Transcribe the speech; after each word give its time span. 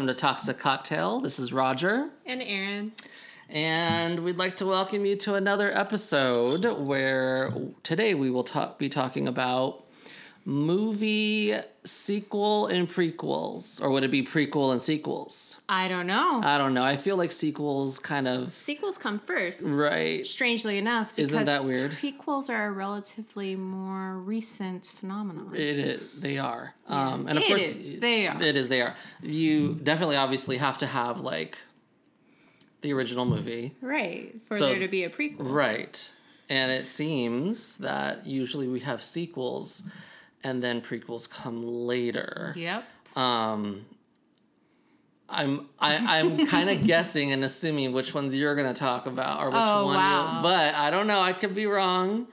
Welcome 0.00 0.16
to 0.16 0.18
Toxic 0.18 0.58
Cocktail. 0.58 1.20
This 1.20 1.38
is 1.38 1.52
Roger, 1.52 2.08
And 2.24 2.40
Aaron. 2.42 2.92
and 3.50 4.24
we'd 4.24 4.38
like 4.38 4.56
to 4.56 4.64
welcome 4.64 5.04
you 5.04 5.14
to 5.16 5.34
another 5.34 5.70
episode 5.76 6.64
where 6.78 7.52
today 7.82 8.14
we 8.14 8.30
will 8.30 8.42
talk, 8.42 8.78
be 8.78 8.88
talking 8.88 9.28
about 9.28 9.84
movie 10.44 11.54
sequel 11.84 12.66
and 12.66 12.88
prequels, 12.88 13.80
or 13.82 13.90
would 13.90 14.04
it 14.04 14.10
be 14.10 14.22
prequel 14.22 14.72
and 14.72 14.80
sequels? 14.80 15.60
I 15.68 15.88
don't 15.88 16.06
know. 16.06 16.40
I 16.42 16.58
don't 16.58 16.74
know. 16.74 16.82
I 16.82 16.96
feel 16.96 17.16
like 17.16 17.32
sequels 17.32 17.98
kind 17.98 18.26
of 18.28 18.52
Sequels 18.54 18.98
come 18.98 19.18
first. 19.18 19.64
right. 19.66 20.26
Strangely 20.26 20.78
enough, 20.78 21.14
because 21.14 21.32
Isn't 21.32 21.44
that 21.46 21.64
weird? 21.64 21.92
prequels 21.92 22.50
are 22.50 22.66
a 22.68 22.72
relatively 22.72 23.56
more 23.56 24.18
recent 24.18 24.86
phenomenon. 24.98 25.52
It 25.54 25.78
is. 25.78 26.00
They 26.18 26.38
are. 26.38 26.74
Um, 26.86 27.26
and 27.26 27.38
of 27.38 27.44
It 27.44 27.48
course, 27.48 27.62
is. 27.62 28.00
They 28.00 28.26
are. 28.26 28.42
It 28.42 28.56
is. 28.56 28.68
They 28.68 28.82
are. 28.82 28.96
You 29.22 29.74
definitely, 29.82 30.16
obviously, 30.16 30.56
have 30.58 30.78
to 30.78 30.86
have 30.86 31.20
like 31.20 31.56
the 32.82 32.92
original 32.94 33.26
movie, 33.26 33.74
right. 33.82 34.34
For 34.46 34.56
So- 34.56 34.68
there 34.70 34.78
to 34.80 34.88
be 34.88 35.04
a 35.04 35.10
prequel. 35.10 35.36
right? 35.40 36.10
And 36.48 36.72
it 36.72 36.84
seems 36.86 37.76
that 37.78 38.26
usually 38.26 38.66
we 38.66 38.80
have 38.80 39.04
sequels, 39.04 39.84
and 40.44 40.62
then 40.62 40.80
prequels 40.80 41.28
come 41.30 41.62
later. 41.64 42.52
Yep. 42.56 42.84
Um, 43.16 43.84
I'm 45.28 45.68
I, 45.78 46.18
I'm 46.20 46.46
kind 46.54 46.70
of 46.70 46.82
guessing 46.86 47.32
and 47.32 47.44
assuming 47.44 47.92
which 47.92 48.14
ones 48.14 48.34
you're 48.34 48.54
going 48.54 48.72
to 48.72 48.78
talk 48.78 49.06
about 49.06 49.40
or 49.40 49.46
which 49.46 49.54
Oh, 49.56 49.86
one. 49.86 49.96
wow. 49.96 50.40
but 50.42 50.74
I 50.74 50.90
don't 50.90 51.06
know. 51.06 51.20
I 51.20 51.32
could 51.32 51.54
be 51.54 51.66
wrong. 51.66 52.26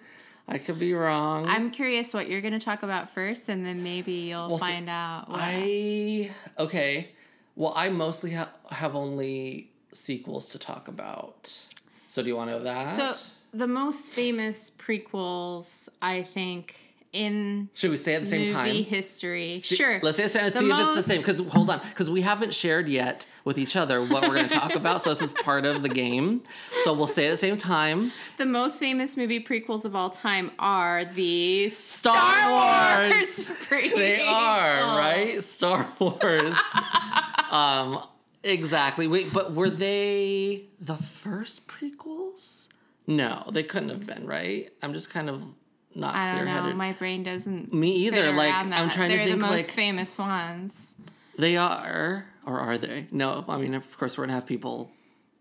I 0.47 0.57
could 0.57 0.79
be 0.79 0.93
wrong. 0.93 1.45
I'm 1.45 1.71
curious 1.71 2.13
what 2.13 2.29
you're 2.29 2.39
going 2.41 2.53
to 2.53 2.59
talk 2.59 2.81
about 2.81 3.13
first, 3.13 3.49
and 3.49 3.65
then 3.65 3.83
maybe 3.83 4.13
you'll 4.13 4.47
Well, 4.47 4.57
see, 4.57 4.65
find 4.65 4.89
out. 4.89 5.29
What. 5.29 5.39
I 5.41 6.31
okay. 6.57 7.09
Well, 7.57 7.73
I 7.75 7.89
mostly 7.89 8.31
ha- 8.31 8.51
have 8.69 8.95
only 8.95 9.71
sequels 9.91 10.47
to 10.49 10.59
talk 10.59 10.87
about. 10.87 11.65
So 12.07 12.21
do 12.21 12.29
you 12.29 12.35
want 12.37 12.49
to 12.51 12.59
know 12.59 12.63
that? 12.63 12.83
so, 12.83 13.13
the 13.53 13.67
most 13.67 14.11
famous 14.11 14.71
prequels, 14.71 15.89
I 16.01 16.23
think, 16.23 16.75
in 17.17 17.69
should 17.73 17.89
we 17.89 17.97
say 17.97 18.13
at 18.15 18.21
the 18.21 18.27
same 18.27 18.41
movie 18.41 18.53
time? 18.53 18.83
history. 18.83 19.57
sure. 19.57 19.99
Let's 20.03 20.17
say 20.17 20.25
it's, 20.25 20.33
see 20.33 20.39
The 20.39 20.45
if 20.47 20.87
it's 20.87 20.95
the 20.95 21.01
same. 21.01 21.17
Because 21.17 21.39
hold 21.39 21.69
on, 21.69 21.81
because 21.89 22.09
we 22.09 22.21
haven't 22.21 22.53
shared 22.53 22.87
yet 22.87 23.25
with 23.43 23.57
each 23.57 23.75
other 23.75 24.01
what 24.01 24.27
we're 24.27 24.35
going 24.35 24.47
to 24.47 24.55
talk 24.55 24.75
about. 24.75 25.01
So 25.01 25.09
this 25.09 25.21
is 25.21 25.33
part 25.33 25.65
of 25.65 25.81
the 25.81 25.89
game. 25.89 26.43
So 26.83 26.93
we'll 26.93 27.07
say 27.07 27.25
it 27.25 27.29
at 27.29 27.31
the 27.31 27.37
same 27.37 27.57
time. 27.57 28.11
The 28.37 28.45
most 28.45 28.79
famous 28.79 29.17
movie 29.17 29.43
prequels 29.43 29.83
of 29.83 29.95
all 29.95 30.09
time 30.09 30.51
are 30.59 31.05
the 31.05 31.69
Star, 31.69 32.15
Star 32.15 32.51
Wars. 32.51 33.49
Wars. 33.49 33.51
They 33.95 34.21
are 34.21 34.97
right. 34.97 35.43
Star 35.43 35.87
Wars. 35.99 36.55
um, 37.51 38.03
exactly. 38.43 39.07
Wait, 39.07 39.33
but 39.33 39.53
were 39.53 39.69
they 39.69 40.65
the 40.79 40.97
first 40.97 41.67
prequels? 41.67 42.69
No, 43.07 43.45
they 43.51 43.63
couldn't 43.63 43.89
have 43.89 44.05
been. 44.05 44.27
Right. 44.27 44.69
I'm 44.83 44.93
just 44.93 45.09
kind 45.09 45.29
of 45.29 45.41
not 45.97 46.15
I 46.15 46.35
don't 46.35 46.45
know. 46.45 46.73
My 46.75 46.93
brain 46.93 47.23
doesn't. 47.23 47.73
Me 47.73 47.91
either. 48.07 48.31
Like 48.31 48.53
I'm 48.53 48.89
trying 48.89 49.09
They're 49.09 49.17
to 49.19 49.25
think. 49.25 49.39
the 49.41 49.45
most 49.47 49.67
like 49.67 49.75
famous 49.75 50.17
ones. 50.17 50.95
they 51.37 51.57
are, 51.57 52.25
or 52.45 52.59
are 52.59 52.77
they? 52.77 53.07
No. 53.11 53.43
I 53.47 53.57
mean, 53.57 53.73
of 53.73 53.97
course, 53.97 54.17
we're 54.17 54.23
gonna 54.25 54.33
have 54.35 54.45
people 54.45 54.91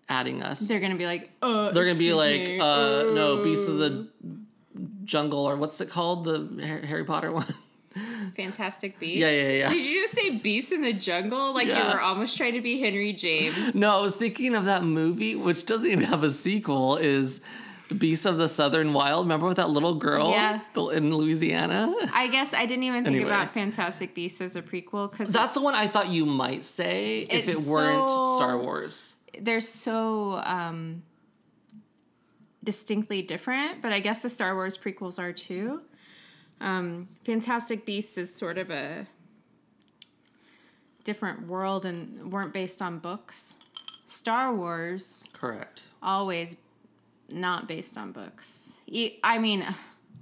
adding 0.08 0.42
us. 0.42 0.60
They're 0.60 0.80
gonna 0.80 0.94
be 0.96 1.06
like, 1.06 1.30
uh, 1.42 1.70
They're 1.72 1.84
gonna 1.86 1.98
be 1.98 2.12
like, 2.12 2.40
me, 2.46 2.58
uh, 2.60 3.10
no, 3.12 3.42
Beast 3.42 3.68
of 3.68 3.78
the 3.78 4.08
Jungle, 5.04 5.44
or 5.48 5.56
what's 5.56 5.80
it 5.80 5.88
called? 5.90 6.24
The 6.24 6.62
Harry 6.86 7.04
Potter 7.04 7.32
one. 7.32 7.46
Fantastic 8.36 8.98
Beasts. 9.00 9.18
Yeah, 9.20 9.30
yeah, 9.30 9.50
yeah. 9.50 9.68
Did 9.70 9.84
you 9.84 10.02
just 10.02 10.14
say 10.14 10.36
Beasts 10.36 10.72
in 10.72 10.82
the 10.82 10.92
Jungle? 10.92 11.52
Like 11.54 11.66
Yeah. 11.68 11.86
you 11.88 11.94
were 11.94 12.00
almost 12.00 12.36
trying 12.36 12.54
to 12.54 12.60
be 12.60 12.78
Henry 12.80 13.12
James. 13.12 13.74
No, 13.74 13.98
I 13.98 14.02
was 14.02 14.16
thinking 14.16 14.54
of 14.54 14.64
that 14.66 14.84
movie, 14.84 15.34
which 15.34 15.64
doesn't 15.64 15.88
even 15.90 16.04
have 16.04 16.22
a 16.22 16.30
sequel, 16.30 16.96
is 16.96 17.40
Beasts 17.96 18.26
of 18.26 18.36
the 18.36 18.48
Southern 18.48 18.92
Wild. 18.92 19.26
Remember 19.26 19.46
with 19.46 19.58
that 19.58 19.70
little 19.70 19.94
girl 19.94 20.30
Yeah. 20.30 20.60
in 20.92 21.14
Louisiana? 21.16 21.94
I 22.12 22.26
guess 22.28 22.52
I 22.52 22.66
didn't 22.66 22.82
even 22.84 23.04
think 23.04 23.14
Anyway. 23.16 23.30
about 23.30 23.52
Fantastic 23.54 24.14
Beasts 24.14 24.40
as 24.40 24.56
a 24.56 24.62
prequel 24.62 25.10
because 25.10 25.30
That's 25.30 25.54
the 25.54 25.62
one 25.62 25.74
I 25.74 25.86
thought 25.86 26.08
you 26.08 26.26
might 26.26 26.64
say 26.64 27.20
if 27.30 27.48
it 27.48 27.58
weren't 27.58 28.08
so- 28.10 28.36
Star 28.36 28.58
Wars. 28.58 29.16
they're 29.38 29.60
so 29.60 30.40
um, 30.44 31.02
distinctly 32.64 33.22
different, 33.22 33.82
but 33.82 33.92
I 33.92 34.00
guess 34.00 34.18
the 34.20 34.30
Star 34.30 34.54
Wars 34.54 34.76
prequels 34.76 35.18
are 35.20 35.32
too. 35.32 35.82
Um, 36.60 37.08
Fantastic 37.24 37.86
Beasts 37.86 38.18
is 38.18 38.34
sort 38.34 38.58
of 38.58 38.70
a 38.70 39.06
different 41.04 41.46
world 41.46 41.86
and 41.86 42.32
weren't 42.32 42.52
based 42.52 42.82
on 42.82 42.98
books. 42.98 43.58
Star 44.06 44.54
Wars 44.54 45.28
Correct. 45.32 45.82
always 46.02 46.56
not 47.28 47.66
based 47.68 47.96
on 47.98 48.12
books. 48.12 48.76
I 49.22 49.38
mean, 49.38 49.64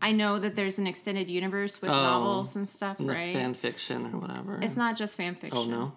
I 0.02 0.12
know 0.12 0.38
that 0.38 0.56
there's 0.56 0.78
an 0.78 0.86
extended 0.86 1.30
universe 1.30 1.80
with 1.80 1.90
Oh, 1.90 1.94
novels 1.94 2.56
and 2.56 2.68
stuff, 2.68 2.98
And 2.98 3.08
right? 3.08 3.34
fan 3.34 3.54
fiction 3.54 4.06
or 4.06 4.18
whatever. 4.18 4.58
it's 4.62 4.76
not 4.76 4.96
just 4.96 5.16
fan 5.16 5.34
fiction. 5.34 5.58
oh, 5.58 5.64
no. 5.64 5.92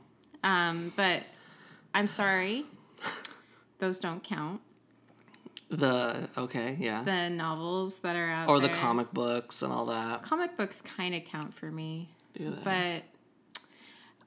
Um, 0.49 0.93
but 0.95 1.23
I'm 1.93 2.07
sorry, 2.07 2.65
those 3.79 3.99
don't 3.99 4.23
count. 4.23 4.61
The, 5.69 6.29
okay, 6.37 6.77
yeah. 6.79 7.03
The 7.03 7.29
novels 7.29 7.97
that 7.99 8.15
are 8.15 8.29
out 8.29 8.47
or 8.47 8.59
the 8.61 8.69
comic 8.69 9.11
books 9.11 9.61
and 9.61 9.73
all 9.73 9.87
that. 9.87 10.21
comic 10.21 10.55
books 10.55 10.81
kind 10.81 11.13
of 11.13 11.25
count 11.25 11.53
for 11.53 11.69
me, 11.71 12.09
but 12.63 13.03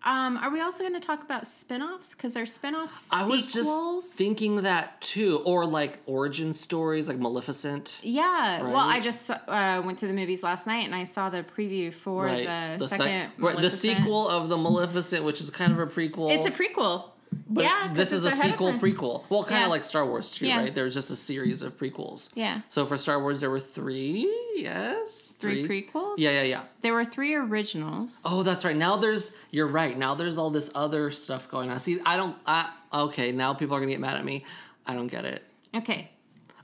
um, 0.05 0.39
are 0.39 0.51
we 0.51 0.61
also 0.61 0.83
going 0.83 0.95
to 0.99 1.07
talk 1.07 1.23
about 1.23 1.47
spin-offs? 1.47 2.15
Because 2.15 2.37
our 2.37 2.47
spin-offs 2.47 3.13
I 3.13 3.27
was 3.27 3.53
just 3.53 4.15
thinking 4.15 4.63
that 4.63 5.01
too. 5.01 5.43
Or 5.45 5.67
like 5.67 5.99
origin 6.07 6.53
stories, 6.53 7.09
like 7.09 7.19
Maleficent. 7.19 8.01
Yeah, 8.03 8.63
well, 8.63 8.77
I 8.77 9.01
just 9.01 9.31
uh, 9.31 9.83
went 9.85 9.99
to 9.99 10.07
the 10.07 10.13
movies 10.15 10.43
last 10.43 10.67
night 10.67 10.85
and 10.87 10.95
I 10.95 11.05
saw 11.05 11.29
the 11.31 11.43
preview 11.43 11.93
for 11.93 12.25
Right. 12.25 12.79
the, 12.79 12.89
sec- 12.89 12.99
second. 12.99 13.31
right, 13.39 13.59
the 13.59 13.71
sequel 13.71 14.29
of 14.29 14.49
the 14.49 14.57
Maleficent, 14.57 15.25
which 15.25 15.41
is 15.41 15.51
kind 15.51 15.73
of 15.73 15.79
a 15.79 15.87
prequel. 15.87 16.35
It's 16.35 16.47
a 16.47 16.51
prequel. 16.51 17.10
But 17.53 17.65
yeah, 17.65 17.93
this 17.93 18.13
is 18.13 18.25
a 18.25 18.31
sequel 18.31 18.75
prequel. 18.75 19.25
Well, 19.29 19.43
kind 19.43 19.57
of 19.57 19.63
Yeah. 19.63 19.67
like 19.67 19.83
Star 19.83 20.07
Wars 20.07 20.31
too, 20.31 20.47
Yeah. 20.47 20.59
right? 20.59 20.73
There's 20.75 20.95
just 20.95 21.11
a 21.11 21.17
series 21.17 21.63
of 21.63 21.77
prequels. 21.77 22.31
Yeah, 22.35 22.61
So 22.69 22.87
for 22.87 22.97
Star 22.97 23.21
Wars, 23.21 23.41
there 23.41 23.51
were 23.51 23.59
three. 23.59 24.33
Yes, 24.55 25.35
three, 25.39 25.67
prequels. 25.67 26.15
Yeah, 26.19 26.31
yeah, 26.31 26.43
yeah. 26.43 26.61
There 26.83 26.93
were 26.95 27.05
three 27.05 27.35
originals. 27.35 28.23
Oh, 28.25 28.43
that's 28.45 28.65
right. 28.65 28.77
Now 28.77 28.97
there's. 28.97 29.35
You're 29.51 29.67
right. 29.67 29.99
Now 29.99 30.15
there's 30.15 30.39
all 30.39 30.51
this 30.51 30.71
other 30.75 31.11
stuff 31.11 31.51
going 31.51 31.71
on. 31.71 31.81
See, 31.81 31.99
I 32.07 32.17
don't. 32.17 32.37
I 32.47 32.71
okay. 32.95 33.33
Now 33.33 33.53
people 33.55 33.75
are 33.77 33.81
gonna 33.81 33.91
get 33.93 34.01
mad 34.01 34.17
at 34.17 34.25
me. 34.25 34.45
I 34.87 34.95
don't 34.95 35.09
get 35.09 35.25
it. 35.25 35.43
Okay, 35.75 36.11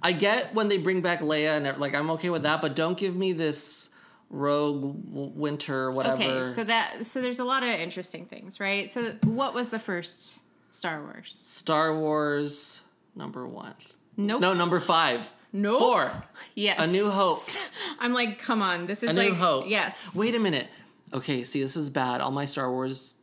I 0.03 0.13
get 0.13 0.55
when 0.55 0.69
they 0.69 0.79
bring 0.79 1.01
back 1.01 1.21
Leia 1.21 1.57
and 1.57 1.79
like 1.81 1.95
I'm 1.95 2.11
okay 2.13 2.31
with 2.31 2.43
that, 2.45 2.61
but 2.61 2.77
don't 2.77 2.97
give 2.97 3.15
me 3.17 3.33
this 3.33 3.89
Rogue 4.31 4.95
Winter 5.37 5.91
whatever. 5.91 6.15
Okay, 6.23 6.51
so 6.53 6.65
that 6.65 7.07
so 7.07 7.21
there's 7.21 7.39
a 7.39 7.45
lot 7.45 7.63
of 7.63 7.69
interesting 7.71 8.27
things, 8.27 8.61
right? 8.61 8.89
So 8.91 9.13
what 9.25 9.55
was 9.55 9.71
the 9.71 9.79
first 9.79 10.39
Star 10.77 11.03
Wars? 11.03 11.33
Star 11.35 11.99
Wars 11.99 12.81
number 13.15 13.47
one. 13.47 13.75
Nope. 14.17 14.41
No, 14.41 14.53
number 14.53 14.79
five. 14.81 15.33
Nope. 15.53 15.79
Four. 15.79 16.25
Yes. 16.55 16.87
A 16.87 16.91
New 16.91 17.09
Hope. 17.11 17.41
I'm 17.99 18.13
like, 18.13 18.39
come 18.39 18.61
on, 18.61 18.87
this 18.87 19.03
is 19.03 19.11
A 19.11 19.13
like 19.15 19.29
New 19.31 19.35
Hope. 19.35 19.65
yes. 19.69 20.15
Wait 20.15 20.35
a 20.35 20.39
minute. 20.39 20.69
Okay, 21.15 21.45
see, 21.45 21.63
this 21.63 21.77
is 21.77 21.89
bad. 21.89 22.21
All 22.21 22.31
my 22.31 22.45
Star 22.45 22.71
Wars 22.71 23.15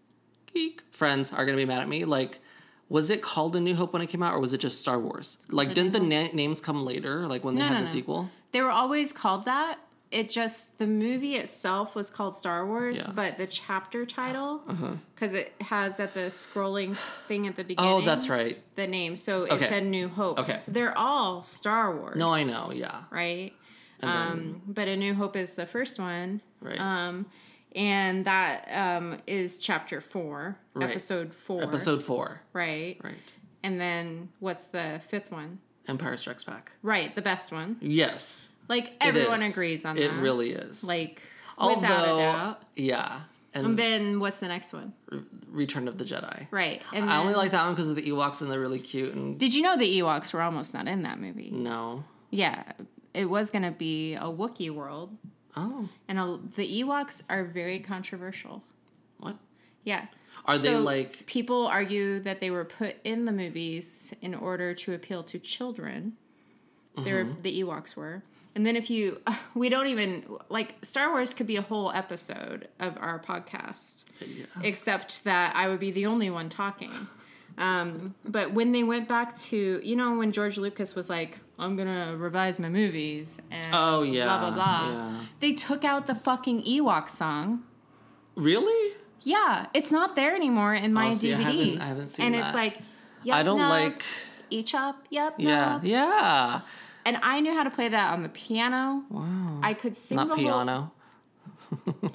geek 0.51 0.81
friends 0.91 1.31
are 1.31 1.45
gonna 1.45 1.57
be 1.57 1.65
mad 1.65 1.81
at 1.81 1.87
me. 1.87 2.05
Like, 2.05 2.39
was 2.89 3.09
it 3.11 3.21
called 3.21 3.55
A 3.55 3.59
New 3.59 3.75
Hope 3.75 3.93
when 3.93 4.01
it 4.01 4.07
came 4.07 4.23
out, 4.23 4.33
or 4.33 4.39
was 4.39 4.53
it 4.53 4.59
just 4.59 4.81
Star 4.81 4.99
Wars? 4.99 5.37
Like, 5.49 5.73
didn't 5.75 5.91
the 5.93 5.99
na- 5.99 6.29
names 6.33 6.59
come 6.59 6.83
later? 6.83 7.27
Like 7.27 7.43
when 7.43 7.53
they 7.55 7.59
No, 7.61 7.67
had 7.67 7.73
no, 7.73 7.79
the 7.81 7.85
no. 7.85 7.91
sequel? 7.91 8.29
They 8.51 8.61
were 8.61 8.71
always 8.71 9.11
called 9.13 9.45
that. 9.45 9.77
It 10.13 10.29
just 10.29 10.77
the 10.79 10.87
movie 10.87 11.35
itself 11.35 11.95
was 11.95 12.09
called 12.09 12.35
Star 12.35 12.65
Wars, 12.67 12.97
Yeah. 12.97 13.03
Uh-huh. 13.03 13.13
but 13.15 13.37
the 13.37 13.47
chapter 13.47 14.05
title 14.05 14.61
because 15.15 15.33
it 15.33 15.53
has 15.61 15.99
at 15.99 16.13
the 16.13 16.27
scrolling 16.29 16.95
thing 17.27 17.47
at 17.47 17.55
the 17.55 17.63
beginning. 17.63 17.91
Oh, 17.91 18.01
that's 18.01 18.29
right. 18.29 18.57
The 18.75 18.87
name, 18.87 19.17
so 19.17 19.43
it 19.45 19.51
Okay. 19.53 19.65
said 19.65 19.85
New 19.85 20.07
Hope. 20.07 20.39
Okay. 20.39 20.61
they're 20.67 20.97
all 20.97 21.41
Star 21.43 21.95
Wars. 21.95 22.15
No, 22.15 22.29
I 22.29 22.43
know. 22.43 22.71
Yeah. 22.73 23.03
right? 23.09 23.53
Then- 23.99 24.09
Um, 24.09 24.61
but 24.67 24.87
A 24.87 24.95
New 24.97 25.13
Hope 25.13 25.35
is 25.35 25.53
the 25.55 25.65
first 25.65 25.99
one. 25.99 26.41
Right. 26.61 26.79
Um, 26.79 27.25
and 27.75 28.25
that 28.25 28.67
um, 28.71 29.17
is 29.25 29.57
chapter 29.59 29.99
four, 30.01 30.57
Right. 30.75 30.89
episode 30.91 31.33
four. 31.33 31.63
Episode 31.63 32.03
four. 32.03 32.41
Right. 32.53 32.97
Right. 33.03 33.33
And 33.63 33.79
then 33.79 34.29
what's 34.39 34.65
the 34.67 35.01
fifth 35.07 35.31
one? 35.31 35.59
Empire 35.87 36.15
Strikes 36.17 36.43
Back. 36.43 36.71
Right, 36.81 37.13
the 37.15 37.21
best 37.21 37.51
one. 37.51 37.77
Yes. 37.81 38.49
Like 38.67 38.93
everyone 39.01 39.41
agrees 39.41 39.85
on 39.85 39.97
It 39.97 40.01
that. 40.09 40.17
It 40.17 40.21
really 40.21 40.51
is. 40.51 40.83
like 40.83 41.21
Although, 41.57 41.75
without 41.81 42.03
a 42.03 42.21
doubt. 42.21 42.61
Yeah. 42.75 43.21
And, 43.53 43.67
And 43.67 43.79
then 43.79 44.19
what's 44.19 44.37
the 44.37 44.47
next 44.47 44.73
one? 44.73 44.93
Return 45.51 45.87
of 45.87 45.97
the 45.99 46.05
Jedi. 46.05 46.47
Right. 46.49 46.81
And 46.91 47.07
I 47.09 47.17
only 47.17 47.35
like 47.35 47.51
that 47.51 47.63
one 47.65 47.73
because 47.75 47.89
of 47.89 47.95
the 47.95 48.01
Ewoks 48.09 48.41
and 48.41 48.49
they're 48.49 48.59
really 48.59 48.79
cute 48.79 49.13
and 49.13 49.37
Did 49.39 49.53
you 49.53 49.61
know 49.61 49.77
the 49.77 49.99
Ewoks 49.99 50.33
were 50.33 50.41
almost 50.41 50.73
not 50.73 50.87
in 50.87 51.03
that 51.03 51.19
movie? 51.19 51.51
no. 51.51 52.03
Yeah, 52.31 52.63
it 53.13 53.25
was 53.25 53.51
gonna 53.51 53.69
be 53.69 54.15
a 54.15 54.21
Wookiee 54.23 54.71
world, 54.71 55.15
Oh, 55.55 55.87
and 56.07 56.17
a, 56.17 56.39
the 56.55 56.81
Ewoks 56.81 57.21
are 57.29 57.43
very 57.43 57.79
controversial. 57.79 58.63
what? 59.19 59.35
Yeah. 59.83 60.07
Are 60.45 60.57
they, 60.57 60.75
like- 60.75 61.27
people 61.27 61.67
argue 61.67 62.19
that 62.21 62.39
they 62.41 62.49
were 62.49 62.65
put 62.65 62.95
in 63.03 63.25
the 63.25 63.31
movies 63.31 64.15
in 64.23 64.33
order 64.33 64.73
to 64.73 64.93
appeal 64.95 65.21
to 65.25 65.37
children? 65.37 66.13
They're 66.97 67.23
Mm-hmm. 67.25 67.41
the 67.43 67.61
Ewoks 67.63 67.95
were. 67.95 68.23
And 68.55 68.65
then 68.65 68.75
if 68.75 68.89
you 68.89 69.19
we 69.55 69.69
don't 69.69 69.87
even 69.87 70.23
like 70.49 70.75
Star 70.83 71.11
Wars 71.11 71.33
could 71.33 71.47
be 71.47 71.55
a 71.57 71.61
whole 71.61 71.91
episode 71.91 72.67
of 72.79 72.97
our 72.99 73.19
podcast. 73.19 74.03
Yeah. 74.19 74.45
Except 74.63 75.23
that 75.25 75.55
I 75.55 75.67
would 75.67 75.79
be 75.79 75.91
the 75.91 76.05
only 76.05 76.29
one 76.29 76.49
talking. 76.49 76.91
Um, 77.57 78.15
but 78.25 78.53
when 78.53 78.71
they 78.71 78.83
went 78.83 79.07
back 79.07 79.35
to, 79.35 79.79
you 79.83 79.95
know, 79.95 80.17
when 80.17 80.31
George 80.31 80.57
Lucas 80.57 80.95
was 80.95 81.07
like, 81.09 81.39
I'm 81.59 81.75
gonna 81.75 82.15
revise 82.17 82.57
my 82.57 82.69
movies 82.69 83.39
and 83.51 83.67
Oh, 83.73 84.01
yeah, 84.01 84.25
blah 84.25 84.39
blah 84.39 84.51
blah, 84.55 84.89
yeah. 84.91 85.19
they 85.39 85.53
took 85.53 85.83
out 85.85 86.07
the 86.07 86.15
fucking 86.15 86.63
Ewok 86.63 87.09
song. 87.09 87.63
Really? 88.35 88.95
Yeah, 89.21 89.67
it's 89.73 89.91
not 89.91 90.15
there 90.15 90.35
anymore 90.35 90.73
in 90.73 90.93
my 90.93 91.09
Oh, 91.09 91.11
see, 91.13 91.33
I 91.33 91.37
DVD. 91.37 91.43
haven't- 91.43 91.81
I 91.81 91.85
haven't 91.85 92.07
seen 92.07 92.25
and 92.25 92.35
that. 92.35 92.45
it's 92.47 92.55
like, 92.55 92.79
I 93.31 93.43
don't 93.43 93.59
like. 93.59 94.03
each 94.49 94.73
up, 94.73 95.05
yep, 95.11 95.35
Yeah, 95.37 95.79
yeah. 95.83 96.61
And 97.05 97.17
I 97.21 97.39
knew 97.41 97.53
how 97.53 97.63
to 97.63 97.69
play 97.69 97.89
that 97.89 98.13
on 98.13 98.23
the 98.23 98.29
piano. 98.29 99.03
Wow. 99.09 99.59
I 99.61 99.73
could 99.73 99.95
sing 99.95 100.15
Not 100.17 100.29
the 100.29 100.35
piano. 100.35 100.91
whole. 101.85 101.95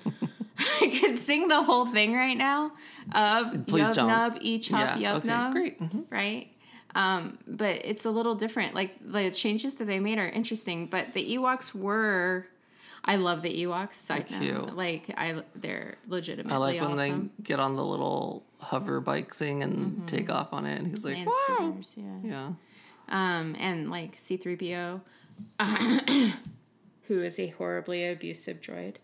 I 0.81 0.99
could 1.01 1.19
sing 1.19 1.49
the 1.49 1.63
whole 1.63 1.87
thing 1.87 2.15
right 2.15 2.37
now 2.37 2.73
of 3.15 3.67
Please 3.67 3.87
yub 3.89 3.95
don't. 3.95 4.07
nub, 4.09 4.39
each 4.41 4.73
up, 4.73 4.99
yeah. 4.99 5.13
yub 5.15 5.17
okay. 5.19 5.29
nub. 5.29 5.53
Great. 5.53 5.81
Mhm. 5.81 6.05
right? 6.11 6.49
Um, 6.95 7.39
but 7.47 7.83
it's 7.85 8.05
a 8.07 8.11
little 8.11 8.35
different. 8.35 8.75
Like 8.75 8.97
the 9.05 9.31
changes 9.31 9.75
that 9.75 9.85
they 9.85 10.01
made 10.01 10.19
are 10.19 10.29
interesting. 10.29 10.87
But 10.87 11.13
the 11.15 11.37
Ewoks 11.37 11.75
were, 11.75 12.47
I 13.05 13.17
love 13.17 13.43
the 13.43 13.63
Ewoks. 13.65 13.93
Side 13.95 14.27
They're 14.29 14.41
note, 14.41 14.65
cute. 14.65 14.77
like 14.77 15.15
I, 15.17 15.43
they're 15.55 15.97
legitimately 16.09 16.55
I 16.55 16.57
like 16.59 16.81
when 16.81 16.93
awesome. 16.99 17.31
they 17.39 17.43
get 17.45 17.61
on 17.61 17.77
the 17.77 17.85
little 17.85 18.43
hover 18.61 19.01
bike 19.01 19.35
thing 19.35 19.63
and 19.63 20.09
take 20.09 20.29
off 20.31 20.53
on 20.53 20.67
it, 20.67 20.79
and 20.79 20.89
he's 20.89 21.05
like, 21.05 21.19
And 21.19 21.27
"Wow." 21.27 21.59
speeders, 21.83 21.95
yeah. 21.97 22.29
Yeah. 22.31 22.49
Um, 23.09 23.57
and 23.59 23.91
like 23.91 24.17
C3PO, 24.17 25.01
who 27.07 27.23
is 27.23 27.39
a 27.39 27.49
horribly 27.49 28.07
abusive 28.09 28.61
droid, 28.61 28.97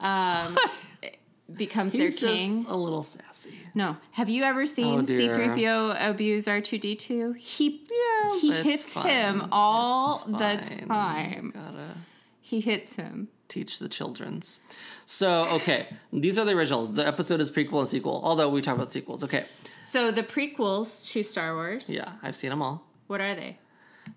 um, 0.00 0.56
becomes 1.56 1.92
He's 1.92 2.18
their 2.20 2.30
king. 2.34 2.56
just 2.62 2.68
a 2.68 2.76
little 2.76 3.02
sassy. 3.02 3.52
No, 3.74 3.96
have 4.12 4.28
you 4.28 4.42
ever 4.42 4.66
seen 4.66 5.00
Oh. 5.00 5.02
C3PO 5.02 5.96
abuse 6.10 6.46
R2D2? 6.46 7.36
He 7.36 7.86
Yeah, 7.90 8.38
he 8.40 8.50
that's 8.50 8.62
hits 8.64 8.92
fine. 8.94 9.06
him 9.08 9.48
all 9.52 10.16
It's 10.16 10.68
the 10.70 10.76
fine. 10.76 10.88
time. 10.88 11.50
Gotta 11.54 11.94
He 12.40 12.60
hits 12.60 12.96
him. 12.96 13.28
teach 13.48 13.78
the 13.78 13.88
children's. 13.88 14.60
So 15.06 15.46
okay, 15.52 15.86
these 16.12 16.38
are 16.38 16.44
the 16.44 16.52
originals. 16.52 16.92
The 16.94 17.06
episode 17.06 17.40
is 17.40 17.50
prequel 17.50 17.78
and 17.80 17.88
sequel. 17.88 18.20
Although 18.24 18.50
we 18.50 18.60
talk 18.62 18.74
about 18.74 18.90
sequels. 18.90 19.22
Okay, 19.24 19.44
So 19.78 20.10
the 20.10 20.22
prequels 20.22 21.10
to 21.12 21.22
Star 21.22 21.54
Wars. 21.54 21.88
yeah, 21.88 22.12
I've 22.22 22.36
seen 22.36 22.50
them 22.50 22.60
all. 22.62 22.84
What 23.08 23.20
are 23.20 23.34
they? 23.34 23.58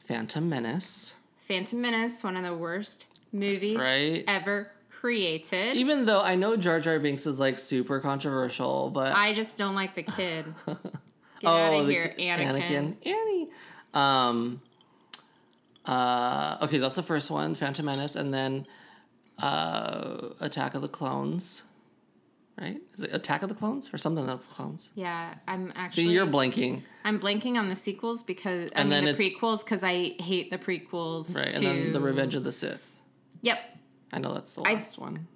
Phantom 0.05 0.47
Menace. 0.47 1.15
Phantom 1.47 1.81
Menace, 1.81 2.23
one 2.23 2.37
of 2.37 2.43
the 2.43 2.55
worst 2.55 3.07
movies 3.33 3.77
Right. 3.77 4.23
ever 4.27 4.71
created. 4.89 5.75
Even 5.75 6.05
though 6.05 6.21
I 6.21 6.35
know 6.35 6.55
Jar 6.55 6.79
Jar 6.79 6.99
Binks 6.99 7.25
is 7.25 7.39
like 7.39 7.57
super 7.57 7.99
controversial, 7.99 8.89
but 8.91 9.15
I 9.15 9.33
just 9.33 9.57
don't 9.57 9.73
like 9.75 9.95
the 9.95 10.03
kid. 10.03 10.45
Get 10.67 10.77
oh, 11.45 11.49
out 11.49 11.81
of 11.81 11.89
here, 11.89 12.09
ki- 12.09 12.25
Anakin. 12.25 12.95
Annie. 13.03 13.49
Um. 13.95 14.61
Uh. 15.85 16.57
Okay, 16.61 16.77
that's 16.77 16.95
the 16.95 17.03
first 17.03 17.31
one, 17.31 17.55
Phantom 17.55 17.83
Menace, 17.85 18.15
and 18.15 18.31
then, 18.31 18.67
uh, 19.39 20.29
Attack 20.39 20.75
of 20.75 20.83
the 20.83 20.87
Clones. 20.87 21.63
Right? 22.61 22.79
Is 22.95 23.03
it 23.05 23.09
Attack 23.11 23.41
of 23.41 23.49
the 23.49 23.55
Clones 23.55 23.91
or 23.91 23.97
something 23.97 24.29
of 24.29 24.39
the 24.47 24.53
clones? 24.53 24.91
Yeah, 24.93 25.33
I'm 25.47 25.73
actually 25.75 26.03
See, 26.03 26.09
actually 26.09 26.13
you're 26.13 26.27
blanking, 26.27 26.83
I'm 27.03 27.19
blanking 27.19 27.57
on 27.57 27.69
the 27.69 27.75
sequels 27.75 28.21
because 28.21 28.69
I 28.75 28.81
And 28.81 28.89
mean 28.91 29.03
then 29.05 29.15
the 29.15 29.31
prequels 29.31 29.65
because 29.65 29.83
I 29.83 30.13
hate 30.21 30.51
the 30.51 30.59
prequels. 30.59 31.35
right? 31.35 31.49
To, 31.49 31.57
And 31.57 31.65
then 31.65 31.91
the 31.93 31.99
Revenge 31.99 32.35
of 32.35 32.43
the 32.43 32.51
Sith. 32.51 32.87
Yep. 33.41 33.57
I 34.13 34.19
know 34.19 34.35
that's 34.35 34.53
the 34.53 34.61
I- 34.61 34.73
last 34.73 34.99
one. 34.99 35.27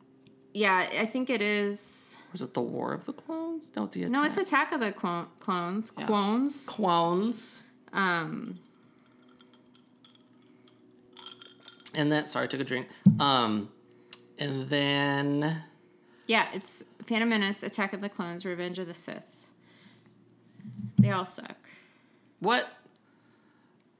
Yeah, 0.53 0.87
I 0.99 1.05
think 1.07 1.29
it 1.31 1.41
is. 1.41 2.15
Was 2.31 2.41
it 2.43 2.53
the 2.53 2.61
War 2.61 2.93
of 2.93 3.05
the 3.05 3.11
Clones? 3.13 3.71
No, 3.75 3.85
it's 3.85 3.95
the 3.95 4.03
Attack. 4.03 4.11
No, 4.13 4.23
it's 4.23 4.37
Attack 4.37 4.71
of 4.71 4.79
the 4.79 4.91
Clone, 4.93 5.25
Clones. 5.39 5.89
Clones. 5.91 6.65
Clones. 6.67 7.63
Um, 7.91 8.59
And 11.95 12.11
then, 12.11 12.27
sorry, 12.27 12.43
I 12.45 12.47
took 12.47 12.59
a 12.59 12.63
drink. 12.65 12.87
Um, 13.19 13.69
and 14.37 14.67
then 14.69 15.63
yeah, 16.27 16.47
it's 16.53 16.83
Phantom 17.05 17.29
Menace, 17.29 17.63
Attack 17.63 17.93
of 17.93 18.01
the 18.01 18.09
Clones, 18.09 18.45
Revenge 18.45 18.79
of 18.79 18.87
the 18.87 18.93
Sith. 18.93 19.45
They 20.97 21.11
all 21.11 21.25
suck. 21.25 21.57
what? 22.39 22.67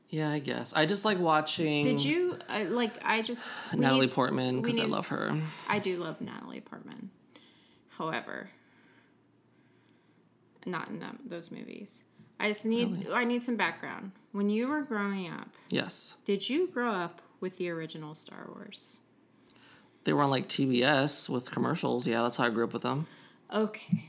Yeah, 0.09 0.29
I 0.31 0.39
guess 0.39 0.71
I 0.73 0.85
just 0.85 1.03
like 1.03 1.19
watching. 1.19 1.83
Did 1.83 1.99
you 2.03 2.37
uh, 2.47 2.65
like? 2.69 2.93
I 3.03 3.21
just 3.21 3.45
Natalie 3.73 4.01
need 4.01 4.11
Portman, 4.11 4.61
because 4.61 4.79
I 4.79 4.85
love 4.85 5.07
her. 5.07 5.41
I 5.67 5.79
do 5.79 5.97
love 5.97 6.21
Natalie 6.21 6.61
Portman. 6.61 7.09
However, 7.97 8.49
not 10.65 10.89
in 10.89 10.99
them, 10.99 11.19
those 11.25 11.51
movies. 11.51 12.03
I 12.39 12.47
just 12.47 12.65
need 12.65 13.07
I 13.11 13.23
need 13.23 13.41
some 13.43 13.55
background. 13.57 14.11
When 14.31 14.49
you 14.49 14.67
were 14.67 14.81
growing 14.81 15.29
up, 15.29 15.49
Yes, 15.69 16.15
did 16.23 16.47
you 16.49 16.67
grow 16.67 16.91
up 16.91 17.21
with 17.41 17.57
the 17.57 17.69
original 17.69 18.15
Star 18.15 18.47
Wars? 18.53 18.99
They 20.05 20.13
were 20.13 20.23
on 20.23 20.29
like 20.29 20.47
TBS 20.47 21.27
with 21.29 21.51
commercials. 21.51 22.07
Yeah, 22.07 22.21
that's 22.21 22.37
how 22.37 22.45
I 22.45 22.49
grew 22.49 22.63
up 22.63 22.73
with 22.73 22.83
them. 22.83 23.07
Okay. 23.53 24.05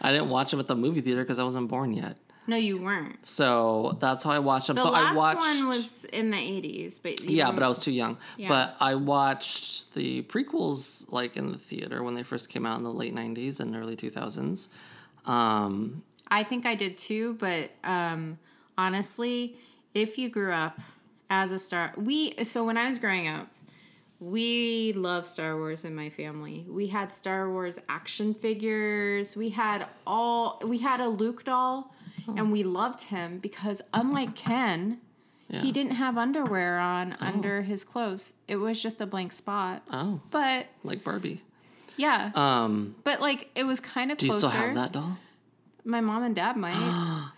I 0.00 0.10
didn't 0.12 0.30
watch 0.30 0.50
them 0.50 0.60
at 0.60 0.66
the 0.66 0.74
movie 0.74 1.00
theater 1.00 1.22
because 1.22 1.38
I 1.38 1.44
wasn't 1.44 1.68
born 1.68 1.92
yet. 1.92 2.16
No, 2.46 2.56
you 2.56 2.80
weren't. 2.80 3.18
So 3.26 3.98
that's 4.00 4.24
how 4.24 4.30
I 4.30 4.38
watched 4.38 4.68
them. 4.68 4.76
The 4.76 4.82
so 4.82 4.90
last 4.90 5.14
I 5.14 5.16
watched. 5.16 5.38
one 5.38 5.68
was 5.68 6.06
in 6.06 6.30
the 6.30 6.38
eighties, 6.38 6.98
but 6.98 7.20
yeah, 7.22 7.52
but 7.52 7.62
I 7.62 7.68
was 7.68 7.78
too 7.78 7.92
young. 7.92 8.16
Yeah. 8.38 8.48
But 8.48 8.76
I 8.80 8.94
watched 8.94 9.92
the 9.92 10.22
prequels 10.22 11.04
like 11.12 11.36
in 11.36 11.52
the 11.52 11.58
theater 11.58 12.02
when 12.02 12.14
they 12.14 12.22
first 12.22 12.48
came 12.48 12.64
out 12.64 12.78
in 12.78 12.84
the 12.84 12.92
late 12.92 13.14
'90s 13.14 13.60
and 13.60 13.76
early 13.76 13.96
2000s. 13.96 14.68
Um, 15.26 16.02
I 16.28 16.42
think 16.42 16.64
I 16.64 16.74
did 16.74 16.96
too, 16.96 17.34
but 17.34 17.70
um, 17.84 18.38
honestly, 18.78 19.56
if 19.92 20.16
you 20.16 20.30
grew 20.30 20.52
up 20.52 20.80
as 21.28 21.52
a 21.52 21.58
star, 21.58 21.92
we 21.98 22.34
so 22.44 22.64
when 22.64 22.78
I 22.78 22.88
was 22.88 22.98
growing 22.98 23.28
up, 23.28 23.48
we 24.20 24.92
love 24.94 25.26
Star 25.26 25.56
Wars 25.56 25.84
in 25.84 25.94
my 25.94 26.10
family. 26.10 26.66
We 26.68 26.88
had 26.88 27.12
Star 27.12 27.50
Wars 27.50 27.78
action 27.88 28.34
figures. 28.34 29.36
We 29.36 29.50
had 29.50 29.86
all. 30.06 30.60
We 30.64 30.78
had 30.78 31.00
a 31.00 31.08
Luke 31.08 31.44
doll, 31.44 31.94
and 32.26 32.50
we 32.50 32.62
loved 32.64 33.02
him 33.02 33.38
because 33.38 33.80
unlike 33.94 34.34
Ken. 34.34 34.98
He 35.50 35.72
didn't 35.72 35.92
have 35.92 36.18
underwear 36.18 36.78
on 36.78 37.14
under 37.20 37.62
his 37.62 37.82
clothes. 37.82 38.34
It 38.48 38.56
was 38.56 38.82
just 38.82 39.00
a 39.00 39.06
blank 39.06 39.32
spot. 39.32 39.82
oh, 39.90 40.20
But 40.30 40.66
like 40.84 41.02
Barbie. 41.02 41.40
yeah, 41.96 42.32
Um, 42.34 42.96
but 43.02 43.22
like 43.22 43.48
it 43.54 43.64
was 43.64 43.80
kind 43.80 44.12
of 44.12 44.18
do 44.18 44.26
you 44.26 44.32
closer. 44.32 44.48
still 44.48 44.60
have 44.60 44.74
that 44.74 44.92
doll? 44.92 45.16
My 45.86 46.02
mom 46.02 46.22
and 46.22 46.34
dad 46.34 46.58
might. 46.58 46.74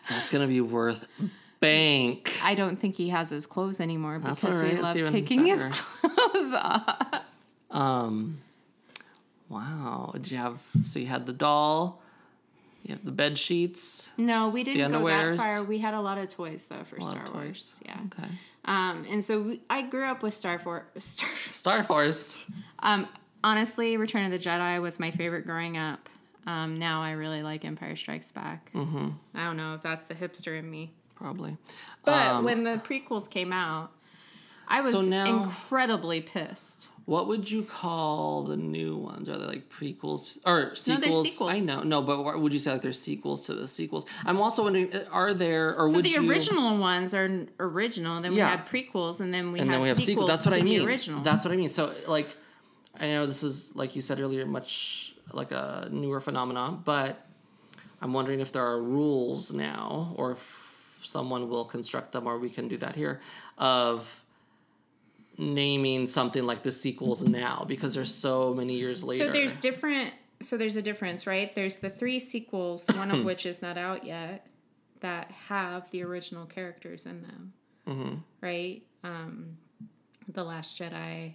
That's 0.10 0.28
gonna 0.28 0.48
be 0.48 0.60
worth 0.60 1.06
bank. 1.60 2.32
I 2.42 2.54
don't 2.54 2.76
think 2.76 2.96
he 2.96 3.10
has 3.10 3.30
his 3.30 3.46
clothes 3.46 3.80
anymore 3.80 4.18
That's 4.22 4.40
because 4.40 4.60
we 4.60 4.68
it's 4.70 4.82
love 4.82 4.96
even 4.96 5.12
taking 5.12 5.44
his 5.46 5.58
better. 5.62 5.74
clothes 6.02 6.52
off. 6.54 7.22
Um, 7.70 8.38
wow. 9.48 10.10
Did 10.14 10.30
you 10.30 10.38
have? 10.38 10.62
So 10.84 10.98
you 10.98 11.06
had 11.06 11.26
the 11.26 11.32
doll. 11.32 12.00
You 12.82 12.94
have 12.94 13.04
the 13.04 13.12
bed 13.12 13.38
sheets. 13.38 14.08
No, 14.16 14.48
we 14.48 14.64
didn't 14.64 14.90
go 14.90 15.06
that 15.06 15.14
underwears? 15.14 15.36
far. 15.36 15.62
We 15.62 15.78
had 15.78 15.92
a 15.92 16.00
lot 16.00 16.16
of 16.18 16.28
toys 16.30 16.66
though 16.66 16.82
for 16.84 16.96
lot 16.98 17.10
Star 17.10 17.22
of 17.24 17.34
Wars. 17.34 17.78
toys. 17.78 17.80
Yeah. 17.84 17.98
Okay. 18.18 18.28
Um, 18.64 19.06
and 19.10 19.22
so 19.24 19.42
we, 19.42 19.60
I 19.68 19.82
grew 19.82 20.04
up 20.04 20.22
with 20.22 20.32
Star 20.34 20.58
Force. 20.58 20.84
Star. 20.98 21.28
Star 21.52 21.84
Force. 21.84 22.36
Um, 22.78 23.06
honestly, 23.44 23.96
Return 23.98 24.24
of 24.24 24.30
the 24.30 24.38
Jedi 24.38 24.80
was 24.80 24.98
my 24.98 25.10
favorite 25.10 25.44
growing 25.46 25.76
up. 25.76 26.08
Um, 26.46 26.78
now 26.78 27.02
I 27.02 27.12
really 27.12 27.42
like 27.42 27.66
Empire 27.66 27.96
Strikes 27.96 28.32
Back. 28.32 28.72
Mm-hmm. 28.72 29.08
I 29.34 29.44
don't 29.44 29.58
know 29.58 29.74
if 29.74 29.82
that's 29.82 30.04
the 30.04 30.14
hipster 30.14 30.58
in 30.58 30.70
me, 30.70 30.90
Probably. 31.20 31.56
but 32.04 32.26
Um, 32.28 32.44
when 32.44 32.62
the 32.62 32.80
prequels 32.82 33.28
came 33.28 33.52
out, 33.52 33.90
I 34.68 34.80
was 34.80 34.94
So 34.94 35.02
now- 35.02 35.42
incredibly 35.42 36.20
pissed. 36.22 36.88
What 37.04 37.26
would 37.26 37.50
you 37.50 37.64
call 37.64 38.44
the 38.44 38.56
new 38.56 38.96
ones? 38.96 39.28
Are 39.28 39.36
they 39.36 39.44
like 39.44 39.68
prequels 39.68 40.38
or 40.46 40.76
sequels? 40.76 41.24
sequels. 41.28 41.56
I 41.56 41.60
know, 41.60 41.82
no, 41.82 42.02
but 42.02 42.24
what 42.24 42.40
would 42.40 42.52
you 42.52 42.58
say 42.60 42.70
like 42.72 42.82
they're 42.82 42.92
sequels 42.92 43.46
to 43.46 43.54
the 43.54 43.66
sequels? 43.66 44.06
I'm 44.24 44.40
also 44.40 44.62
wondering, 44.62 44.94
uh, 44.94 45.04
are 45.10 45.34
there 45.34 45.74
or 45.76 45.88
So 45.88 45.94
would 45.96 46.04
the 46.04 46.10
you? 46.10 46.30
original 46.30 46.78
ones 46.78 47.12
are 47.14 47.46
original. 47.58 48.22
Then 48.22 48.32
Yeah. 48.32 48.44
we 48.52 48.56
had 48.58 48.66
prequels, 48.66 49.18
and 49.20 49.34
then 49.34 49.50
we 49.50 49.58
and 49.58 49.68
had 49.68 49.74
then 49.74 49.82
we 49.82 49.88
have 49.88 49.96
sequels 49.96 50.06
sequels. 50.06 50.28
That's 50.28 50.42
to 50.44 50.50
what 50.50 50.56
I 50.56 50.58
the 50.60 50.64
mean. 50.64 50.86
original. 50.86 51.22
That's 51.22 51.44
what 51.44 51.52
I 51.52 51.56
mean. 51.56 51.68
So 51.68 51.92
like, 52.06 52.36
I 52.98 53.08
know 53.08 53.26
this 53.26 53.42
is 53.42 53.74
like 53.74 53.96
you 53.96 54.02
said 54.02 54.20
earlier, 54.20 54.46
much 54.46 55.14
like 55.32 55.50
a 55.50 55.88
newer 55.90 56.20
phenomenon, 56.20 56.82
but 56.84 57.26
I'm 58.00 58.12
wondering 58.12 58.38
if 58.40 58.52
there 58.52 58.64
are 58.64 58.80
rules 58.80 59.52
now, 59.52 60.14
or 60.16 60.32
if 60.32 60.59
someone 61.02 61.48
will 61.48 61.64
construct 61.64 62.12
them, 62.12 62.26
or 62.26 62.38
we 62.38 62.50
can 62.50 62.68
do 62.68 62.76
that 62.78 62.94
here 62.94 63.20
of 63.58 64.24
naming 65.38 66.06
something 66.06 66.44
like 66.44 66.62
the 66.62 66.72
sequels 66.72 67.22
now 67.26 67.64
because 67.66 67.94
there's 67.94 68.14
so 68.14 68.52
many 68.52 68.74
years 68.74 69.02
later. 69.02 69.26
so 69.26 69.32
there's 69.32 69.56
different 69.56 70.12
so 70.42 70.56
there's 70.56 70.76
a 70.76 70.82
difference, 70.82 71.26
right? 71.26 71.54
There's 71.54 71.78
the 71.78 71.90
three 71.90 72.18
sequels, 72.18 72.86
one 72.94 73.10
of 73.10 73.24
which 73.26 73.44
is 73.44 73.60
not 73.60 73.76
out 73.76 74.04
yet, 74.04 74.46
that 75.00 75.30
have 75.48 75.90
the 75.90 76.02
original 76.02 76.46
characters 76.46 77.04
in 77.04 77.20
them, 77.22 77.52
Mm-hmm. 77.86 78.14
right? 78.40 78.82
Um, 79.04 79.58
the 80.28 80.42
Last 80.42 80.78
Jedi. 80.80 81.34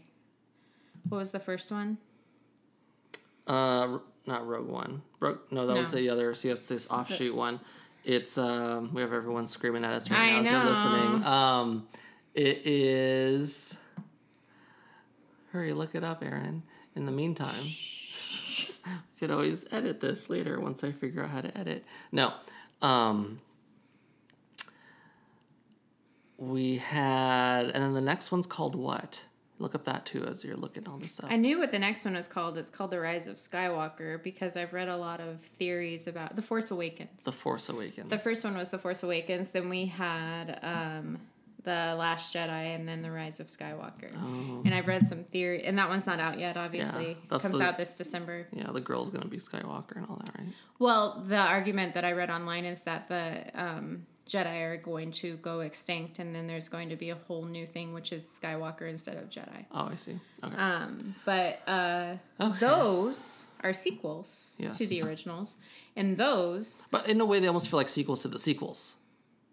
What 1.09 1.19
was 1.19 1.29
the 1.29 1.39
first 1.39 1.71
one? 1.71 1.99
Uh, 3.45 3.99
not 4.25 4.47
Rogue 4.47 4.67
One. 4.67 5.03
Rogue, 5.19 5.37
no, 5.51 5.67
that 5.67 5.77
was 5.77 5.91
the 5.91 6.09
other. 6.09 6.33
See, 6.33 6.49
that's 6.49 6.67
this 6.67 6.87
offshoot 6.89 7.35
one. 7.35 7.59
It's 8.05 8.37
um, 8.37 8.93
we 8.93 9.01
have 9.01 9.13
everyone 9.13 9.47
screaming 9.47 9.83
at 9.83 9.91
us 9.91 10.11
right 10.11 10.19
I 10.19 10.39
now 10.39 10.41
as 10.41 10.51
you're 10.51 10.63
listening. 10.63 11.23
Um, 11.23 11.87
it 12.35 12.67
is. 12.67 13.77
Hurry, 15.51 15.73
look 15.73 15.95
it 15.95 16.03
up, 16.03 16.23
Aaron. 16.23 16.61
In 16.95 17.05
the 17.05 17.11
meantime, 17.11 17.63
we 17.63 18.93
could 19.19 19.31
always 19.31 19.65
edit 19.71 20.01
this 20.01 20.29
later 20.29 20.59
once 20.59 20.83
I 20.83 20.91
figure 20.91 21.23
out 21.23 21.31
how 21.31 21.41
to 21.41 21.57
edit. 21.57 21.83
No, 22.11 22.33
um, 22.81 23.41
we 26.37 26.77
had, 26.77 27.65
and 27.65 27.83
then 27.83 27.93
the 27.93 28.01
next 28.01 28.31
one's 28.31 28.47
called 28.47 28.75
what? 28.75 29.23
Look 29.57 29.73
up 29.73 29.85
that 29.85 30.05
too 30.05 30.25
as 30.25 30.43
you're 30.43 30.57
looking 30.57 30.85
all 30.87 30.97
this 30.97 31.17
up. 31.19 31.31
I 31.31 31.37
knew 31.37 31.59
what 31.59 31.71
the 31.71 31.79
next 31.79 32.03
one 32.03 32.15
was 32.15 32.27
called. 32.27 32.57
It's 32.57 32.69
called 32.69 32.91
The 32.91 32.99
Rise 32.99 33.27
of 33.27 33.37
Skywalker 33.37 34.21
because 34.21 34.57
I've 34.57 34.73
read 34.73 34.89
a 34.89 34.97
lot 34.97 35.21
of 35.21 35.39
theories 35.57 36.07
about 36.07 36.35
The 36.35 36.41
Force 36.41 36.71
Awakens. 36.71 37.23
the 37.23 37.31
Force 37.31 37.69
Awakens. 37.69 38.09
The 38.09 38.17
first 38.19 38.43
one 38.43 38.57
was 38.57 38.69
The 38.69 38.77
Force 38.79 39.01
Awakens. 39.03 39.51
Then 39.51 39.69
we 39.69 39.85
had 39.85 40.59
um, 40.61 41.19
The 41.63 41.95
Last 41.97 42.35
Jedi, 42.35 42.75
and 42.75 42.85
then 42.85 43.01
The 43.01 43.09
Rise 43.11 43.39
of 43.39 43.47
Skywalker. 43.47 44.11
Oh. 44.17 44.61
And 44.65 44.73
I've 44.75 44.87
read 44.87 45.07
some 45.07 45.23
theory, 45.23 45.63
and 45.63 45.77
that 45.77 45.87
one's 45.87 46.05
not 46.05 46.19
out 46.19 46.37
yet. 46.37 46.57
Obviously, 46.57 47.15
that's 47.29 47.41
comes 47.41 47.57
the- 47.59 47.63
out 47.63 47.77
this 47.77 47.95
December. 47.95 48.47
Yeah, 48.51 48.71
the 48.73 48.81
girl's 48.81 49.09
gonna 49.09 49.25
be 49.25 49.37
Skywalker 49.37 49.95
and 49.95 50.05
all 50.09 50.17
that, 50.17 50.37
right? 50.37 50.49
Well, 50.79 51.23
the 51.25 51.37
argument 51.37 51.93
that 51.93 52.03
I 52.03 52.11
read 52.11 52.29
online 52.29 52.65
is 52.65 52.81
that 52.81 53.07
the 53.07 53.45
um, 53.55 54.05
Jedi 54.27 54.63
are 54.63 54.77
going 54.77 55.11
to 55.11 55.37
go 55.37 55.59
extinct, 55.59 56.17
and 56.19 56.33
then 56.33 56.47
there's 56.47 56.67
going 56.67 56.89
to 56.89 56.95
be 56.95 57.11
a 57.11 57.15
whole 57.27 57.45
new 57.45 57.67
thing, 57.67 57.93
which 57.93 58.11
is 58.11 58.23
Skywalker 58.25 58.89
instead 58.89 59.17
of 59.17 59.29
Jedi. 59.29 59.65
Oh, 59.71 59.89
I 59.91 59.95
see. 59.95 60.17
Okay. 60.43 60.55
Um, 60.55 61.13
but 61.25 61.59
uh, 61.67 62.15
Okay. 62.41 62.57
those 62.59 63.45
are 63.63 63.71
sequels 63.73 64.57
Yes. 64.59 64.77
to 64.79 64.87
the 64.87 65.03
originals, 65.03 65.57
and 65.95 66.17
those 66.17 66.81
but 66.89 67.07
in 67.07 67.21
a 67.21 67.25
way, 67.25 67.39
they 67.39 67.47
almost 67.47 67.69
feel 67.69 67.77
like 67.77 67.89
sequels 67.89 68.23
to 68.23 68.27
the 68.27 68.39
sequels. 68.39 68.95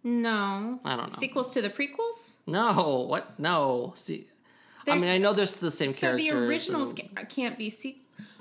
no 0.05 0.81
I 0.85 0.97
don't 0.97 1.13
know. 1.13 1.19
sequels 1.19 1.51
to 1.55 1.63
the 1.63 1.71
prequels. 1.71 2.37
No, 2.47 3.05
what? 3.09 3.39
No. 3.39 3.93
See, 3.95 4.27
There's- 4.85 5.01
I 5.01 5.05
mean, 5.05 5.15
I 5.15 5.19
know 5.19 5.33
there's 5.33 5.57
the 5.57 5.71
same 5.71 5.89
So 5.91 6.01
characters. 6.09 6.29
the 6.31 6.37
originals 6.37 6.95
and- 6.99 7.29
can't 7.29 7.57
be 7.59 7.71
se- 7.71 7.99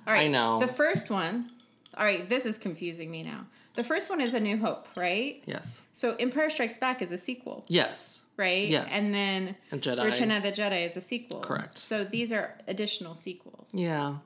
All 0.07 0.13
right, 0.13 0.23
I 0.23 0.27
know. 0.27 0.59
The 0.59 0.67
first 0.67 1.09
one. 1.11 1.51
All 1.95 2.05
right, 2.05 2.27
this 2.27 2.45
is 2.45 2.57
confusing 2.57 3.11
me 3.11 3.21
now. 3.21 3.45
The 3.75 3.83
first 3.83 4.09
one 4.09 4.19
is 4.19 4.33
A 4.33 4.39
New 4.39 4.57
Hope, 4.57 4.87
right? 4.97 5.41
yes. 5.45 5.81
So 5.93 6.15
Empire 6.19 6.49
Strikes 6.49 6.77
Back 6.77 7.01
is 7.01 7.11
a 7.11 7.17
sequel, 7.17 7.63
Yes. 7.67 8.21
right? 8.37 8.67
Yes. 8.67 8.91
And 8.93 9.13
then 9.13 9.55
And 9.71 9.81
Jedi. 9.81 10.03
Return 10.03 10.31
of 10.31 10.43
the 10.43 10.51
Jedi 10.51 10.85
is 10.85 10.97
a 10.97 11.01
sequel. 11.01 11.39
Correct. 11.39 11.77
So 11.77 12.03
these 12.03 12.33
are 12.33 12.57
additional 12.67 13.15
sequels. 13.15 13.69
Yeah. 13.73 14.17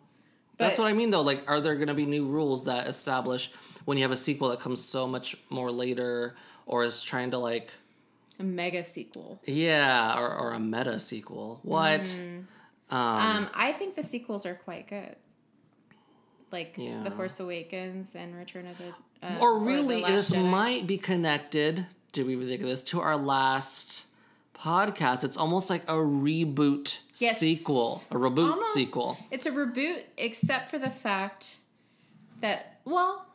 That's 0.57 0.79
what 0.79 0.87
I 0.87 0.93
mean, 0.93 1.11
though. 1.11 1.21
Like, 1.21 1.43
are 1.47 1.59
there 1.61 1.75
going 1.75 1.89
to 1.89 1.93
be 1.93 2.05
new 2.05 2.25
rules 2.25 2.65
that 2.65 2.87
establish 2.87 3.51
when 3.83 3.97
you 3.97 4.03
have 4.03 4.11
a 4.11 4.17
sequel 4.17 4.49
that 4.49 4.61
comes 4.61 4.81
so 4.83 5.05
much 5.05 5.35
more 5.49 5.69
later, 5.69 6.35
or 6.65 6.83
is 6.83 7.03
trying 7.03 7.31
to 7.31 7.37
like, 7.37 7.71
A 8.39 8.43
mega 8.43 8.83
sequel. 8.83 9.39
yeah, 9.45 10.17
or, 10.17 10.33
or 10.33 10.51
a 10.53 10.59
meta 10.59 10.99
sequel? 10.99 11.59
What? 11.63 12.01
Mm. 12.01 12.45
Um, 12.89 12.97
Um, 12.97 13.49
I 13.53 13.73
think 13.73 13.95
the 13.95 14.03
sequels 14.03 14.45
are 14.45 14.55
quite 14.55 14.87
good. 14.87 15.15
Like 16.51 16.75
Yeah. 16.77 17.03
The 17.03 17.11
Force 17.11 17.39
Awakens 17.39 18.15
and 18.15 18.35
Return 18.35 18.65
of 18.67 18.77
the. 18.77 18.93
Uh, 19.24 19.38
or 19.41 19.60
really, 19.60 20.01
Last 20.01 20.12
this 20.12 20.31
Jedi. 20.31 20.50
might 20.50 20.88
be 20.88 20.98
connected. 20.98 21.86
Did 22.12 22.27
we 22.27 22.34
even 22.34 22.48
think 22.48 22.62
of 22.62 22.67
this 22.67 22.84
to 22.84 23.01
our 23.01 23.17
last 23.17 24.05
podcast? 24.53 25.24
It's 25.24 25.38
almost 25.38 25.69
like 25.69 25.84
a 25.84 25.93
reboot 25.95 27.00
Yes. 27.17 27.39
sequel, 27.39 28.03
a 28.12 28.15
reboot 28.15 28.51
Almost- 28.51 28.74
sequel. 28.74 29.17
It's 29.31 29.45
a 29.45 29.51
reboot, 29.51 30.03
except 30.17 30.69
for 30.69 30.77
the 30.79 30.89
fact 30.89 31.57
that 32.41 32.79
well, 32.86 33.25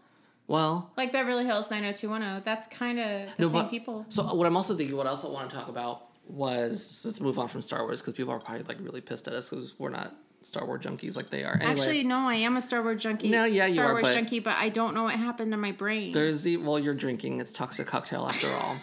Well, 0.46 0.90
like 0.96 1.12
Beverly 1.12 1.44
Hills 1.44 1.70
90210, 1.70 2.42
that's 2.44 2.66
kind 2.66 2.98
of 2.98 3.06
the 3.36 3.42
No, 3.42 3.48
same 3.48 3.52
but- 3.62 3.70
people. 3.70 4.04
So 4.08 4.34
what 4.34 4.46
I'm 4.48 4.56
also 4.56 4.76
thinking, 4.76 4.96
what 4.96 5.06
else 5.06 5.24
I 5.24 5.28
also 5.28 5.34
want 5.34 5.50
to 5.50 5.56
talk 5.56 5.68
about 5.68 6.06
was 6.26 7.02
let's 7.04 7.20
move 7.20 7.38
on 7.38 7.46
from 7.48 7.60
Star 7.60 7.82
Wars 7.84 8.00
because 8.00 8.14
people 8.14 8.32
are 8.32 8.40
probably 8.40 8.64
like 8.64 8.78
really 8.80 9.00
pissed 9.00 9.28
at 9.28 9.34
us 9.34 9.48
because 9.50 9.78
we're 9.78 9.90
not 9.90 10.12
Star 10.42 10.66
Wars 10.66 10.82
junkies 10.84 11.16
like 11.16 11.30
they 11.30 11.44
are. 11.44 11.54
Anyway, 11.54 11.70
Actually, 11.72 12.04
no, 12.04 12.16
I 12.18 12.34
am 12.36 12.56
a 12.56 12.62
Star 12.62 12.82
Wars 12.82 13.02
junkie. 13.02 13.28
No, 13.28 13.44
yeah, 13.44 13.66
you 13.66 13.74
Star 13.74 13.86
are, 13.86 13.92
Wars 13.92 14.02
but- 14.04 14.14
junkie, 14.14 14.40
but 14.40 14.56
I 14.56 14.68
don't 14.70 14.94
know 14.94 15.04
what 15.04 15.14
happened 15.14 15.52
to 15.52 15.58
my 15.58 15.72
brain. 15.72 16.12
there's 16.12 16.42
the 16.42 16.56
well, 16.56 16.78
you're 16.78 16.94
drinking. 16.94 17.40
It's 17.40 17.52
toxic 17.52 17.86
cocktail 17.86 18.26
after 18.26 18.48
all. 18.48 18.76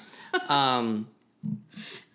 um, 0.56 1.08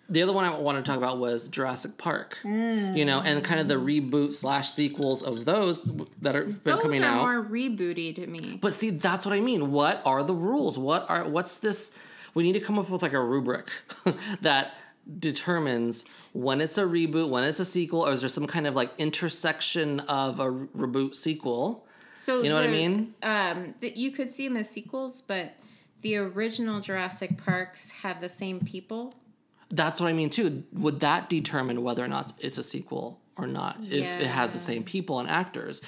the 0.09 0.21
other 0.21 0.33
one 0.33 0.45
I 0.45 0.57
wanted 0.57 0.85
to 0.85 0.85
talk 0.85 0.97
about 0.97 1.17
was 1.17 1.47
Jurassic 1.47 1.97
Park. 1.97 2.37
You 2.43 3.05
know, 3.05 3.19
and 3.21 3.43
kind 3.43 3.59
of 3.59 3.67
the 3.67 3.75
reboot 3.75 4.33
slash 4.33 4.69
sequels 4.69 5.23
of 5.23 5.45
those 5.45 5.81
that 6.21 6.35
are 6.35 6.43
been 6.45 6.59
Those 6.63 6.81
coming 6.81 7.03
are 7.03 7.07
out. 7.07 7.21
more 7.21 7.43
rebooty 7.43 8.13
to 8.15 8.27
me. 8.27 8.59
But 8.61 8.73
see, 8.73 8.91
that's 8.91 9.25
what 9.25 9.33
I 9.33 9.39
mean. 9.39 9.71
What 9.71 10.01
are 10.05 10.23
the 10.23 10.35
rules? 10.35 10.77
What 10.77 11.09
are 11.09 11.27
what's 11.27 11.57
this? 11.57 11.91
We 12.33 12.43
need 12.43 12.53
to 12.53 12.59
come 12.59 12.77
up 12.79 12.89
with 12.89 13.01
like 13.01 13.13
a 13.13 13.21
rubric 13.23 13.69
that 14.41 14.73
determines 15.19 16.05
when 16.33 16.61
it's 16.61 16.77
a 16.77 16.83
reboot, 16.83 17.29
when 17.29 17.43
it's 17.43 17.59
a 17.59 17.65
sequel, 17.65 18.05
or 18.05 18.11
is 18.11 18.19
there 18.21 18.29
some 18.29 18.47
kind 18.47 18.67
of 18.67 18.75
like 18.75 18.91
intersection 18.97 19.99
of 20.01 20.39
a 20.39 20.51
reboot 20.51 21.15
sequel? 21.15 21.87
So 22.15 22.41
You 22.43 22.49
know 22.49 22.55
what 22.55 22.65
I 22.65 22.71
mean? 22.71 23.13
Um, 23.23 23.75
that 23.81 23.97
you 23.97 24.11
could 24.11 24.29
see 24.29 24.47
them 24.47 24.57
as 24.57 24.69
sequels, 24.69 25.21
but 25.21 25.53
the 26.01 26.17
original 26.17 26.79
Jurassic 26.79 27.43
Parks 27.43 27.91
had 27.91 28.19
the 28.21 28.29
same 28.29 28.59
people. 28.59 29.15
That's 29.69 29.99
what 29.99 30.07
I 30.07 30.13
mean 30.13 30.29
too. 30.29 30.63
Would 30.73 30.99
that 30.99 31.29
determine 31.29 31.81
whether 31.81 32.03
or 32.03 32.07
not 32.07 32.33
it's 32.39 32.57
a 32.57 32.63
sequel 32.63 33.19
or 33.37 33.47
not 33.47 33.77
if 33.81 34.03
it 34.03 34.27
has 34.27 34.53
the 34.53 34.59
same 34.59 34.83
people 34.83 35.19
and 35.19 35.29
actors? 35.29 35.81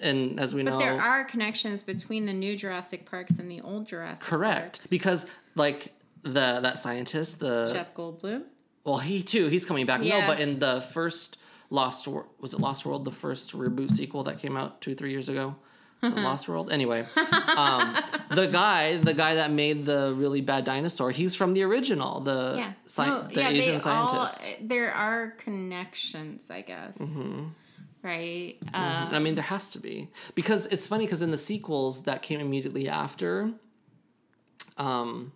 And 0.00 0.38
as 0.38 0.54
we 0.54 0.62
But 0.62 0.70
know, 0.72 0.78
there 0.78 1.00
are 1.00 1.24
connections 1.24 1.82
between 1.82 2.26
the 2.26 2.32
new 2.32 2.56
Jurassic 2.56 3.10
Parks 3.10 3.38
and 3.38 3.50
the 3.50 3.60
old 3.60 3.86
Jurassic 3.88 4.26
correct 4.26 4.78
Parks. 4.78 4.90
because 4.90 5.26
like 5.56 5.92
the 6.22 6.60
that 6.62 6.78
scientist, 6.78 7.40
the 7.40 7.70
Jeff 7.72 7.92
Goldblum. 7.92 8.44
Well, 8.84 8.98
he 8.98 9.22
too. 9.22 9.48
He's 9.48 9.64
coming 9.64 9.86
back. 9.86 10.02
Yeah. 10.04 10.20
No, 10.20 10.26
but 10.26 10.40
in 10.40 10.58
the 10.58 10.80
first 10.92 11.38
Lost 11.70 12.06
World, 12.06 12.26
was 12.40 12.52
it 12.54 12.60
Lost 12.60 12.84
World? 12.86 13.04
The 13.04 13.10
first 13.12 13.52
reboot 13.52 13.90
sequel 13.90 14.22
that 14.24 14.38
came 14.38 14.56
out 14.56 14.80
two, 14.80 14.94
three 14.94 15.10
years 15.10 15.28
ago. 15.28 15.56
Lost 16.02 16.48
World. 16.48 16.70
Anyway, 16.70 17.06
um, 17.56 17.96
the 18.34 18.46
guy, 18.46 18.98
the 18.98 19.14
guy 19.14 19.36
that 19.36 19.50
made 19.50 19.86
the 19.86 20.14
really 20.14 20.42
bad 20.42 20.66
dinosaur, 20.66 21.10
he's 21.10 21.34
from 21.34 21.54
the 21.54 21.62
original. 21.62 22.20
The 22.20 22.56
Yeah. 22.58 22.72
sci- 22.84 23.06
No, 23.06 23.22
the 23.22 23.34
yeah, 23.40 23.48
Asian 23.48 23.80
scientist. 23.80 24.42
All, 24.42 24.66
there 24.68 24.92
are 24.92 25.30
connections, 25.38 26.50
I 26.50 26.60
guess. 26.60 26.98
Mm-hmm. 26.98 27.44
Right. 28.02 28.56
Uh, 28.74 29.08
I 29.12 29.18
mean, 29.18 29.34
there 29.34 29.44
has 29.44 29.70
to 29.70 29.78
be 29.78 30.10
because 30.34 30.66
it's 30.66 30.86
funny 30.86 31.06
because 31.06 31.22
in 31.22 31.30
the 31.30 31.38
sequels 31.38 32.02
that 32.02 32.20
came 32.20 32.38
immediately 32.38 32.86
after, 32.86 33.50
um, 34.76 35.32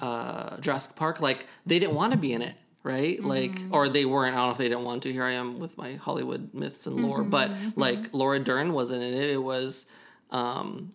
uh, 0.00 0.56
Jurassic 0.58 0.96
Park, 0.96 1.20
like 1.20 1.46
they 1.66 1.78
didn't 1.78 1.94
want 1.94 2.12
to 2.12 2.18
be 2.18 2.32
in 2.32 2.42
it, 2.42 2.54
right? 2.82 3.22
Like, 3.22 3.52
or 3.70 3.88
they 3.88 4.04
weren't. 4.04 4.34
I 4.34 4.38
don't 4.38 4.46
know 4.46 4.52
if 4.52 4.58
they 4.58 4.68
didn't 4.68 4.84
want 4.84 5.02
to. 5.04 5.12
Here 5.12 5.24
I 5.24 5.32
am 5.32 5.58
with 5.58 5.76
my 5.76 5.94
Hollywood 5.94 6.52
myths 6.54 6.86
and 6.86 6.96
lore, 7.02 7.22
but 7.22 7.50
like 7.76 8.12
Laura 8.12 8.38
Dern 8.38 8.72
wasn't 8.72 9.02
in 9.02 9.14
it. 9.14 9.30
It 9.30 9.42
was 9.42 9.86
um, 10.30 10.92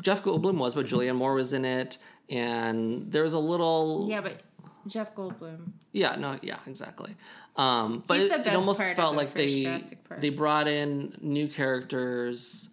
Jeff 0.00 0.22
Goldblum 0.24 0.56
was, 0.58 0.74
but 0.74 0.86
Julianne 0.86 1.16
Moore 1.16 1.34
was 1.34 1.52
in 1.52 1.64
it, 1.64 1.98
and 2.30 3.10
there 3.12 3.22
was 3.22 3.34
a 3.34 3.38
little 3.38 4.06
yeah, 4.08 4.20
but 4.22 4.42
Jeff 4.86 5.14
Goldblum. 5.14 5.72
yeah, 5.92 6.16
no, 6.16 6.38
yeah, 6.42 6.58
exactly. 6.66 7.14
Um, 7.56 8.04
but 8.06 8.18
it, 8.20 8.30
it 8.30 8.54
almost 8.54 8.80
felt 8.80 9.14
like 9.16 9.34
they 9.34 9.80
they 10.18 10.30
brought 10.30 10.68
in 10.68 11.14
new 11.20 11.48
characters, 11.48 12.68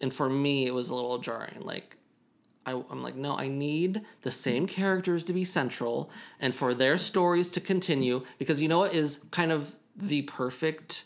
and 0.00 0.12
for 0.12 0.28
me, 0.28 0.66
it 0.66 0.74
was 0.74 0.90
a 0.90 0.94
little 0.94 1.18
jarring. 1.18 1.60
Like, 1.60 1.96
I, 2.64 2.72
I'm 2.90 3.02
like, 3.02 3.16
no, 3.16 3.36
I 3.36 3.48
need 3.48 4.02
the 4.22 4.30
same 4.30 4.66
characters 4.66 5.24
to 5.24 5.32
be 5.32 5.44
central, 5.44 6.10
and 6.40 6.54
for 6.54 6.74
their 6.74 6.98
stories 6.98 7.48
to 7.50 7.60
continue. 7.60 8.24
Because 8.38 8.60
you 8.60 8.68
know 8.68 8.78
what 8.80 8.94
is 8.94 9.24
kind 9.30 9.50
of 9.52 9.74
the 9.96 10.22
perfect 10.22 11.04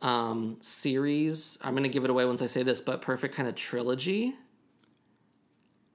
um, 0.00 0.56
series. 0.60 1.58
I'm 1.62 1.74
gonna 1.74 1.88
give 1.88 2.04
it 2.04 2.10
away 2.10 2.24
once 2.24 2.42
I 2.42 2.46
say 2.46 2.62
this, 2.62 2.80
but 2.80 3.00
perfect 3.02 3.34
kind 3.34 3.48
of 3.48 3.54
trilogy. 3.54 4.34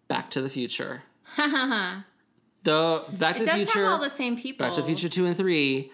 Back 0.08 0.32
to 0.32 0.42
the 0.42 0.50
Future. 0.50 1.04
the 1.38 2.04
Back 2.64 3.36
to 3.36 3.42
It 3.44 3.46
the 3.46 3.52
Future. 3.52 3.86
all 3.86 4.00
the 4.00 4.10
same 4.10 4.38
people. 4.38 4.66
Back 4.66 4.76
to 4.76 4.82
the 4.82 4.88
Future 4.88 5.10
two 5.10 5.26
and 5.26 5.36
three, 5.36 5.92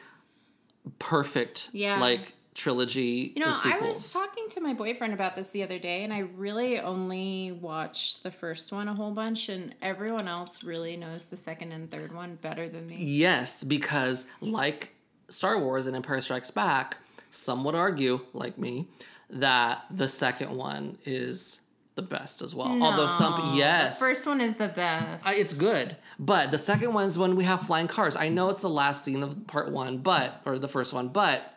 perfect. 1.00 1.70
Yeah. 1.74 2.00
like 2.00 2.34
trilogy. 2.54 3.34
You 3.36 3.44
know, 3.46 3.52
I 3.64 3.80
was 3.82 4.12
talking 4.14 4.48
to 4.52 4.62
my 4.62 4.74
boyfriend 4.74 5.14
about 5.14 5.36
this 5.36 5.50
the 5.50 5.64
other 5.64 5.80
day, 5.80 6.04
and 6.04 6.14
I 6.14 6.20
really 6.20 6.80
only 6.80 7.52
watched 7.52 8.24
the 8.24 8.32
first 8.32 8.72
one 8.72 8.88
a 8.88 8.94
whole 8.94 9.12
bunch, 9.12 9.50
and 9.50 9.74
everyone 9.82 10.28
else 10.28 10.64
really 10.64 10.96
knows 10.98 11.28
the 11.28 11.38
second 11.38 11.72
and 11.72 11.90
third 11.92 12.14
one 12.14 12.36
better 12.42 12.70
than 12.70 12.88
me. 12.88 12.98
Yes, 13.04 13.64
because 13.64 14.28
like 14.42 14.94
Star 15.30 15.60
Wars 15.60 15.88
and 15.88 15.96
Empire 15.96 16.22
Strikes 16.22 16.52
Back, 16.52 16.98
some 17.32 17.64
would 17.64 17.76
argue, 17.76 18.20
like 18.34 18.58
me, 18.58 18.88
that 19.30 19.86
the 19.90 20.08
second 20.08 20.56
one 20.56 20.98
is 21.06 21.60
the 21.96 22.02
best 22.02 22.42
as 22.42 22.56
well. 22.56 22.82
Although 22.82 23.08
some 23.08 23.56
yes, 23.56 24.00
The 24.00 24.06
first 24.06 24.26
one 24.26 24.42
is 24.42 24.56
the 24.56 24.68
best. 24.68 25.26
I- 25.28 25.36
it's 25.36 25.54
good, 25.54 25.96
but 26.20 26.50
the 26.52 26.58
second 26.58 26.94
one 26.94 27.06
is 27.06 27.18
when 27.20 27.36
we 27.36 27.44
have 27.44 27.62
flying 27.68 27.88
cars. 27.88 28.16
I 28.16 28.30
know 28.30 28.50
it's 28.50 28.62
the 28.64 28.70
last 28.70 29.04
scene 29.04 29.22
of 29.24 29.46
part 29.48 29.72
one, 29.72 30.00
but 30.00 30.42
or 30.46 30.58
the 30.58 30.68
first 30.68 30.92
one, 30.94 31.10
but 31.10 31.53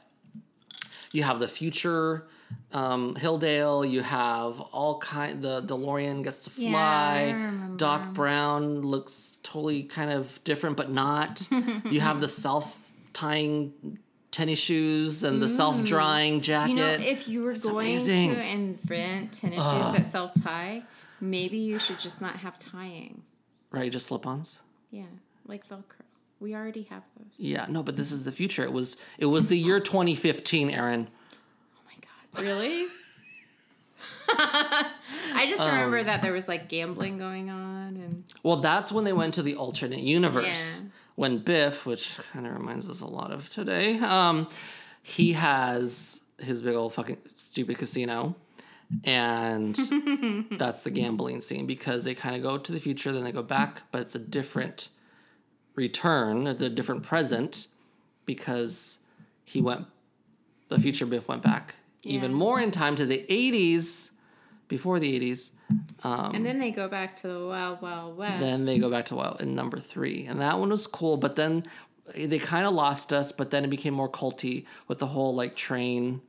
you 1.16 1.22
have 1.22 1.40
the 1.40 1.48
future 1.48 2.26
um, 2.72 3.14
Hill 3.16 3.38
Valley. 3.38 3.88
You 3.88 4.02
have 4.02 4.60
all 4.60 4.98
kind. 4.98 5.42
The 5.42 5.62
DeLorean 5.62 6.22
gets 6.22 6.44
to 6.44 6.50
Yeah, 6.60 6.70
fly. 6.70 7.34
I. 7.34 7.76
Doc 7.76 8.12
Brown 8.12 8.82
looks 8.82 9.38
totally 9.42 9.82
kind 9.84 10.10
of 10.10 10.42
different, 10.44 10.76
but 10.76 10.90
not. 10.90 11.48
you 11.90 12.00
have 12.00 12.20
the 12.20 12.28
self 12.28 12.82
tying 13.14 13.98
tennis 14.30 14.58
shoes 14.58 15.22
and 15.24 15.40
the 15.40 15.48
self 15.48 15.82
drying 15.84 16.42
jacket. 16.42 16.70
you 16.72 16.76
know, 16.76 16.92
if 16.92 17.26
you 17.26 17.42
were 17.42 17.54
going 17.54 17.86
amazing. 17.86 18.34
to 18.34 18.46
invent 18.46 19.32
tennis 19.32 19.62
shoes 19.72 19.92
that 19.96 20.06
self 20.06 20.32
tie, 20.44 20.82
maybe 21.20 21.56
you 21.56 21.78
should 21.78 21.98
just 21.98 22.20
not 22.20 22.36
have 22.36 22.58
tying. 22.58 23.22
right, 23.70 23.90
just 23.90 24.06
slip-ons. 24.06 24.60
Yeah, 24.90 25.04
like 25.46 25.66
Velcro. 25.68 25.95
We 26.40 26.54
already 26.54 26.82
have 26.90 27.02
those. 27.18 27.28
Yeah, 27.36 27.66
no, 27.68 27.82
but 27.82 27.96
this 27.96 28.12
is 28.12 28.24
the 28.24 28.32
future. 28.32 28.62
It 28.64 28.72
was 28.72 28.96
it 29.18 29.26
was 29.26 29.46
the 29.46 29.56
year 29.56 29.80
2015, 29.80 30.70
Aaron. 30.70 31.08
Oh 31.32 31.80
my 31.86 31.94
god, 32.40 32.42
really? 32.46 32.86
I 34.28 35.46
just 35.48 35.64
remember 35.66 35.98
Um, 36.00 36.06
that 36.06 36.22
there 36.22 36.32
was 36.32 36.48
like 36.48 36.68
gambling 36.68 37.18
going 37.18 37.50
on 37.50 37.96
and 37.96 38.24
Well, 38.42 38.56
that's 38.56 38.92
when 38.92 39.04
they 39.04 39.12
went 39.12 39.34
to 39.34 39.42
the 39.42 39.56
alternate 39.56 40.00
universe. 40.00 40.82
Yeah. 40.82 40.88
When 41.14 41.38
Biff, 41.38 41.86
which 41.86 42.18
kind 42.32 42.46
of 42.46 42.52
reminds 42.52 42.88
us 42.90 43.00
a 43.00 43.06
lot 43.06 43.32
of 43.32 43.48
today, 43.48 43.98
um, 44.00 44.48
he 45.02 45.32
has 45.32 46.20
his 46.38 46.60
big 46.60 46.74
old 46.74 46.92
fucking 46.92 47.18
stupid 47.36 47.78
casino. 47.78 48.36
And 49.04 49.74
that's 50.52 50.82
the 50.82 50.90
gambling 50.90 51.40
scene 51.40 51.66
because 51.66 52.04
they 52.04 52.14
kind 52.14 52.36
of 52.36 52.42
go 52.42 52.58
to 52.58 52.70
the 52.72 52.78
future, 52.78 53.12
then 53.12 53.24
they 53.24 53.32
go 53.32 53.42
back, 53.42 53.82
but 53.90 54.02
it's 54.02 54.14
a 54.14 54.18
different 54.20 54.90
return, 55.76 56.48
a 56.48 56.54
different 56.68 57.04
present 57.04 57.68
because 58.24 58.98
he 59.44 59.62
went, 59.62 59.86
the 60.68 60.80
future 60.80 61.06
Biff 61.06 61.28
went 61.28 61.42
back 61.42 61.76
even 62.06 62.32
more 62.32 62.60
in 62.60 62.70
time 62.70 62.96
to 62.96 63.06
the 63.06 63.24
80s, 63.28 64.10
before 64.68 64.98
the 64.98 65.20
80s. 65.20 65.50
Um, 66.04 66.34
and 66.34 66.46
then 66.46 66.58
they 66.58 66.70
go 66.70 66.88
back 66.88 67.14
to 67.16 67.28
the 67.28 67.46
Wild 67.46 67.82
Wild 67.82 68.16
West. 68.16 68.40
Then 68.40 68.64
they 68.64 68.78
go 68.78 68.90
back 68.90 69.06
to 69.06 69.16
Wild 69.16 69.40
in 69.40 69.54
number 69.54 69.78
three, 69.78 70.26
and 70.26 70.40
that 70.40 70.58
one 70.58 70.70
was 70.70 70.86
cool. 70.86 71.16
But 71.16 71.36
then 71.36 71.66
they 72.14 72.38
kind 72.38 72.66
of 72.66 72.72
lost 72.72 73.12
us. 73.12 73.32
But 73.32 73.50
then 73.50 73.64
it 73.64 73.70
became 73.70 73.94
more 73.94 74.08
culty 74.08 74.66
with 74.86 74.98
the 74.98 75.06
whole 75.06 75.34
like 75.34 75.56
train, 75.56 76.22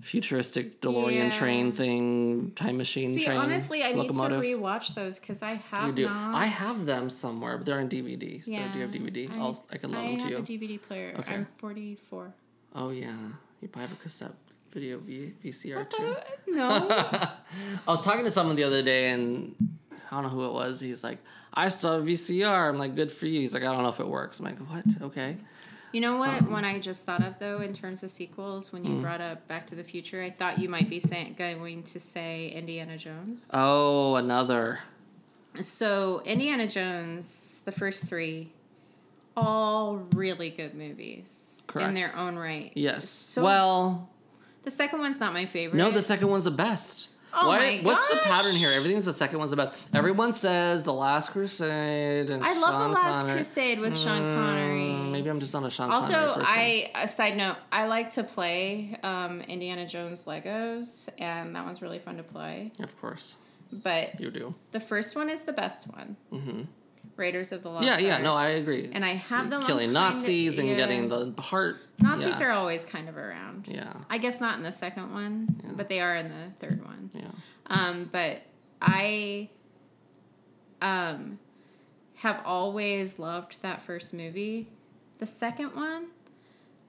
futuristic 0.00 0.80
DeLorean 0.80 1.14
Yeah. 1.24 1.30
train 1.30 1.72
thing, 1.72 2.52
time 2.54 2.76
machine 2.76 3.14
See, 3.14 3.24
train. 3.24 3.38
honestly, 3.38 3.82
I 3.82 3.92
need 3.92 3.98
locomotive. 4.08 4.42
to 4.42 4.46
rewatch 4.46 4.94
those 4.94 5.18
because 5.18 5.42
I 5.42 5.54
have 5.70 5.86
You 5.88 5.92
do. 5.92 6.04
not. 6.06 6.34
I 6.34 6.46
have 6.46 6.86
them 6.86 7.08
somewhere, 7.10 7.56
but 7.56 7.66
they're 7.66 7.78
on 7.80 7.88
DVD. 7.88 8.42
So 8.44 8.50
do 8.50 8.78
you 8.78 8.84
have 8.86 8.90
DVD? 8.90 9.30
I, 9.30 9.38
I'll, 9.38 9.64
I 9.72 9.78
can 9.78 9.92
loan 9.92 10.04
I 10.04 10.08
them 10.10 10.18
to 10.18 10.24
you. 10.28 10.36
I 10.36 10.40
have 10.40 10.48
a 10.48 10.52
DVD 10.52 10.82
player. 10.82 11.14
Okay. 11.18 11.34
I'm 11.34 11.46
44. 11.58 12.32
oh 12.74 12.90
yeah, 12.90 13.14
you 13.60 13.68
probably 13.68 13.88
have 13.88 13.98
a 13.98 14.02
cassette 14.02 14.32
video 14.72 14.98
v- 14.98 15.32
VCR 15.44 15.88
too. 15.88 16.14
no. 16.48 16.86
I 16.90 17.30
was 17.86 18.02
talking 18.02 18.24
to 18.24 18.30
someone 18.30 18.56
the 18.56 18.64
other 18.64 18.82
day, 18.82 19.10
and 19.10 19.54
I 20.10 20.14
don't 20.14 20.24
know 20.24 20.28
who 20.28 20.44
it 20.44 20.52
was. 20.52 20.78
He's 20.80 21.02
like, 21.02 21.18
"I 21.54 21.68
still 21.70 21.94
have 21.94 22.04
VCR." 22.04 22.68
I'm 22.68 22.78
like, 22.78 22.94
"Good 22.94 23.10
for 23.10 23.26
you." 23.26 23.40
He's 23.40 23.54
like, 23.54 23.62
"I 23.62 23.72
don't 23.72 23.82
know 23.82 23.88
if 23.88 24.00
it 24.00 24.06
works." 24.06 24.38
I'm 24.40 24.44
like, 24.44 24.58
"What? 24.58 24.84
Okay." 25.02 25.36
You 25.96 26.02
know 26.02 26.18
what? 26.18 26.42
Um, 26.42 26.50
One 26.52 26.62
I 26.66 26.78
just 26.78 27.06
thought 27.06 27.22
of 27.22 27.38
though, 27.38 27.62
in 27.62 27.72
terms 27.72 28.02
of 28.02 28.10
sequels, 28.10 28.70
when 28.70 28.84
you 28.84 28.96
Hmm. 28.96 29.00
brought 29.00 29.22
up 29.22 29.48
Back 29.48 29.66
to 29.68 29.74
the 29.74 29.82
Future, 29.82 30.22
I 30.22 30.28
thought 30.28 30.58
you 30.58 30.68
might 30.68 30.90
be 30.90 31.00
saying, 31.00 31.36
going 31.38 31.84
to 31.84 31.98
say 31.98 32.48
Indiana 32.50 32.98
Jones. 32.98 33.48
Oh, 33.54 34.16
another. 34.16 34.80
So 35.58 36.20
Indiana 36.26 36.68
Jones, 36.68 37.62
the 37.64 37.72
first 37.72 38.04
three, 38.04 38.52
all 39.38 39.96
really 40.14 40.50
good 40.50 40.74
movies 40.74 41.62
Correct. 41.66 41.88
in 41.88 41.94
their 41.94 42.14
own 42.14 42.36
right. 42.36 42.72
Yes. 42.74 43.08
So 43.08 43.42
well, 43.42 44.10
the 44.64 44.70
second 44.70 44.98
one's 44.98 45.18
not 45.18 45.32
my 45.32 45.46
favorite. 45.46 45.78
no, 45.78 45.90
the 45.90 46.02
second 46.02 46.28
one's 46.28 46.44
the 46.44 46.50
best. 46.50 47.08
Oh 47.38 47.48
Why- 47.48 47.58
my 47.58 47.80
What's 47.82 48.10
the 48.12 48.18
pattern 48.20 48.54
here? 48.54 48.70
Everything's 48.70 49.04
the 49.06 49.12
second 49.14 49.38
one's 49.38 49.50
the 49.50 49.56
best. 49.56 49.72
Everyone 49.94 50.32
says 50.34 50.84
The 50.84 50.92
Last 50.92 51.30
Crusade 51.32 52.30
and 52.30 52.42
I 52.44 52.52
love 52.58 52.72
Sean 52.72 52.90
the 52.90 52.94
Last 52.94 53.20
Connery. 53.22 53.34
Crusade 53.36 53.78
with 53.80 53.96
Sean 53.96 54.20
Connery. 54.20 54.75
Maybe 55.16 55.30
I'm 55.30 55.40
just 55.40 55.54
on 55.54 55.64
a 55.64 55.70
Sean 55.70 55.90
Also, 55.90 56.12
Connery 56.12 56.34
person. 56.34 56.44
I 56.46 56.90
a 57.02 57.08
side 57.08 57.36
note, 57.36 57.56
I 57.72 57.86
like 57.86 58.10
to 58.10 58.22
play 58.24 58.96
um, 59.02 59.40
Indiana 59.42 59.86
Jones 59.86 60.24
Legos, 60.24 61.08
and 61.18 61.54
that 61.56 61.64
one's 61.64 61.82
really 61.82 61.98
fun 61.98 62.16
to 62.18 62.22
play. 62.22 62.72
Of 62.80 62.98
course, 63.00 63.34
But 63.72 64.20
you 64.20 64.30
do. 64.30 64.54
the 64.72 64.80
first 64.80 65.16
one 65.16 65.30
is 65.30 65.42
the 65.42 65.52
best 65.52 65.86
one. 65.92 66.16
Mm-hmm. 66.32 66.62
Raiders 67.16 67.50
of 67.52 67.62
the 67.62 67.70
Lost 67.70 67.86
Yeah, 67.86 67.96
yeah. 67.98 68.14
Ark. 68.14 68.22
No, 68.24 68.34
I 68.34 68.48
agree. 68.48 68.90
and 68.92 69.02
I 69.04 69.14
have 69.14 69.48
them 69.48 69.62
Killing 69.62 69.92
kind 69.94 70.08
of- 70.08 70.14
Nazis 70.16 70.58
and 70.58 70.68
yeah. 70.68 70.76
getting 70.76 71.08
the 71.08 71.32
heart. 71.40 71.78
Nazis 71.98 72.40
yeah. 72.40 72.48
are 72.48 72.52
always 72.52 72.84
kind 72.84 73.08
of 73.08 73.16
around. 73.16 73.66
Yeah, 73.68 73.92
I 74.10 74.18
guess 74.18 74.38
not 74.40 74.58
in 74.58 74.62
the 74.62 74.72
second 74.72 75.12
one, 75.14 75.74
but 75.76 75.88
they 75.88 76.00
are 76.00 76.14
in 76.14 76.28
the 76.28 76.50
third 76.60 76.84
one. 76.84 77.10
yeah. 77.14 77.30
Um, 77.68 78.08
but 78.12 78.42
I 78.82 79.48
um, 80.82 81.38
have 82.16 82.42
always 82.44 83.18
loved 83.18 83.56
that 83.62 83.82
first 83.82 84.12
movie. 84.12 84.68
The 85.18 85.26
second 85.26 85.74
one, 85.74 86.08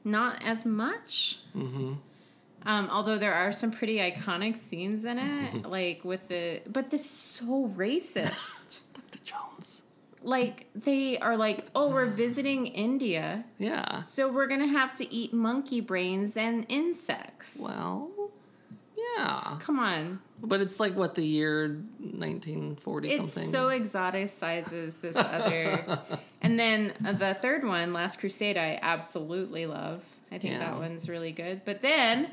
not 0.03 0.43
as 0.43 0.65
much. 0.65 1.39
Mm-hmm. 1.55 1.93
Um, 2.65 2.89
although 2.91 3.17
there 3.17 3.33
are 3.33 3.51
some 3.53 3.71
pretty 3.71 3.97
iconic 3.97 4.57
scenes 4.57 5.05
in 5.05 5.17
it, 5.17 5.65
like 5.65 6.03
with 6.03 6.27
the, 6.27 6.61
but 6.67 6.89
this 6.89 7.09
so 7.09 7.71
racist. 7.75 8.81
Dr. 8.93 9.19
Jones. 9.23 9.83
like 10.23 10.65
they 10.75 11.17
are 11.19 11.37
like, 11.37 11.65
oh, 11.75 11.89
we're 11.89 12.07
visiting 12.07 12.65
India, 12.67 13.45
Yeah. 13.59 14.01
so 14.01 14.29
we're 14.29 14.47
gonna 14.47 14.67
have 14.67 14.93
to 14.97 15.13
eat 15.13 15.33
monkey 15.33 15.79
brains 15.79 16.35
and 16.35 16.65
insects. 16.67 17.57
Well, 17.61 18.11
yeah. 19.17 19.57
come 19.59 19.79
on, 19.79 20.19
But 20.41 20.61
it's 20.61 20.79
like 20.79 20.95
what 20.95 21.15
the 21.15 21.25
year 21.25 21.67
1940 21.99 23.09
it's 23.09 23.33
something. 23.33 23.49
so 23.51 23.67
exoticizes 23.67 25.01
this 25.01 25.15
other. 25.15 25.99
and 26.41 26.59
then 26.59 26.93
uh, 27.05 27.13
the 27.13 27.33
third 27.35 27.63
one, 27.65 27.93
Last 27.93 28.19
Crusade, 28.19 28.57
I 28.57 28.79
absolutely 28.81 29.65
love. 29.65 30.03
I 30.31 30.37
think 30.37 30.53
Yeah. 30.53 30.59
that 30.59 30.77
one's 30.77 31.07
really 31.09 31.31
good. 31.31 31.61
But 31.65 31.81
then, 31.81 32.29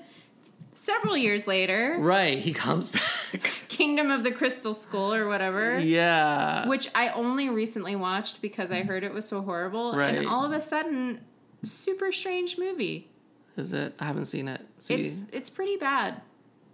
several 0.74 1.16
years 1.16 1.46
later, 1.46 1.96
right. 2.00 2.38
He 2.38 2.52
comes 2.52 2.88
back. 3.32 3.50
Kingdom 3.68 4.10
of 4.10 4.22
the 4.24 4.30
Crystal 4.32 4.74
Skull 4.74 5.14
or 5.14 5.26
whatever. 5.28 5.78
yeah. 5.78 6.68
which 6.68 6.88
I 6.94 7.08
only 7.10 7.48
recently 7.50 7.96
watched 7.96 8.40
because 8.42 8.70
I 8.72 8.82
heard 8.82 9.04
it 9.04 9.12
was 9.12 9.26
so 9.28 9.42
horrible. 9.42 9.94
Right. 9.94 10.14
And 10.16 10.26
all 10.26 10.44
of 10.44 10.52
a 10.52 10.60
sudden, 10.60 11.20
super 11.62 12.12
strange 12.12 12.58
movie. 12.58 13.08
Is 13.56 13.72
it? 13.72 13.94
I 14.00 14.04
haven't 14.06 14.24
seen 14.26 14.48
it. 14.48 14.60
See? 14.80 14.94
It's 14.94 15.26
it's 15.32 15.48
pretty 15.48 15.76
bad. 15.76 16.20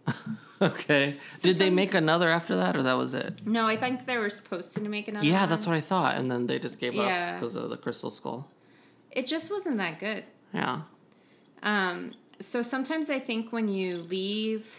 okay. 0.63 1.17
Did 1.43 1.57
they 1.57 1.71
make 1.71 1.95
another 1.95 2.29
after 2.29 2.57
that, 2.57 2.77
or 2.77 2.83
that 2.83 2.95
was 2.95 3.15
it? 3.15 3.47
No, 3.47 3.67
I 3.67 3.77
think 3.77 4.07
they 4.07 4.19
were 4.19 4.31
supposed 4.31 4.73
to 4.75 4.81
make 4.81 5.09
another. 5.09 5.27
Yeah, 5.27 5.41
one. 5.41 5.49
that's 5.51 5.67
what 5.67 5.77
I 5.77 5.81
thought, 5.81 6.17
and 6.17 6.31
then 6.31 6.47
they 6.47 6.59
just 6.59 6.79
gave 6.79 6.99
up 6.99 7.41
because 7.41 7.55
of 7.55 7.71
the 7.71 7.77
crystal 7.77 8.11
skull. 8.11 8.49
It 9.11 9.27
just 9.27 9.51
wasn't 9.51 9.79
that 9.79 9.99
good. 9.99 10.25
Yeah. 10.53 10.83
Um, 11.63 12.13
so 12.41 12.63
sometimes 12.63 13.11
I 13.11 13.19
think 13.19 13.53
when 13.53 13.69
you 13.69 13.99
leave 13.99 14.71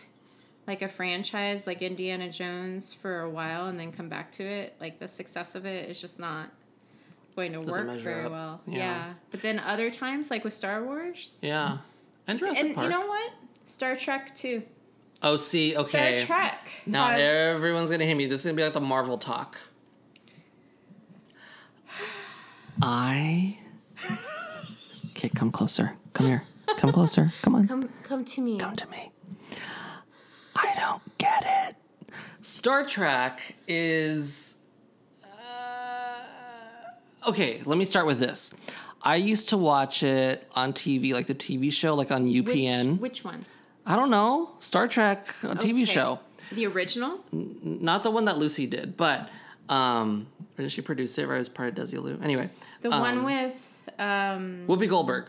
like 0.68 0.82
a 0.82 0.88
franchise 0.88 1.68
like 1.68 1.82
Indiana 1.82 2.30
Jones 2.30 2.94
for 2.94 3.22
a 3.22 3.30
while 3.30 3.68
and 3.68 3.80
then 3.80 3.92
come 3.92 4.10
back 4.10 4.32
to 4.34 4.44
it, 4.44 4.76
like 4.80 5.00
the 5.00 5.08
success 5.08 5.56
of 5.56 5.66
it 5.66 5.90
is 5.90 6.00
just 6.00 6.20
not 6.20 6.50
going 7.36 7.54
to 7.54 7.60
work 7.60 7.90
very 8.00 8.26
up. 8.26 8.32
well. 8.32 8.62
Yeah. 8.66 8.78
Yeah. 8.78 9.14
But 9.32 9.42
then 9.42 9.60
other 9.60 9.90
times, 9.92 10.32
like 10.32 10.44
with 10.44 10.54
Star 10.54 10.84
Wars, 10.84 11.40
Yeah. 11.42 11.80
And 12.28 12.40
Jurassic 12.40 12.64
and 12.66 12.76
Park. 12.76 12.86
you 12.86 12.90
know 12.98 13.06
what? 13.06 13.32
Star 13.66 13.96
Trek 13.96 14.34
too. 14.36 14.64
Oh, 15.22 15.36
see, 15.36 15.76
okay. 15.76 16.16
Star 16.24 16.40
Trek. 16.40 16.68
Now 16.86 17.08
has- 17.08 17.22
everyone's 17.28 17.90
gonna 17.92 18.06
hit 18.06 18.16
me. 18.16 18.26
This 18.26 18.42
is 18.42 18.46
gonna 18.46 18.56
be 18.58 18.64
like 18.64 18.74
the 18.74 18.82
Marvel 18.82 19.18
talk. 19.18 19.58
I. 22.82 23.58
Okay, 25.12 25.30
come 25.30 25.52
closer. 25.52 25.94
Come 26.14 26.26
here. 26.28 26.44
Come 26.78 26.92
closer. 26.92 27.32
Come 27.44 27.56
on. 27.56 27.68
come 27.68 27.90
come 28.04 28.26
to 28.26 28.42
me. 28.42 28.58
Come 28.58 28.76
to 28.76 28.88
me. 28.88 29.12
I 30.56 30.74
don't 30.76 31.18
get 31.18 31.44
it. 31.70 31.76
Star 32.42 32.86
Trek 32.86 33.56
is. 33.68 34.58
Uh, 35.24 36.24
okay, 37.30 37.62
let 37.66 37.78
me 37.78 37.86
start 37.86 38.08
with 38.08 38.20
this. 38.20 38.52
I 39.04 39.16
used 39.18 39.50
to 39.50 39.58
watch 39.58 40.04
it 40.04 40.48
on 40.56 40.74
TV, 40.74 41.14
like 41.14 41.28
the 41.28 41.36
TV 41.36 41.72
show, 41.72 41.94
like 41.96 42.12
on 42.12 42.24
Which, 42.26 42.46
UPN. 42.46 43.00
which 43.00 43.24
one? 43.24 43.46
I 43.86 43.96
don't 43.96 44.10
know. 44.10 44.52
Star 44.60 44.88
Trek, 44.88 45.34
a 45.44 45.56
TV 45.56 45.84
Okay. 45.84 45.86
show. 45.86 46.20
The 46.52 46.68
original? 46.68 47.20
Not 47.32 48.04
the 48.04 48.12
one 48.12 48.26
that 48.26 48.38
Lucy 48.38 48.68
did, 48.68 48.96
but. 48.98 49.30
Um, 49.70 50.28
or 50.58 50.64
did 50.64 50.72
she 50.72 50.82
produce 50.82 51.18
it? 51.18 51.24
Or 51.24 51.38
was 51.38 51.48
part 51.48 51.70
of 51.70 51.76
Desilu? 51.86 52.22
Anyway, 52.22 52.50
The 52.82 52.92
um, 52.92 53.00
one 53.02 53.24
with 53.24 53.90
um 53.98 54.66
Whoopi 54.68 54.90
Goldberg. 54.90 55.26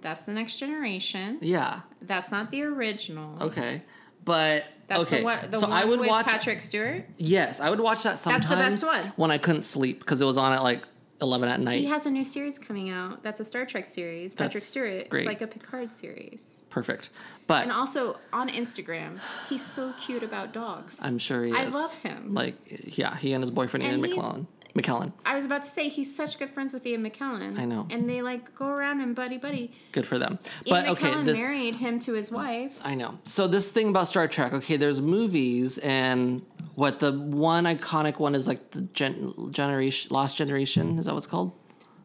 That's 0.00 0.24
the 0.24 0.32
next 0.32 0.56
generation. 0.58 1.38
Yeah. 1.40 1.80
That's 2.02 2.30
not 2.30 2.50
the 2.50 2.62
original. 2.62 3.40
Okay. 3.40 3.82
But 4.24 4.64
That's 4.88 5.02
okay. 5.02 5.18
the 5.18 5.24
one. 5.24 5.50
The 5.50 5.60
so 5.60 5.68
one 5.68 5.72
I 5.76 5.84
would 5.84 6.00
with 6.00 6.08
watch. 6.08 6.26
Patrick 6.26 6.60
Stewart. 6.60 7.04
Yes, 7.18 7.60
I 7.60 7.70
would 7.70 7.80
watch 7.80 8.02
that 8.02 8.16
That's 8.18 8.46
the 8.46 8.56
best 8.56 8.84
one. 8.84 9.12
when 9.16 9.30
I 9.30 9.38
couldn't 9.38 9.62
sleep 9.62 10.00
because 10.00 10.20
it 10.20 10.24
was 10.24 10.36
on 10.36 10.52
at 10.52 10.62
like 10.62 10.82
eleven 11.20 11.48
at 11.48 11.60
night. 11.60 11.80
He 11.80 11.86
has 11.86 12.06
a 12.06 12.10
new 12.10 12.24
series 12.24 12.58
coming 12.58 12.90
out. 12.90 13.22
That's 13.22 13.40
a 13.40 13.44
Star 13.44 13.64
Trek 13.64 13.86
series. 13.86 14.34
Patrick 14.34 14.54
That's 14.54 14.66
Stewart. 14.66 15.08
great. 15.08 15.20
It's 15.22 15.26
like 15.28 15.40
a 15.42 15.46
Picard 15.46 15.92
series. 15.92 16.60
Perfect. 16.70 17.10
But 17.46 17.62
And 17.62 17.72
also 17.72 18.18
on 18.32 18.48
Instagram, 18.48 19.18
he's 19.48 19.64
so 19.64 19.92
cute 20.00 20.22
about 20.22 20.52
dogs. 20.52 21.00
I'm 21.02 21.18
sure 21.18 21.44
he 21.44 21.52
is. 21.52 21.56
I 21.56 21.64
love 21.66 21.94
him. 21.98 22.34
Like, 22.34 22.56
yeah, 22.98 23.16
he 23.16 23.32
and 23.32 23.42
his 23.42 23.50
boyfriend 23.50 23.84
Ian 23.84 23.94
And 23.94 24.06
he's- 24.06 24.18
McKellen. 24.24 24.46
McKellen. 24.74 25.12
I 25.24 25.36
was 25.36 25.44
about 25.44 25.62
to 25.62 25.68
say 25.68 25.88
he's 25.88 26.14
such 26.14 26.38
good 26.38 26.50
friends 26.50 26.72
with 26.72 26.84
Ian 26.84 27.08
McKellen. 27.08 27.56
I 27.58 27.64
know. 27.64 27.86
And 27.90 28.08
they 28.10 28.22
like 28.22 28.54
go 28.56 28.66
around 28.66 29.00
and 29.00 29.14
buddy 29.14 29.38
buddy. 29.38 29.72
Good 29.92 30.06
for 30.06 30.18
them. 30.18 30.38
Ian 30.66 30.84
But 30.84 30.88
okay, 30.88 31.10
McKellen 31.10 31.24
this 31.24 31.38
married 31.38 31.76
him 31.76 32.00
to 32.00 32.12
his 32.14 32.32
wife. 32.32 32.72
I 32.82 32.94
know. 32.96 33.18
So 33.24 33.46
this 33.46 33.70
thing 33.70 33.88
about 33.90 34.08
Star 34.08 34.26
Trek, 34.26 34.52
okay, 34.52 34.76
there's 34.76 35.00
movies 35.00 35.78
and 35.78 36.44
what 36.74 36.98
the 36.98 37.12
one 37.12 37.64
iconic 37.64 38.18
one 38.18 38.34
is 38.34 38.48
like 38.48 38.72
the 38.72 38.80
gen- 38.80 39.32
generation 39.52 40.08
Lost 40.12 40.36
Generation, 40.36 40.98
is 40.98 41.06
that 41.06 41.12
what 41.12 41.18
it's 41.18 41.26
called? 41.28 41.52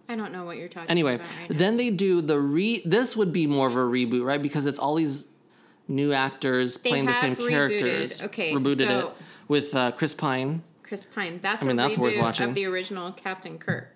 I 0.07 0.15
don't 0.15 0.31
know 0.31 0.43
what 0.45 0.57
you're 0.57 0.69
talking 0.69 0.89
Anyway, 0.89 1.15
about 1.15 1.27
right 1.39 1.49
now. 1.51 1.57
then 1.57 1.77
they 1.77 1.89
do 1.91 2.21
the 2.21 2.39
re 2.39 2.81
this 2.85 3.15
would 3.15 3.31
be 3.33 3.47
more 3.47 3.65
of 3.67 3.75
a 3.75 3.79
reboot, 3.79 4.23
right? 4.23 4.41
Because 4.41 4.65
it's 4.67 4.79
all 4.79 4.93
these 4.95 5.25
new 5.87 6.13
actors 6.13 6.77
playing 6.77 7.05
the 7.07 7.13
same 7.13 7.35
rebooted. 7.35 7.49
characters. 7.49 8.21
Okay, 8.21 8.53
rebooted 8.53 8.87
so- 8.87 8.99
it 8.99 9.13
with 9.47 9.73
uh, 9.75 9.91
Chris 9.93 10.13
Pine. 10.13 10.61
Chris 10.89 11.07
Pine. 11.07 11.39
That's 11.41 11.63
I 11.63 11.67
mean, 11.67 11.79
a 11.79 11.83
that's 11.83 11.97
worth 11.97 12.13
reboot 12.15 12.21
watching. 12.21 12.49
of 12.49 12.55
the 12.55 12.65
original 12.65 13.13
Captain 13.13 13.57
Kirk. 13.57 13.95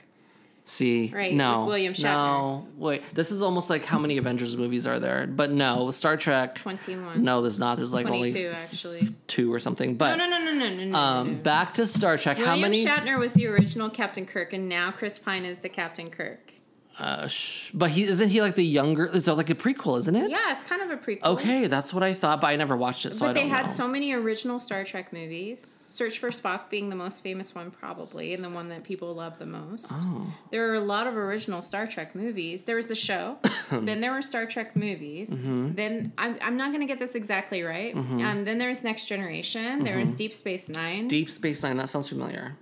See, 0.65 1.11
Right, 1.13 1.33
no, 1.33 1.57
with 1.59 1.67
William 1.67 1.93
Shatner. 1.93 2.03
No, 2.03 2.67
wait. 2.77 3.03
This 3.13 3.31
is 3.31 3.41
almost 3.41 3.69
like 3.69 3.83
how 3.83 3.99
many 3.99 4.15
Avengers 4.15 4.55
movies 4.55 4.87
are 4.87 4.97
there? 4.97 5.27
But 5.27 5.51
no, 5.51 5.91
Star 5.91 6.15
Trek. 6.15 6.55
21. 6.55 7.21
No, 7.21 7.41
there's 7.41 7.59
not. 7.59 7.75
There's 7.75 7.91
like 7.93 8.05
only 8.05 8.31
22 8.31 8.49
s- 8.51 8.73
actually. 8.73 9.09
two 9.27 9.53
or 9.53 9.59
something. 9.59 9.95
But 9.97 10.15
No, 10.15 10.25
no, 10.25 10.39
no, 10.39 10.45
no, 10.45 10.53
no, 10.53 10.73
no, 10.73 10.85
no. 10.85 10.97
um, 10.97 11.31
no. 11.33 11.37
back 11.39 11.73
to 11.73 11.85
Star 11.85 12.17
Trek. 12.17 12.37
how 12.37 12.43
William 12.53 12.61
many? 12.61 12.85
Shatner 12.85 13.19
was 13.19 13.33
the 13.33 13.45
original 13.47 13.89
Captain 13.89 14.25
Kirk, 14.25 14.53
and 14.53 14.69
now 14.69 14.91
Chris 14.91 15.19
Pine 15.19 15.43
is 15.43 15.59
the 15.59 15.67
Captain 15.69 16.09
Kirk. 16.09 16.53
Uh, 16.99 17.27
sh- 17.27 17.71
but 17.73 17.89
he 17.89 18.03
isn't 18.03 18.29
he 18.29 18.39
like 18.39 18.53
the 18.53 18.63
younger? 18.63 19.07
Is 19.07 19.25
that 19.25 19.33
like 19.33 19.49
a 19.49 19.55
prequel? 19.55 19.97
Isn't 19.97 20.15
it? 20.15 20.29
Yeah, 20.29 20.51
it's 20.51 20.61
kind 20.61 20.79
of 20.81 20.91
a 20.91 20.97
prequel. 20.97 21.23
Okay, 21.23 21.65
that's 21.65 21.91
what 21.91 22.03
I 22.03 22.13
thought, 22.13 22.39
but 22.39 22.47
I 22.47 22.55
never 22.55 22.77
watched 22.77 23.07
it, 23.07 23.15
so 23.15 23.25
But 23.25 23.33
they 23.33 23.47
had 23.47 23.65
know. 23.65 23.71
so 23.71 23.87
many 23.87 24.13
original 24.13 24.59
Star 24.59 24.83
Trek 24.83 25.11
movies. 25.11 25.59
Search 25.65 26.19
for 26.19 26.29
Spock 26.29 26.69
being 26.69 26.89
the 26.89 26.95
most 26.95 27.23
famous 27.23 27.55
one, 27.55 27.71
probably, 27.71 28.33
and 28.35 28.43
the 28.43 28.49
one 28.49 28.69
that 28.69 28.83
people 28.83 29.13
love 29.15 29.39
the 29.39 29.45
most. 29.47 29.87
Oh. 29.91 30.27
There 30.51 30.69
are 30.71 30.75
a 30.75 30.79
lot 30.79 31.07
of 31.07 31.17
original 31.17 31.61
Star 31.63 31.87
Trek 31.87 32.13
movies. 32.13 32.63
There 32.65 32.75
was 32.75 32.85
the 32.87 32.95
show, 32.95 33.37
then 33.71 33.99
there 34.01 34.11
were 34.11 34.21
Star 34.21 34.45
Trek 34.45 34.75
movies. 34.75 35.31
Mm-hmm. 35.31 35.73
Then 35.73 36.13
I'm, 36.17 36.37
I'm 36.41 36.57
not 36.57 36.69
going 36.69 36.81
to 36.81 36.87
get 36.87 36.99
this 36.99 37.15
exactly 37.15 37.63
right. 37.63 37.95
Um, 37.95 38.43
then 38.45 38.59
there 38.59 38.69
was 38.69 38.83
Next 38.83 39.05
Generation. 39.07 39.83
There 39.83 39.93
Mm-hmm. 39.93 40.01
was 40.01 40.11
Deep 40.13 40.33
Space 40.33 40.69
Nine. 40.69 41.07
Deep 41.07 41.29
Space 41.31 41.63
Nine. 41.63 41.77
That 41.77 41.89
sounds 41.89 42.09
familiar. 42.09 42.55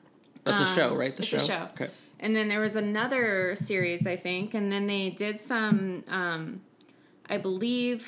That's 0.46 0.62
a 0.62 0.66
show, 0.68 0.96
right? 0.96 1.16
The 1.16 1.22
Um, 1.24 1.28
show. 1.28 1.38
show. 1.38 1.68
Okay. 1.74 1.90
And 2.22 2.36
then 2.36 2.48
there 2.48 2.60
was 2.60 2.76
another 2.76 3.56
series, 3.56 4.06
I 4.06 4.16
think, 4.16 4.54
and 4.54 4.72
then 4.72 4.86
they 4.86 5.10
did 5.10 5.40
some, 5.40 6.04
um, 6.08 6.62
I 7.28 7.38
believe 7.38 8.08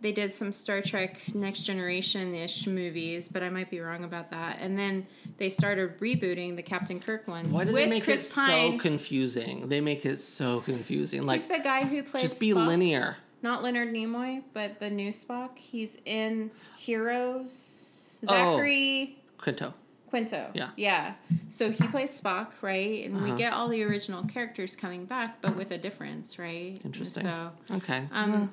they 0.00 0.10
did 0.12 0.32
some 0.32 0.52
Star 0.52 0.82
Trek 0.82 1.18
Next 1.34 1.62
Generation 1.62 2.34
ish 2.34 2.66
movies, 2.66 3.28
but 3.28 3.42
I 3.42 3.50
might 3.50 3.70
be 3.70 3.80
wrong 3.80 4.04
about 4.04 4.32
that. 4.32 4.58
And 4.60 4.76
then 4.76 5.06
they 5.38 5.48
started 5.48 5.98
rebooting 6.00 6.56
the 6.56 6.62
Captain 6.62 7.00
Kirk 7.00 7.26
ones. 7.28 7.54
Why 7.54 7.64
do 7.64 7.72
they 7.72 7.86
make 7.86 8.04
Chris 8.04 8.32
it 8.32 8.34
Pine. 8.34 8.72
so 8.72 8.78
confusing? 8.82 9.68
They 9.68 9.80
make 9.80 10.04
it 10.04 10.18
so 10.20 10.60
confusing. 10.60 11.24
Like, 11.24 11.36
He's 11.36 11.46
the 11.46 11.60
guy 11.60 11.84
who 11.84 12.02
plays 12.02 12.22
just 12.22 12.40
be 12.40 12.50
Spock. 12.50 12.66
linear. 12.66 13.16
Not 13.42 13.62
Leonard 13.62 13.94
Nimoy, 13.94 14.42
but 14.52 14.80
the 14.80 14.90
new 14.90 15.10
Spock. 15.10 15.56
He's 15.56 16.00
in 16.04 16.50
Heroes. 16.76 18.18
Oh. 18.24 18.26
Zachary. 18.26 19.18
Quinto. 19.38 19.72
Quinto. 20.14 20.50
Yeah. 20.54 20.68
Yeah. 20.76 21.14
So 21.48 21.70
he 21.72 21.86
plays 21.88 22.20
Spock, 22.20 22.48
right? 22.62 23.04
And 23.04 23.16
Uh-huh. 23.16 23.32
we 23.32 23.36
get 23.38 23.52
all 23.52 23.68
the 23.68 23.82
original 23.82 24.22
characters 24.24 24.76
coming 24.76 25.06
back, 25.06 25.42
but 25.42 25.56
with 25.56 25.70
a 25.72 25.78
difference, 25.78 26.38
right? 26.38 26.80
Interesting. 26.84 27.24
So, 27.24 27.50
Okay. 27.72 28.06
um, 28.12 28.52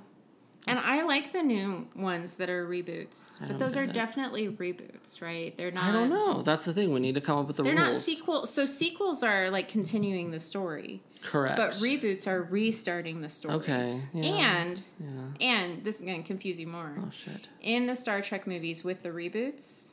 and 0.67 0.79
I 0.79 1.03
like 1.03 1.33
the 1.33 1.41
new 1.43 1.87
ones 1.95 2.35
that 2.35 2.49
are 2.49 2.67
reboots, 2.67 3.39
but 3.47 3.57
those 3.59 3.75
are 3.77 3.83
it. 3.83 3.93
definitely 3.93 4.47
reboots, 4.49 5.21
right? 5.21 5.55
They're 5.57 5.71
not. 5.71 5.85
I 5.85 5.91
don't 5.91 6.09
know. 6.09 6.41
That's 6.43 6.65
the 6.65 6.73
thing. 6.73 6.93
We 6.93 6.99
need 6.99 7.15
to 7.15 7.21
come 7.21 7.37
up 7.39 7.47
with 7.47 7.57
the 7.57 7.63
They're 7.63 7.75
rules. 7.75 7.87
not 7.93 7.97
sequel. 7.97 8.45
So 8.45 8.65
sequels 8.65 9.23
are 9.23 9.49
like 9.49 9.69
continuing 9.69 10.29
the 10.31 10.39
story, 10.39 11.01
Correct. 11.23 11.57
but 11.57 11.73
reboots 11.73 12.27
are 12.27 12.41
restarting 12.43 13.21
the 13.21 13.29
story. 13.29 13.55
Okay. 13.55 14.01
Yeah. 14.13 14.61
And 14.61 14.81
yeah. 14.99 15.47
and 15.49 15.83
this 15.83 15.95
is 15.99 16.05
going 16.05 16.21
to 16.21 16.27
confuse 16.27 16.59
you 16.59 16.67
more. 16.67 16.95
Oh 16.99 17.09
shit. 17.11 17.47
in 17.61 17.87
the 17.87 17.95
Star 17.95 18.21
Trek 18.21 18.45
movies 18.45 18.83
with 18.83 19.01
the 19.01 19.09
reboots, 19.09 19.90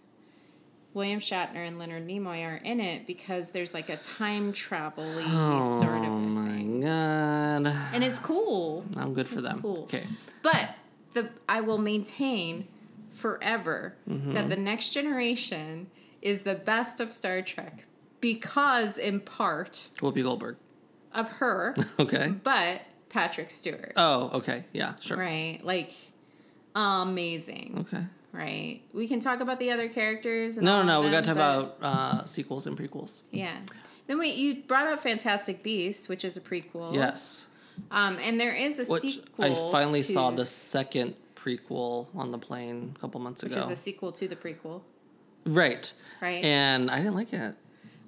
William 0.95 1.21
Shatner 1.21 1.67
and 1.67 1.79
Leonard 1.79 2.07
Nimoy 2.07 2.45
are 2.45 2.57
in 2.57 2.81
it 2.81 3.07
because 3.07 3.51
there's 3.53 3.75
like 3.75 3.89
a 3.89 3.97
time 3.99 4.53
travel 4.53 5.05
Oh 5.19 5.81
sort 5.81 5.99
of 5.99 6.05
a 6.05 6.09
my 6.17 6.49
thing. 6.57 6.81
god. 6.81 7.67
And 7.95 8.03
it's 8.03 8.19
cool. 8.19 8.85
I'm 8.97 9.15
good 9.15 9.29
for 9.29 9.39
It's 9.39 9.49
them. 9.49 9.61
cool. 9.63 9.83
Okay. 9.85 10.05
But 10.43 10.71
the 11.15 11.31
I 11.49 11.61
will 11.61 11.79
maintain 11.79 12.67
forever 13.11 13.95
Mm-hmm. 14.09 14.33
that 14.35 14.49
the 14.49 14.57
next 14.57 14.91
generation 14.91 15.89
is 16.23 16.41
the 16.43 16.55
best 16.55 17.01
of 17.01 17.13
Star 17.13 17.43
Trek 17.43 17.85
because 18.21 18.99
in 18.99 19.21
part 19.21 19.89
Whoopi 20.01 20.23
Goldberg. 20.23 20.57
of 21.13 21.29
her, 21.29 21.75
Okay. 21.99 22.29
but 22.43 22.81
Patrick 23.09 23.51
Stewart. 23.51 23.93
Oh, 23.97 24.31
okay. 24.39 24.65
Yeah, 24.73 24.95
sure. 25.01 25.17
Right? 25.17 25.61
Like 25.63 25.93
amazing. 26.75 27.85
Okay. 27.87 28.05
Right. 28.39 28.83
We 28.95 29.09
can 29.09 29.19
talk 29.19 29.41
about 29.41 29.59
the 29.59 29.73
other 29.73 29.89
characters. 29.89 30.57
And 30.59 30.65
No, 30.65 30.83
no, 30.85 31.01
of 31.01 31.05
we 31.05 31.11
got 31.11 31.25
to 31.25 31.35
talk 31.35 31.37
but- 31.37 31.41
about 31.41 32.21
uh, 32.23 32.25
sequels 32.27 32.67
and 32.69 32.79
prequels. 32.79 33.23
Yeah. 33.33 33.57
Then 34.07 34.19
wait, 34.19 34.37
you 34.37 34.63
brought 34.63 34.87
up 34.87 35.01
Fantastic 35.01 35.63
Beasts, 35.65 36.09
which 36.09 36.25
is 36.25 36.37
a 36.37 36.41
prequel. 36.41 36.95
Yes. 36.95 37.47
Um, 37.91 38.17
and 38.21 38.41
there 38.41 38.55
is 38.55 38.79
a 38.79 38.91
Which 38.91 39.03
sequel. 39.03 39.45
I 39.45 39.73
finally 39.73 40.03
to- 40.03 40.13
saw 40.13 40.31
the 40.31 40.47
second 40.47 41.15
prequel 41.35 42.07
on 42.15 42.31
the 42.31 42.39
plane 42.39 42.93
a 42.97 42.99
couple 43.01 43.21
months 43.21 43.43
ago. 43.43 43.57
which 43.57 43.65
is 43.65 43.71
a 43.71 43.77
sequel 43.77 44.13
to 44.13 44.29
the 44.29 44.37
prequel. 44.37 44.83
right. 45.45 45.93
Right. 46.21 46.43
And 46.45 46.91
I 46.91 46.99
didn't 46.99 47.15
like 47.15 47.33
it. 47.33 47.55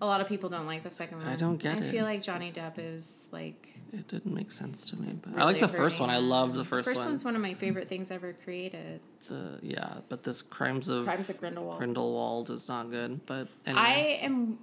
a 0.03 0.07
lot 0.07 0.21
of 0.21 0.29
people 0.29 0.49
don't 0.49 0.67
like 0.67 0.83
the 0.85 0.91
second 0.91 1.19
one. 1.19 1.27
I 1.29 1.37
don't 1.37 1.57
get 1.59 1.75
I 1.77 1.79
it. 1.81 1.85
I 1.85 1.91
feel 1.91 2.05
like 2.05 2.23
Johnny 2.23 2.53
Depp 2.53 2.75
is 2.79 3.29
like. 3.33 3.67
It 3.93 4.07
didn't 4.09 4.33
make 4.33 4.51
sense 4.53 4.89
to 4.91 4.97
me. 4.97 5.19
But 5.21 5.37
I 5.41 5.45
like 5.45 5.59
the 5.61 5.67
first 5.69 5.99
one. 6.01 6.11
I 6.11 6.19
loved 6.19 6.55
the 6.55 6.65
first, 6.65 6.71
one. 6.73 6.79
The 6.79 6.91
First 6.91 6.99
one. 7.01 7.07
one's 7.09 7.25
one 7.25 7.35
of 7.37 7.43
my 7.43 7.55
favorite 7.55 7.89
things 7.89 8.11
ever 8.13 8.33
created. 8.45 9.01
The 9.29 9.59
yeah, 9.63 9.99
but 10.09 10.23
this 10.25 10.43
Crimes 10.43 10.89
of 10.89 11.05
Crimes 11.05 11.31
of 11.31 11.39
Grindelwald. 11.39 11.79
Grindelwald 11.79 12.51
is 12.51 12.69
not 12.69 12.91
good. 12.91 13.25
But 13.27 13.49
I 13.67 14.19
am 14.23 14.59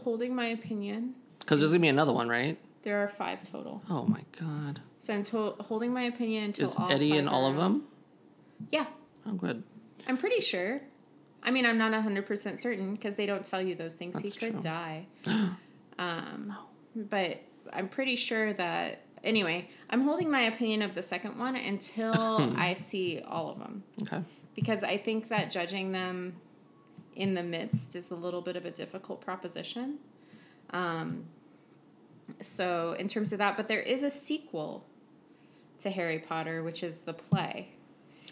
holding 0.00 0.34
my 0.34 0.46
opinion. 0.46 1.14
because 1.40 1.60
there's 1.60 1.72
gonna 1.72 1.80
be 1.80 1.88
another 1.88 2.12
one, 2.12 2.28
right? 2.28 2.58
There 2.82 3.02
are 3.02 3.08
five 3.08 3.42
total, 3.50 3.82
Oh 3.90 4.04
my 4.06 4.22
god. 4.40 4.80
so 5.00 5.12
I'm 5.12 5.24
to- 5.24 5.54
holding 5.60 5.92
my 5.92 6.02
opinion 6.04 6.44
until 6.44 6.68
Is 6.68 6.76
all 6.76 6.90
Eddie 6.90 7.16
in 7.16 7.26
all 7.26 7.46
of 7.50 7.56
them? 7.56 7.82
Yeah, 8.70 8.86
Oh, 9.26 9.32
good. 9.32 9.64
I'm 10.06 10.16
pretty 10.16 10.40
sure. 10.40 10.80
I 11.42 11.50
mean, 11.50 11.66
I'm 11.66 11.78
not 11.78 11.92
100% 11.92 12.58
certain 12.58 12.94
because 12.94 13.16
they 13.16 13.26
don't 13.26 13.44
tell 13.44 13.60
you 13.60 13.74
those 13.74 13.94
things. 13.94 14.18
he 14.20 14.30
could 14.30 14.52
true. 14.54 14.60
die. 14.62 15.06
um, 15.98 16.56
but 16.94 17.40
I'm 17.72 17.88
pretty 17.88 18.16
sure 18.16 18.52
that. 18.52 19.00
Anyway, 19.26 19.68
I'm 19.90 20.02
holding 20.02 20.30
my 20.30 20.42
opinion 20.42 20.82
of 20.82 20.94
the 20.94 21.02
second 21.02 21.38
one 21.38 21.56
until 21.56 22.14
I 22.56 22.72
see 22.74 23.20
all 23.26 23.50
of 23.50 23.58
them 23.58 23.82
Okay. 24.02 24.22
because 24.54 24.82
I 24.84 24.96
think 24.96 25.28
that 25.28 25.50
judging 25.50 25.92
them 25.92 26.36
in 27.16 27.34
the 27.34 27.42
midst 27.42 27.96
is 27.96 28.10
a 28.10 28.14
little 28.14 28.40
bit 28.40 28.56
of 28.56 28.64
a 28.64 28.70
difficult 28.70 29.20
proposition. 29.20 29.98
Um, 30.70 31.24
so, 32.40 32.94
in 32.98 33.08
terms 33.08 33.32
of 33.32 33.38
that, 33.38 33.56
but 33.56 33.68
there 33.68 33.80
is 33.80 34.02
a 34.02 34.10
sequel 34.10 34.86
to 35.78 35.90
Harry 35.90 36.18
Potter, 36.18 36.62
which 36.62 36.82
is 36.82 36.98
the 37.00 37.12
play. 37.14 37.68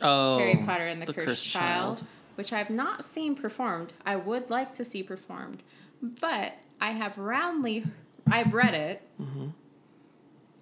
Oh. 0.00 0.38
Harry 0.38 0.62
Potter 0.64 0.86
and 0.86 1.00
the, 1.00 1.06
Cursed, 1.06 1.26
Cursed 1.26 1.50
Child, 1.50 2.04
which 2.36 2.52
I've 2.52 2.70
not 2.70 3.04
seen 3.04 3.34
performed. 3.34 3.92
I 4.04 4.16
would 4.16 4.50
like 4.50 4.74
to 4.74 4.84
see 4.84 5.02
performed, 5.02 5.62
but 6.02 6.54
I 6.80 6.90
have 6.92 7.18
roundly, 7.18 7.84
I've 8.26 8.52
read 8.54 8.74
it. 8.74 9.02
Mm-hmm. 9.20 9.48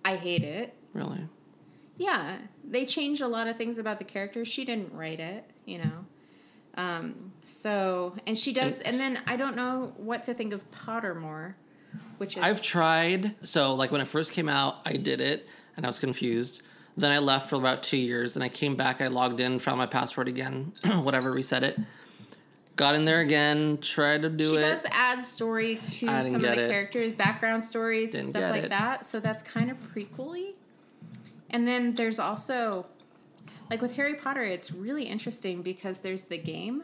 I 0.04 0.16
hate 0.16 0.42
it. 0.42 0.74
Really? 0.92 1.28
Yeah, 1.96 2.38
they 2.64 2.86
changed 2.86 3.22
a 3.22 3.28
lot 3.28 3.46
of 3.46 3.56
things 3.56 3.78
about 3.78 3.98
the 3.98 4.04
character. 4.04 4.44
She 4.44 4.64
didn't 4.64 4.92
write 4.92 5.20
it, 5.20 5.48
you 5.64 5.78
know. 5.78 6.06
Um, 6.74 7.32
so, 7.44 8.14
and 8.26 8.36
she 8.36 8.52
does, 8.52 8.80
and 8.80 8.98
then 8.98 9.20
I 9.26 9.36
don't 9.36 9.56
know 9.56 9.92
what 9.96 10.22
to 10.24 10.34
think 10.34 10.52
of 10.52 10.68
Pottermore, 10.70 11.54
which 12.16 12.36
is 12.36 12.42
I've 12.42 12.62
tried. 12.62 13.34
So, 13.46 13.74
like 13.74 13.92
when 13.92 14.00
it 14.00 14.08
first 14.08 14.32
came 14.32 14.48
out, 14.48 14.76
I 14.84 14.96
did 14.96 15.20
it 15.20 15.46
and 15.76 15.84
I 15.84 15.88
was 15.88 15.98
confused. 15.98 16.62
Then 16.96 17.10
I 17.10 17.18
left 17.18 17.48
for 17.48 17.56
about 17.56 17.82
two 17.82 17.96
years 17.96 18.36
and 18.36 18.44
I 18.44 18.48
came 18.48 18.76
back. 18.76 19.00
I 19.00 19.08
logged 19.08 19.40
in, 19.40 19.58
found 19.58 19.78
my 19.78 19.86
password 19.86 20.28
again, 20.28 20.72
whatever, 20.84 21.30
reset 21.30 21.62
it. 21.62 21.78
Got 22.82 22.96
in 22.96 23.04
there 23.04 23.20
again, 23.20 23.78
tried 23.80 24.22
to 24.22 24.28
do 24.28 24.44
it. 24.44 24.50
she 24.50 24.56
it. 24.56 24.60
does 24.62 24.86
add 24.90 25.22
story 25.22 25.76
to 25.76 25.80
some 26.22 26.34
of 26.34 26.40
the 26.42 26.64
it. 26.64 26.68
characters, 26.68 27.12
background 27.12 27.62
stories 27.62 28.12
and 28.12 28.22
Didn't 28.24 28.32
stuff 28.32 28.42
get 28.42 28.50
like 28.50 28.64
it. 28.64 28.68
that. 28.70 29.06
So 29.06 29.20
that's 29.20 29.40
kind 29.44 29.70
of 29.70 29.76
prequely. 29.94 30.54
And 31.50 31.68
then 31.68 31.94
there's 31.94 32.18
also, 32.18 32.86
like 33.70 33.80
with 33.82 33.94
Harry 33.94 34.16
Potter, 34.16 34.42
it's 34.42 34.72
really 34.72 35.04
interesting 35.04 35.62
because 35.62 36.00
there's 36.00 36.22
the 36.22 36.38
game, 36.38 36.82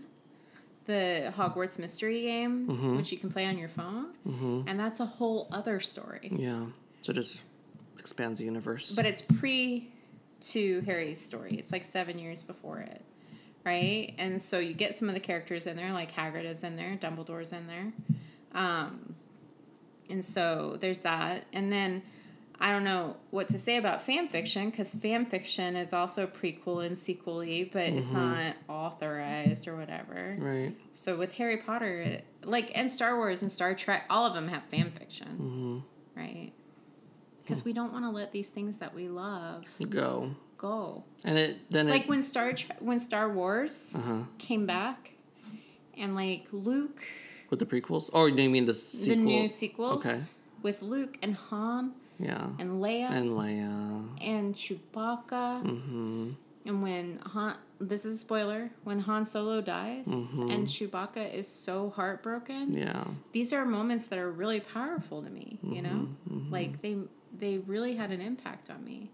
the 0.87 1.32
Hogwarts 1.37 1.80
Mystery 1.80 2.22
Game, 2.22 2.68
Mm-hmm. 2.68 2.96
which 2.96 3.11
you 3.11 3.18
can 3.18 3.28
play 3.30 3.46
on 3.46 3.58
your 3.58 3.68
phone, 3.68 4.64
and 4.68 4.78
that's 4.78 5.00
a 5.00 5.06
whole 5.06 5.48
other 5.50 5.80
story. 5.80 6.30
Yeah. 6.32 6.66
So 7.02 7.11
it 7.11 7.14
just 7.16 7.40
expands 7.98 8.38
the 8.38 8.44
universe. 8.44 8.94
But 8.94 9.04
it's 9.04 9.20
pre 9.22 9.90
to 10.42 10.80
Harry's 10.82 11.20
story. 11.20 11.56
It's 11.58 11.72
like 11.72 11.82
seven 11.82 12.18
years 12.20 12.44
before 12.44 12.78
it, 12.78 13.02
right? 13.68 14.14
And 14.18 14.40
so 14.40 14.59
you 14.59 14.72
get 14.72 14.94
some 14.94 15.09
of 15.09 15.14
the 15.14 15.20
characters 15.20 15.66
in 15.66 15.76
there, 15.76 15.92
like 15.92 16.12
Hagrid 16.12 16.44
is 16.44 16.64
in 16.64 16.76
there, 16.76 16.98
Dumbledore's 17.00 17.52
in 17.52 17.66
there, 17.66 17.92
um, 18.52 19.14
and 20.09 20.24
so 20.24 20.76
there's 20.81 21.00
that. 21.00 21.44
And 21.52 21.70
then 21.70 22.02
I 22.61 22.72
don't 22.72 22.85
know 22.85 23.16
what 23.31 23.48
to 23.50 23.59
say 23.59 23.76
about 23.76 24.02
fan 24.02 24.28
fiction 24.28 24.70
because 24.70 24.94
fan 24.94 25.26
fiction 25.26 25.76
is 25.76 25.92
also 25.92 26.26
prequel 26.26 26.85
and 26.85 26.96
sequely, 26.96 27.64
but 27.64 27.83
it's 27.83 28.07
mm-hmm. 28.07 28.16
not 28.16 28.57
authorized 28.68 29.68
or 29.68 29.76
whatever. 29.76 30.37
right. 30.38 30.74
So 30.94 31.16
with 31.16 31.35
Harry 31.35 31.59
Potter, 31.59 32.00
it, 32.00 32.24
like 32.42 32.72
and 32.76 32.90
Star 32.90 33.16
Wars 33.16 33.42
and 33.42 33.52
Star 33.52 33.74
Trek, 33.74 34.04
all 34.09 34.26
of 34.26 34.35
them 34.35 34.48
have 34.48 34.64
fan 34.64 34.90
fiction, 34.90 35.28
mm-hmm. 35.28 36.18
right? 36.18 36.52
Because 37.42 37.61
hmm. 37.61 37.68
we 37.68 37.72
don't 37.74 37.92
want 37.92 38.04
to 38.07 38.11
let 38.11 38.33
these 38.33 38.48
things 38.48 38.78
that 38.78 38.94
we 38.94 39.09
love 39.09 39.64
Go. 39.88 40.35
Go. 40.58 41.04
And 41.24 41.38
it 41.38 41.70
then 41.70 41.88
Like 41.88 42.02
it 42.02 42.08
when 42.08 42.22
Star 42.22 42.52
when 42.80 42.98
Star 42.98 43.30
Wars 43.32 43.94
uh-huh. 43.96 44.24
came 44.38 44.66
back, 44.66 45.12
and 45.96 46.14
like 46.14 46.46
Luke, 46.52 47.02
with 47.50 47.58
the 47.60 47.66
prequels. 47.66 48.10
Or 48.12 48.30
do 48.30 48.42
you 48.42 48.50
mean 48.50 48.66
the 48.66 48.74
sequel? 48.74 49.08
the 49.08 49.16
new 49.16 49.48
sequels 49.48 50.04
Okay. 50.06 50.18
with 50.62 50.82
Luke 50.82 51.16
and 51.22 51.34
Han 51.48 51.94
Yeah. 52.18 52.48
and 52.58 52.82
Leia 52.82 53.10
And 53.10 53.30
Leia. 53.30 54.04
and 54.20 54.54
Chewbacca. 54.54 55.62
Mm-hmm. 55.64 56.30
And 56.66 56.82
when 56.82 57.18
Han, 57.32 57.56
this 57.80 58.04
is 58.04 58.14
a 58.16 58.18
spoiler, 58.18 58.70
when 58.84 59.00
Han 59.00 59.24
Solo 59.24 59.60
dies 59.62 60.06
Mm-hmm. 60.06 60.50
and 60.50 60.66
Chewbacca 60.66 61.32
is 61.32 61.48
so 61.48 61.88
heartbroken, 61.90 62.72
Yeah. 62.72 63.04
these 63.32 63.52
are 63.54 63.64
moments 63.64 64.08
that 64.08 64.18
are 64.18 64.30
really 64.30 64.60
powerful 64.60 65.22
to 65.22 65.30
me. 65.30 65.58
You 65.62 65.82
know, 65.82 66.08
Mm-hmm, 66.28 66.52
like 66.52 66.82
they 66.82 66.98
they 67.38 67.58
really 67.58 67.94
had 67.96 68.10
an 68.10 68.20
impact 68.20 68.68
on 68.70 68.84
me. 68.84 69.10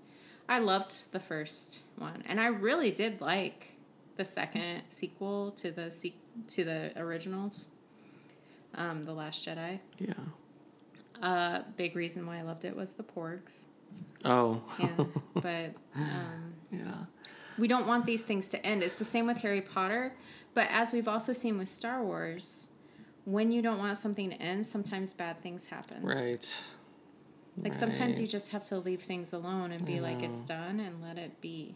I 0.48 0.58
loved 0.58 0.94
the 1.12 1.20
first 1.20 1.80
one, 1.96 2.22
and 2.26 2.40
I 2.40 2.46
really 2.46 2.90
did 2.90 3.20
like 3.20 3.68
the 4.16 4.24
second 4.24 4.82
sequel 4.90 5.52
to 5.52 5.70
the 5.70 5.90
se- 5.90 6.14
to 6.48 6.64
the 6.64 6.92
originals, 6.96 7.68
um, 8.74 9.04
the 9.04 9.12
Last 9.12 9.46
Jedi. 9.46 9.80
Yeah. 9.98 10.12
Uh, 11.22 11.62
big 11.76 11.96
reason 11.96 12.26
why 12.26 12.38
I 12.38 12.42
loved 12.42 12.64
it 12.64 12.76
was 12.76 12.92
the 12.92 13.02
porgs. 13.02 13.66
Oh. 14.24 14.62
Yeah, 14.78 15.04
but 15.34 15.74
um, 15.94 16.54
yeah. 16.70 16.94
we 17.58 17.68
don't 17.68 17.86
want 17.86 18.04
these 18.04 18.22
things 18.22 18.48
to 18.50 18.66
end. 18.66 18.82
It's 18.82 18.96
the 18.96 19.04
same 19.04 19.26
with 19.26 19.38
Harry 19.38 19.60
Potter, 19.62 20.12
but 20.54 20.68
as 20.70 20.92
we've 20.92 21.08
also 21.08 21.32
seen 21.32 21.58
with 21.58 21.68
Star 21.68 22.02
Wars, 22.02 22.68
when 23.24 23.50
you 23.52 23.62
don't 23.62 23.78
want 23.78 23.96
something 23.98 24.30
to 24.30 24.36
end, 24.36 24.66
sometimes 24.66 25.14
bad 25.14 25.40
things 25.42 25.66
happen. 25.66 26.02
Right. 26.02 26.58
Like 27.56 27.74
sometimes 27.74 28.20
you 28.20 28.26
just 28.26 28.50
have 28.50 28.64
to 28.64 28.78
leave 28.78 29.02
things 29.02 29.32
alone 29.32 29.70
and 29.72 29.84
be 29.86 30.00
like 30.00 30.22
it's 30.22 30.42
done 30.42 30.80
and 30.80 31.02
let 31.02 31.18
it 31.18 31.40
be. 31.40 31.74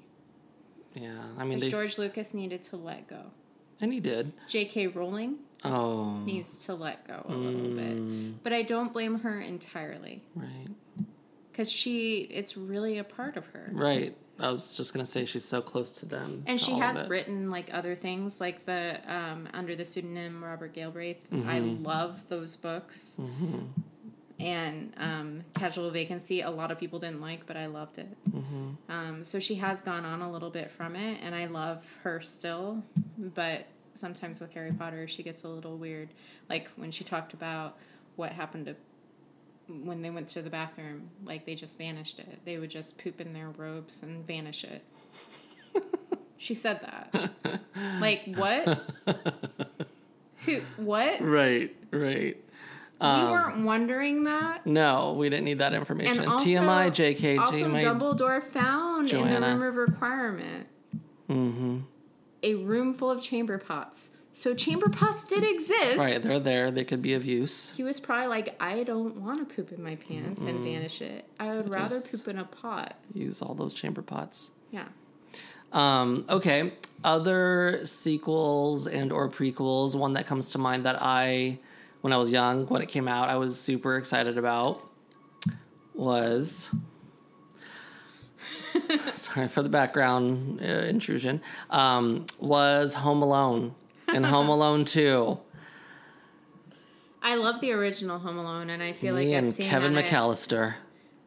Yeah. 0.94 1.12
I 1.38 1.44
mean, 1.44 1.60
they. 1.60 1.70
George 1.70 1.90
s- 1.90 1.98
Lucas 1.98 2.34
needed 2.34 2.62
to 2.64 2.76
let 2.76 3.06
go. 3.08 3.22
And 3.80 3.92
he 3.92 4.00
did. 4.00 4.32
J.K. 4.48 4.88
Rowling 4.88 5.36
Oh. 5.64 6.18
needs 6.24 6.64
to 6.66 6.74
let 6.74 7.06
go 7.06 7.24
a 7.28 7.34
little 7.34 7.60
bit, 7.76 7.96
Mm, 7.96 8.34
but 8.42 8.52
I 8.52 8.62
don't 8.62 8.92
blame 8.92 9.20
her 9.20 9.40
entirely 9.40 10.22
right. 10.34 10.68
because 11.52 11.70
she 11.70 12.22
it's 12.30 12.56
really 12.56 12.98
a 12.98 13.04
part 13.04 13.36
of 13.36 13.46
her. 13.46 13.68
Right. 13.72 14.16
I 14.40 14.50
was 14.52 14.76
just 14.76 14.92
gonna 14.94 15.04
say 15.06 15.24
she's 15.24 15.44
so 15.44 15.60
close 15.60 15.92
to 15.94 16.06
them. 16.06 16.44
And 16.46 16.58
to 16.60 16.64
she 16.64 16.72
has 16.78 17.08
written 17.08 17.50
like 17.50 17.70
other 17.72 17.94
things, 17.96 18.40
like 18.40 18.66
the 18.66 19.00
um, 19.06 19.48
under 19.52 19.74
the 19.76 19.84
pseudonym 19.84 20.42
Robert 20.44 20.74
Galbraith. 20.74 21.18
I 21.32 21.36
Mm-hmm. 21.60 21.84
love 21.84 22.28
those 22.28 22.54
books. 22.56 23.16
And 24.40 24.92
um, 24.98 25.44
Casual 25.54 25.90
Vacancy, 25.90 26.42
a 26.42 26.50
lot 26.50 26.70
of 26.70 26.78
people 26.78 27.00
didn't 27.00 27.20
like, 27.20 27.44
but 27.46 27.56
I 27.56 27.66
loved 27.66 27.98
it. 27.98 28.16
Mm-hmm. 28.30 28.70
Um, 28.88 29.24
so 29.24 29.40
she 29.40 29.56
has 29.56 29.80
gone 29.80 30.04
on 30.04 30.22
a 30.22 30.30
little 30.30 30.50
bit 30.50 30.70
from 30.70 30.94
it, 30.94 31.18
and 31.22 31.34
I 31.34 31.46
love 31.46 31.84
her 32.04 32.20
still. 32.20 32.82
But 33.18 33.66
sometimes 33.94 34.40
with 34.40 34.52
Harry 34.52 34.70
Potter, 34.70 35.08
she 35.08 35.22
gets 35.22 35.42
a 35.42 35.48
little 35.48 35.76
weird. 35.76 36.10
Like 36.48 36.68
when 36.76 36.90
she 36.90 37.02
talked 37.02 37.34
about 37.34 37.76
what 38.16 38.32
happened 38.32 38.66
to 38.66 38.76
when 39.68 40.00
they 40.00 40.10
went 40.10 40.28
to 40.28 40.42
the 40.42 40.50
bathroom, 40.50 41.10
like 41.24 41.44
they 41.44 41.54
just 41.54 41.76
vanished 41.76 42.18
it. 42.18 42.38
They 42.44 42.58
would 42.58 42.70
just 42.70 42.98
poop 42.98 43.20
in 43.20 43.32
their 43.32 43.50
robes 43.50 44.02
and 44.02 44.26
vanish 44.26 44.64
it. 44.64 44.82
she 46.38 46.54
said 46.54 46.80
that. 46.80 47.30
Like 48.00 48.22
what? 48.34 48.80
Who? 50.46 50.60
What? 50.76 51.20
Right. 51.20 51.74
Right. 51.90 52.42
We 53.00 53.06
Um, 53.06 53.30
weren't 53.30 53.64
wondering 53.64 54.24
that. 54.24 54.66
No, 54.66 55.14
we 55.16 55.28
didn't 55.28 55.44
need 55.44 55.58
that 55.58 55.72
information. 55.72 56.18
And 56.18 56.28
also, 56.28 56.44
TMI, 56.44 56.90
JK, 56.90 57.38
also. 57.38 57.68
Dumbledore 57.68 58.42
found 58.42 59.10
in 59.10 59.18
the 59.18 59.24
Joanna. 59.28 59.58
room 59.58 59.62
of 59.62 59.76
requirement 59.76 60.66
mm-hmm. 61.28 61.78
a 62.42 62.54
room 62.56 62.92
full 62.92 63.10
of 63.10 63.22
chamber 63.22 63.58
pots. 63.58 64.16
So 64.32 64.54
chamber 64.54 64.88
pots 64.88 65.24
did 65.24 65.42
exist. 65.42 65.98
Right, 65.98 66.22
they're 66.22 66.38
there. 66.38 66.70
They 66.70 66.84
could 66.84 67.02
be 67.02 67.14
of 67.14 67.24
use. 67.24 67.72
He 67.76 67.82
was 67.82 67.98
probably 67.98 68.28
like, 68.28 68.54
I 68.60 68.84
don't 68.84 69.16
want 69.16 69.48
to 69.48 69.54
poop 69.54 69.72
in 69.72 69.82
my 69.82 69.96
pants 69.96 70.44
and 70.44 70.60
vanish 70.60 71.02
it. 71.02 71.24
I 71.40 71.56
would 71.56 71.68
rather 71.68 72.00
poop 72.00 72.28
in 72.28 72.38
a 72.38 72.44
pot. 72.44 72.94
Use 73.12 73.42
all 73.42 73.54
those 73.54 73.74
chamber 73.74 74.00
pots. 74.00 74.52
Yeah. 74.70 74.84
Um, 75.72 76.24
okay. 76.28 76.72
Other 77.02 77.80
sequels 77.84 78.86
and 78.86 79.10
or 79.12 79.28
prequels. 79.28 79.96
One 79.96 80.12
that 80.12 80.26
comes 80.26 80.50
to 80.50 80.58
mind 80.58 80.84
that 80.84 81.02
I, 81.02 81.58
when 82.00 82.12
I 82.12 82.16
was 82.16 82.30
young, 82.30 82.66
when 82.66 82.82
it 82.82 82.88
came 82.88 83.08
out, 83.08 83.28
I 83.28 83.36
was 83.36 83.58
super 83.58 83.96
excited 83.96 84.38
about 84.38 84.80
was. 85.94 86.68
sorry 89.14 89.48
for 89.48 89.62
the 89.62 89.68
background 89.68 90.60
uh, 90.60 90.64
intrusion. 90.64 91.42
Um, 91.70 92.26
was 92.38 92.94
Home 92.94 93.22
Alone 93.22 93.74
and 94.06 94.24
Home 94.24 94.48
Alone 94.56 94.84
Two. 94.84 95.38
I 97.20 97.34
love 97.34 97.60
the 97.60 97.72
original 97.72 98.18
Home 98.18 98.38
Alone, 98.38 98.70
and 98.70 98.82
I 98.82 98.92
feel 98.92 99.14
Me 99.16 99.26
like 99.26 99.36
I've 99.36 99.44
and 99.44 99.54
seen 99.54 99.66
Kevin 99.66 99.94
that. 99.94 100.04
McAllister. 100.06 100.74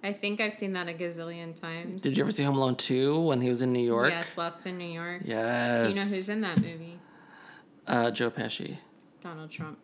I 0.03 0.13
think 0.13 0.41
I've 0.41 0.53
seen 0.53 0.73
that 0.73 0.89
a 0.89 0.93
gazillion 0.93 1.53
times. 1.59 2.01
Did 2.01 2.17
you 2.17 2.23
ever 2.23 2.31
see 2.31 2.41
Home 2.43 2.55
Alone 2.55 2.75
2 2.75 3.19
when 3.21 3.39
he 3.39 3.49
was 3.49 3.61
in 3.61 3.71
New 3.71 3.85
York? 3.85 4.09
Yes, 4.09 4.35
Lost 4.35 4.65
in 4.65 4.77
New 4.79 4.85
York. 4.85 5.21
Yes. 5.23 5.91
You 5.93 5.95
know 6.01 6.07
who's 6.07 6.27
in 6.29 6.41
that 6.41 6.59
movie? 6.59 6.97
Uh, 7.85 8.09
Joe 8.09 8.31
Pesci. 8.31 8.77
Donald 9.21 9.51
Trump. 9.51 9.77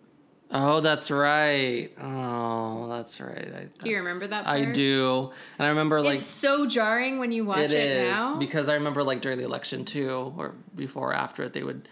Oh, 0.50 0.80
that's 0.80 1.12
right. 1.12 1.90
Oh, 2.02 2.88
that's 2.88 3.20
right. 3.20 3.50
I, 3.54 3.68
Do 3.84 3.90
you 3.90 3.98
remember 3.98 4.28
that 4.28 4.48
I 4.48 4.64
do. 4.66 5.32
And 5.60 5.66
I 5.66 5.70
remember 5.70 6.02
like 6.02 6.16
it's 6.20 6.26
so 6.26 6.66
jarring 6.66 7.20
when 7.20 7.32
you 7.34 7.44
watch 7.44 7.60
it 7.60 7.72
it, 7.72 8.08
is 8.08 8.14
now. 8.16 8.38
because 8.38 8.70
I 8.70 8.76
remember 8.76 9.04
like 9.04 9.22
during 9.22 9.38
the 9.38 9.44
election 9.44 9.84
too, 9.84 10.34
or 10.38 10.54
before 10.76 11.10
or 11.12 11.14
after 11.14 11.44
it, 11.44 11.54
they 11.54 11.64
would 11.64 11.90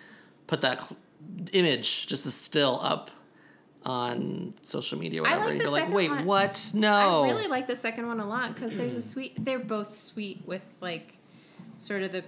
put 0.48 0.62
that 0.62 0.80
cl- 0.80 0.98
image, 1.52 2.08
just 2.08 2.26
a 2.26 2.32
still 2.32 2.80
up 2.82 3.12
on 3.84 4.54
social 4.68 4.98
media, 4.98 5.22
or 5.22 5.28
I 5.28 5.38
whatever. 5.38 5.50
like 5.50 5.58
the 5.60 5.64
you're 5.66 5.72
like, 5.72 5.94
wait, 5.94 6.10
one. 6.10 6.26
what? 6.26 6.72
No. 6.74 7.24
I 7.24 7.28
really 7.28 7.48
like 7.48 7.68
the 7.68 7.76
second 7.76 8.08
one 8.08 8.20
a 8.20 8.28
lot 8.28 8.56
because 8.56 8.76
there's 8.76 8.96
a 8.96 9.02
sweet. 9.02 9.34
They're 9.44 9.60
both 9.60 9.94
sweet 9.94 10.42
with 10.46 10.64
like, 10.82 11.18
sort 11.78 12.04
of 12.04 12.12
the 12.12 12.24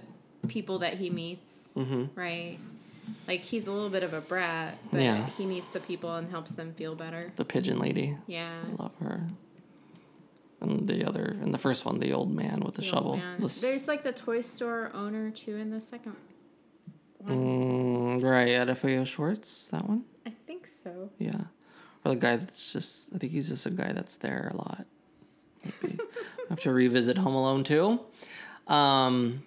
people 0.46 0.80
that 0.80 0.94
he 0.94 1.10
meets, 1.10 1.74
Mhm. 1.76 2.10
right? 2.14 2.58
Like 3.26 3.40
he's 3.40 3.66
a 3.66 3.72
little 3.72 3.90
bit 3.90 4.02
of 4.02 4.12
a 4.14 4.20
brat, 4.20 4.78
but 4.90 5.00
Yeah. 5.00 5.26
he 5.30 5.46
meets 5.46 5.70
the 5.70 5.80
people 5.80 6.14
and 6.14 6.30
helps 6.30 6.52
them 6.52 6.72
feel 6.74 6.94
better. 6.94 7.32
the 7.36 7.44
pigeon 7.44 7.78
lady. 7.78 8.16
Yeah. 8.26 8.62
I 8.66 8.82
love 8.82 8.92
her. 9.00 9.26
And 10.60 10.88
the 10.88 11.06
other, 11.06 11.36
and 11.40 11.54
the 11.54 11.58
first 11.58 11.84
one, 11.84 12.00
the 12.00 12.12
old 12.12 12.34
man 12.34 12.60
with 12.60 12.74
the, 12.74 12.80
The 12.82 12.86
shovel. 12.88 13.20
The 13.38 13.46
There's 13.60 13.86
like 13.86 14.02
the 14.02 14.12
toy 14.12 14.40
store 14.40 14.90
owner 14.92 15.30
too 15.30 15.56
in 15.56 15.70
the 15.70 15.80
second 15.80 16.16
one. 17.20 18.18
Mm, 18.18 18.22
right, 18.24 18.48
Adolfo 18.48 19.04
Schwartz, 19.04 19.66
that 19.66 19.88
one. 19.88 20.04
I 20.26 20.32
think 20.46 20.66
so. 20.66 21.10
Yeah. 21.18 21.42
Or 22.04 22.12
the 22.14 22.16
guy 22.16 22.36
that's 22.36 22.72
just, 22.72 23.08
I 23.14 23.18
think 23.18 23.32
he's 23.32 23.48
just 23.48 23.66
a 23.66 23.70
guy 23.70 23.92
that's 23.92 24.16
there 24.16 24.50
a 24.52 24.56
lot. 24.56 24.84
Maybe. 25.82 25.98
I 26.46 26.48
have 26.50 26.60
to 26.60 26.72
revisit 26.72 27.18
Home 27.18 27.34
Alone 27.34 27.64
too. 27.64 28.00
Um, 28.66 29.42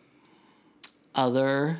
other 1.15 1.79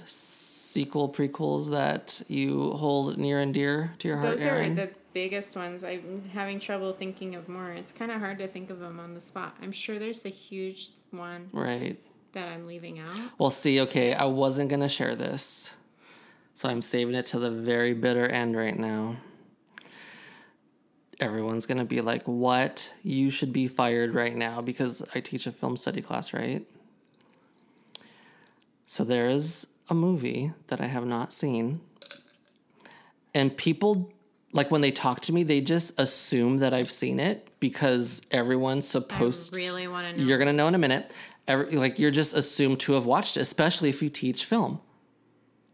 sequel 0.72 1.10
prequels 1.10 1.70
that 1.72 2.22
you 2.28 2.72
hold 2.72 3.18
near 3.18 3.40
and 3.40 3.54
dear 3.54 3.94
to 4.00 4.08
your 4.08 4.18
heart, 4.18 4.32
Those 4.38 4.46
are 4.46 4.50
Aaron? 4.56 4.76
the 4.76 4.90
biggest 5.14 5.56
ones. 5.56 5.84
I'm 5.84 6.24
having 6.34 6.60
trouble 6.60 6.94
thinking 6.94 7.36
of 7.36 7.50
more. 7.50 7.72
It's 7.72 7.92
kind 7.92 8.12
of 8.12 8.20
hard 8.20 8.40
to 8.40 8.48
think 8.48 8.70
of 8.70 8.80
them 8.80 9.00
on 9.00 9.14
the 9.14 9.22
spot. 9.22 9.58
I'm 9.62 9.74
sure 9.74 10.00
there's 10.00 10.26
a 10.26 10.30
huge 10.30 10.90
one 11.12 11.50
Right. 11.52 12.00
that 12.32 12.48
I'm 12.48 12.66
leaving 12.68 13.00
out. 13.00 13.20
Well, 13.38 13.52
see, 13.52 13.82
okay, 13.82 14.14
I 14.14 14.26
wasn't 14.26 14.70
going 14.70 14.82
to 14.82 14.90
share 14.90 15.16
this. 15.16 15.74
So 16.54 16.70
I'm 16.70 16.82
saving 16.82 17.16
it 17.16 17.26
to 17.28 17.40
the 17.40 17.52
very 17.52 17.94
bitter 17.94 18.26
end 18.28 18.56
right 18.56 18.78
now. 18.78 19.18
Everyone's 21.20 21.66
going 21.66 21.78
to 21.78 21.86
be 21.86 22.02
like, 22.02 22.24
what? 22.24 22.92
You 23.04 23.30
should 23.30 23.52
be 23.54 23.68
fired 23.68 24.14
right 24.14 24.36
now 24.36 24.62
because 24.62 25.04
I 25.14 25.20
teach 25.20 25.46
a 25.46 25.52
film 25.52 25.76
study 25.78 26.02
class, 26.02 26.34
right? 26.34 26.66
So 28.86 29.04
there 29.04 29.30
is 29.30 29.68
a 29.92 29.94
movie 29.94 30.54
that 30.68 30.80
I 30.82 30.88
have 30.88 31.06
not 31.06 31.34
seen. 31.34 31.82
And 33.36 33.56
people 33.56 34.12
like 34.54 34.72
when 34.72 34.82
they 34.82 34.92
talk 34.92 35.22
to 35.22 35.34
me, 35.34 35.44
they 35.44 35.62
just 35.62 36.00
assume 36.00 36.58
that 36.58 36.74
I've 36.74 36.92
seen 36.92 37.20
it 37.20 37.48
because 37.60 38.22
everyone's 38.32 38.88
supposed 38.88 39.54
I 39.54 39.58
really 39.58 39.88
want 39.88 40.08
to 40.08 40.18
know. 40.18 40.28
you're 40.28 40.38
gonna 40.38 40.54
know 40.54 40.68
in 40.68 40.76
a 40.76 40.80
minute. 40.80 41.14
Every, 41.48 41.72
like 41.74 42.00
you're 42.00 42.12
just 42.12 42.36
assumed 42.36 42.80
to 42.82 42.94
have 42.94 43.06
watched 43.06 43.36
it, 43.38 43.42
especially 43.42 43.90
if 43.90 44.02
you 44.02 44.10
teach 44.10 44.46
film, 44.46 44.80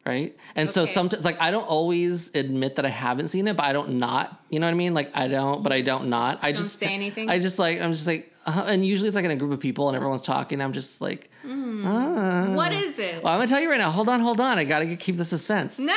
right? 0.08 0.36
And 0.56 0.72
so 0.72 0.86
sometimes, 0.86 1.26
like 1.26 1.42
I 1.42 1.52
don't 1.52 1.68
always 1.68 2.34
admit 2.36 2.78
that 2.78 2.86
I 2.86 2.90
haven't 2.90 3.28
seen 3.28 3.48
it, 3.48 3.56
but 3.58 3.66
I 3.66 3.74
don't 3.74 3.96
not. 4.00 4.42
You 4.50 4.60
know 4.60 4.68
what 4.68 4.72
I 4.72 4.76
mean? 4.76 4.94
Like 4.94 5.12
I 5.16 5.28
don't, 5.28 5.62
but 5.64 5.72
I 5.74 5.82
don't 5.82 6.10
not. 6.10 6.40
I 6.42 6.52
Don't 6.52 6.62
just 6.64 6.80
say 6.80 6.88
anything? 6.94 7.30
I 7.30 7.40
just 7.40 7.60
like 7.60 7.82
I'm 7.82 7.92
just 7.92 8.08
like, 8.08 8.34
uh, 8.46 8.64
and 8.68 8.86
usually 8.86 9.08
it's 9.10 9.16
like 9.16 9.26
in 9.26 9.32
a 9.32 9.36
group 9.36 9.52
of 9.52 9.60
people 9.60 9.90
and 9.90 9.96
everyone's 9.96 10.22
talking. 10.22 10.62
I'm 10.62 10.74
just 10.74 11.02
like, 11.02 11.30
what 11.44 12.72
is 12.72 12.98
it? 13.00 13.24
well, 13.24 13.34
I'm 13.34 13.40
gonna 13.40 13.48
tell 13.48 13.60
you 13.60 13.70
right 13.70 13.80
now. 13.80 13.92
Hold 13.92 14.10
on, 14.10 14.20
hold 14.22 14.40
on. 14.42 14.58
I 14.58 14.64
gotta 14.64 14.96
keep 14.96 15.18
the 15.18 15.26
suspense 15.26 15.80
No. 15.80 15.94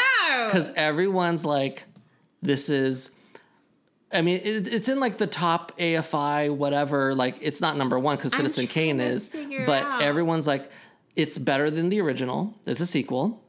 because 0.46 0.72
everyone's 0.74 1.44
like, 1.44 1.84
this 2.42 2.68
is. 2.68 3.10
I 4.12 4.22
mean, 4.22 4.40
it, 4.42 4.66
it's 4.74 4.88
in 4.88 4.98
like 4.98 5.18
the 5.18 5.28
top 5.28 5.78
AFI, 5.78 6.52
whatever. 6.52 7.14
Like, 7.14 7.36
it's 7.40 7.60
not 7.60 7.76
number 7.76 7.96
one 7.96 8.16
because 8.16 8.34
Citizen 8.34 8.66
Kane 8.66 9.00
is, 9.00 9.30
but 9.66 10.02
everyone's 10.02 10.48
like, 10.48 10.68
it's 11.14 11.38
better 11.38 11.70
than 11.70 11.90
the 11.90 12.00
original. 12.00 12.52
It's 12.66 12.80
a 12.80 12.86
sequel. 12.86 13.40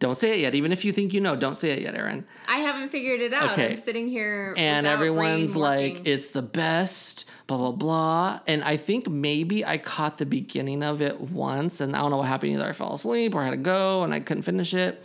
Don't 0.00 0.14
say 0.14 0.32
it 0.32 0.40
yet. 0.40 0.54
Even 0.54 0.72
if 0.72 0.82
you 0.86 0.92
think 0.92 1.12
you 1.12 1.20
know, 1.20 1.36
don't 1.36 1.54
say 1.56 1.72
it 1.72 1.82
yet, 1.82 1.94
Aaron. 1.94 2.26
I 2.48 2.60
haven't 2.60 2.88
figured 2.88 3.20
it 3.20 3.34
out. 3.34 3.52
Okay. 3.52 3.72
I'm 3.72 3.76
sitting 3.76 4.08
here 4.08 4.54
And 4.56 4.86
everyone's 4.86 5.54
like, 5.54 6.06
it's 6.06 6.30
the 6.30 6.40
best, 6.40 7.26
blah, 7.46 7.58
blah, 7.58 7.72
blah. 7.72 8.40
And 8.46 8.64
I 8.64 8.78
think 8.78 9.08
maybe 9.10 9.62
I 9.62 9.76
caught 9.76 10.16
the 10.16 10.24
beginning 10.24 10.82
of 10.82 11.02
it 11.02 11.20
once, 11.20 11.82
and 11.82 11.94
I 11.94 11.98
don't 12.00 12.10
know 12.10 12.16
what 12.16 12.28
happened. 12.28 12.54
Either 12.54 12.66
I 12.66 12.72
fell 12.72 12.94
asleep 12.94 13.34
or 13.34 13.42
I 13.42 13.44
had 13.44 13.50
to 13.50 13.56
go 13.58 14.02
and 14.02 14.14
I 14.14 14.20
couldn't 14.20 14.44
finish 14.44 14.72
it. 14.72 15.04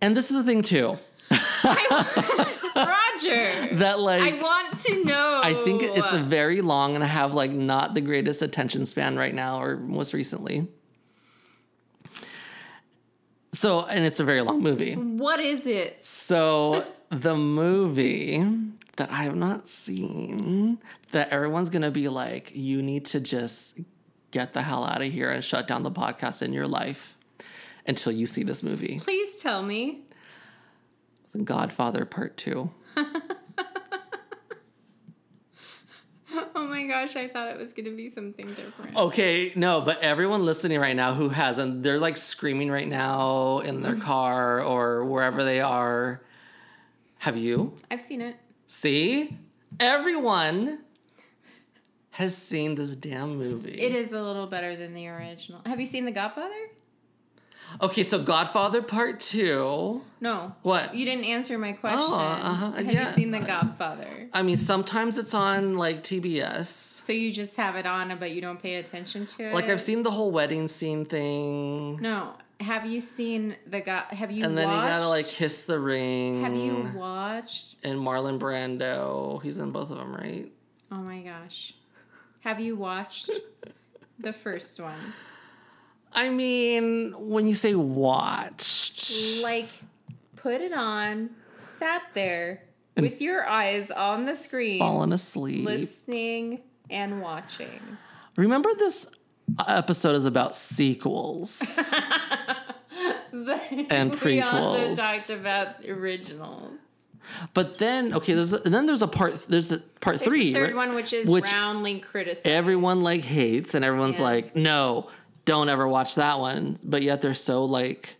And 0.00 0.16
this 0.16 0.32
is 0.32 0.38
the 0.38 0.42
thing, 0.42 0.62
too, 0.62 0.98
Roger. 2.74 3.76
that 3.76 4.00
like. 4.00 4.34
I 4.34 4.42
want 4.42 4.80
to 4.80 5.04
know. 5.04 5.40
I 5.44 5.54
think 5.64 5.82
it's 5.84 6.12
a 6.12 6.18
very 6.18 6.60
long, 6.60 6.96
and 6.96 7.04
I 7.04 7.06
have 7.06 7.34
like 7.34 7.52
not 7.52 7.94
the 7.94 8.00
greatest 8.00 8.42
attention 8.42 8.84
span 8.84 9.16
right 9.16 9.32
now, 9.32 9.62
or 9.62 9.76
most 9.76 10.12
recently. 10.12 10.66
So, 13.54 13.82
and 13.84 14.04
it's 14.04 14.18
a 14.18 14.24
very 14.24 14.40
long 14.40 14.62
movie. 14.62 14.94
What 14.94 15.38
is 15.40 15.66
it? 15.66 16.04
So, 16.04 16.84
the 17.10 17.34
movie 17.34 18.42
that 18.96 19.10
I 19.10 19.24
have 19.24 19.36
not 19.36 19.68
seen, 19.68 20.78
that 21.10 21.28
everyone's 21.30 21.68
gonna 21.68 21.90
be 21.90 22.08
like, 22.08 22.52
you 22.54 22.82
need 22.82 23.04
to 23.06 23.20
just 23.20 23.78
get 24.30 24.54
the 24.54 24.62
hell 24.62 24.84
out 24.84 25.02
of 25.02 25.12
here 25.12 25.30
and 25.30 25.44
shut 25.44 25.68
down 25.68 25.82
the 25.82 25.90
podcast 25.90 26.40
in 26.40 26.52
your 26.54 26.66
life 26.66 27.16
until 27.86 28.12
you 28.12 28.24
see 28.26 28.42
this 28.44 28.62
movie 28.62 28.98
Please 29.00 29.42
tell 29.42 29.62
me. 29.62 30.02
Godfather 31.44 32.04
Part 32.04 32.36
2. 32.36 32.70
Oh 36.54 36.66
my 36.66 36.86
gosh, 36.86 37.16
I 37.16 37.28
thought 37.28 37.48
it 37.48 37.58
was 37.58 37.72
going 37.72 37.86
to 37.86 37.96
be 37.96 38.08
something 38.08 38.46
different. 38.54 38.96
Okay, 38.96 39.52
no, 39.54 39.80
but 39.80 40.00
everyone 40.00 40.44
listening 40.44 40.78
right 40.78 40.96
now 40.96 41.14
who 41.14 41.28
hasn't, 41.28 41.82
they're 41.82 41.98
like 41.98 42.16
screaming 42.16 42.70
right 42.70 42.88
now 42.88 43.60
in 43.60 43.82
their 43.82 43.92
mm-hmm. 43.92 44.02
car 44.02 44.62
or 44.62 45.04
wherever 45.04 45.44
they 45.44 45.60
are. 45.60 46.22
Have 47.18 47.36
you? 47.36 47.72
I've 47.90 48.02
seen 48.02 48.20
it. 48.20 48.36
See? 48.68 49.36
Everyone 49.80 50.80
has 52.10 52.36
seen 52.36 52.74
this 52.74 52.94
damn 52.96 53.36
movie. 53.36 53.80
It 53.80 53.94
is 53.94 54.12
a 54.12 54.22
little 54.22 54.46
better 54.46 54.76
than 54.76 54.94
the 54.94 55.08
original. 55.08 55.60
Have 55.66 55.80
you 55.80 55.86
seen 55.86 56.04
The 56.04 56.12
Godfather? 56.12 56.54
Okay, 57.80 58.02
so 58.02 58.22
Godfather 58.22 58.82
Part 58.82 59.20
2. 59.20 60.02
No. 60.20 60.54
What? 60.62 60.94
You 60.94 61.04
didn't 61.04 61.24
answer 61.24 61.58
my 61.58 61.72
question. 61.72 61.98
uh-huh, 62.00 62.72
Have 62.72 62.84
yeah. 62.92 63.00
you 63.00 63.06
seen 63.06 63.30
The 63.30 63.40
Godfather? 63.40 64.28
I 64.32 64.42
mean, 64.42 64.56
sometimes 64.56 65.18
it's 65.18 65.34
on 65.34 65.76
like 65.76 66.02
TBS. 66.02 66.66
So 66.66 67.12
you 67.12 67.32
just 67.32 67.56
have 67.56 67.74
it 67.76 67.86
on, 67.86 68.16
but 68.18 68.30
you 68.32 68.40
don't 68.40 68.62
pay 68.62 68.76
attention 68.76 69.26
to 69.26 69.48
it. 69.48 69.54
Like 69.54 69.64
I've 69.66 69.80
seen 69.80 70.02
the 70.02 70.10
whole 70.10 70.30
wedding 70.30 70.68
scene 70.68 71.04
thing. 71.04 71.96
No. 72.00 72.34
Have 72.60 72.86
you 72.86 73.00
seen 73.00 73.56
the 73.66 73.80
God? 73.80 74.04
Have 74.12 74.30
you 74.30 74.44
And 74.44 74.56
then 74.56 74.68
watched? 74.68 74.82
you 74.84 74.88
gotta 74.98 75.08
like 75.08 75.26
kiss 75.26 75.62
the 75.64 75.80
ring. 75.80 76.42
Have 76.44 76.54
you 76.54 76.90
watched? 76.94 77.74
And 77.82 77.98
Marlon 77.98 78.38
Brando. 78.38 79.42
He's 79.42 79.58
in 79.58 79.72
both 79.72 79.90
of 79.90 79.98
them, 79.98 80.14
right? 80.14 80.46
Oh 80.92 80.96
my 80.98 81.22
gosh. 81.22 81.74
Have 82.40 82.60
you 82.60 82.76
watched 82.76 83.30
the 84.20 84.32
first 84.32 84.78
one? 84.80 84.94
I 86.14 86.28
mean, 86.28 87.14
when 87.18 87.46
you 87.46 87.54
say 87.54 87.74
watched, 87.74 89.40
Like, 89.42 89.68
put 90.36 90.60
it 90.60 90.72
on, 90.72 91.30
sat 91.58 92.02
there 92.14 92.62
with 92.96 93.22
your 93.22 93.46
eyes 93.46 93.90
on 93.90 94.24
the 94.26 94.36
screen, 94.36 94.78
fallen 94.78 95.12
asleep. 95.12 95.64
listening 95.64 96.60
and 96.90 97.22
watching. 97.22 97.80
Remember 98.36 98.70
this 98.74 99.06
episode 99.66 100.14
is 100.16 100.26
about 100.26 100.54
sequels. 100.56 101.90
But 103.34 103.62
And 103.90 104.20
we 104.22 104.40
also 104.42 104.78
prequels. 104.92 104.96
talked 104.98 105.30
about 105.40 105.84
originals. 105.88 106.72
but 107.54 107.78
then 107.78 108.12
okay, 108.12 108.34
there's 108.34 108.52
a, 108.52 108.62
and 108.64 108.74
then 108.74 108.84
there's 108.84 109.00
a 109.00 109.08
part 109.08 109.46
there's 109.48 109.72
a 109.72 109.78
part 109.78 110.18
There's 110.18 110.28
three. 110.28 110.50
a 110.50 110.54
third 110.54 110.62
right? 110.68 110.76
one, 110.76 110.94
which 110.94 111.14
is 111.14 111.28
Which 111.30 111.50
roundly 111.50 112.00
criticized. 112.00 112.46
Everyone 112.46 113.02
like 113.02 113.22
hates 113.22 113.74
and 113.74 113.84
everyone's 113.86 114.18
Yeah. 114.18 114.24
like, 114.24 114.54
no, 114.54 115.08
don't 115.44 115.68
ever 115.68 115.86
watch 115.88 116.14
that 116.16 116.38
one. 116.38 116.78
But 116.82 117.02
yet 117.02 117.20
they're 117.20 117.34
so 117.34 117.64
like 117.64 118.16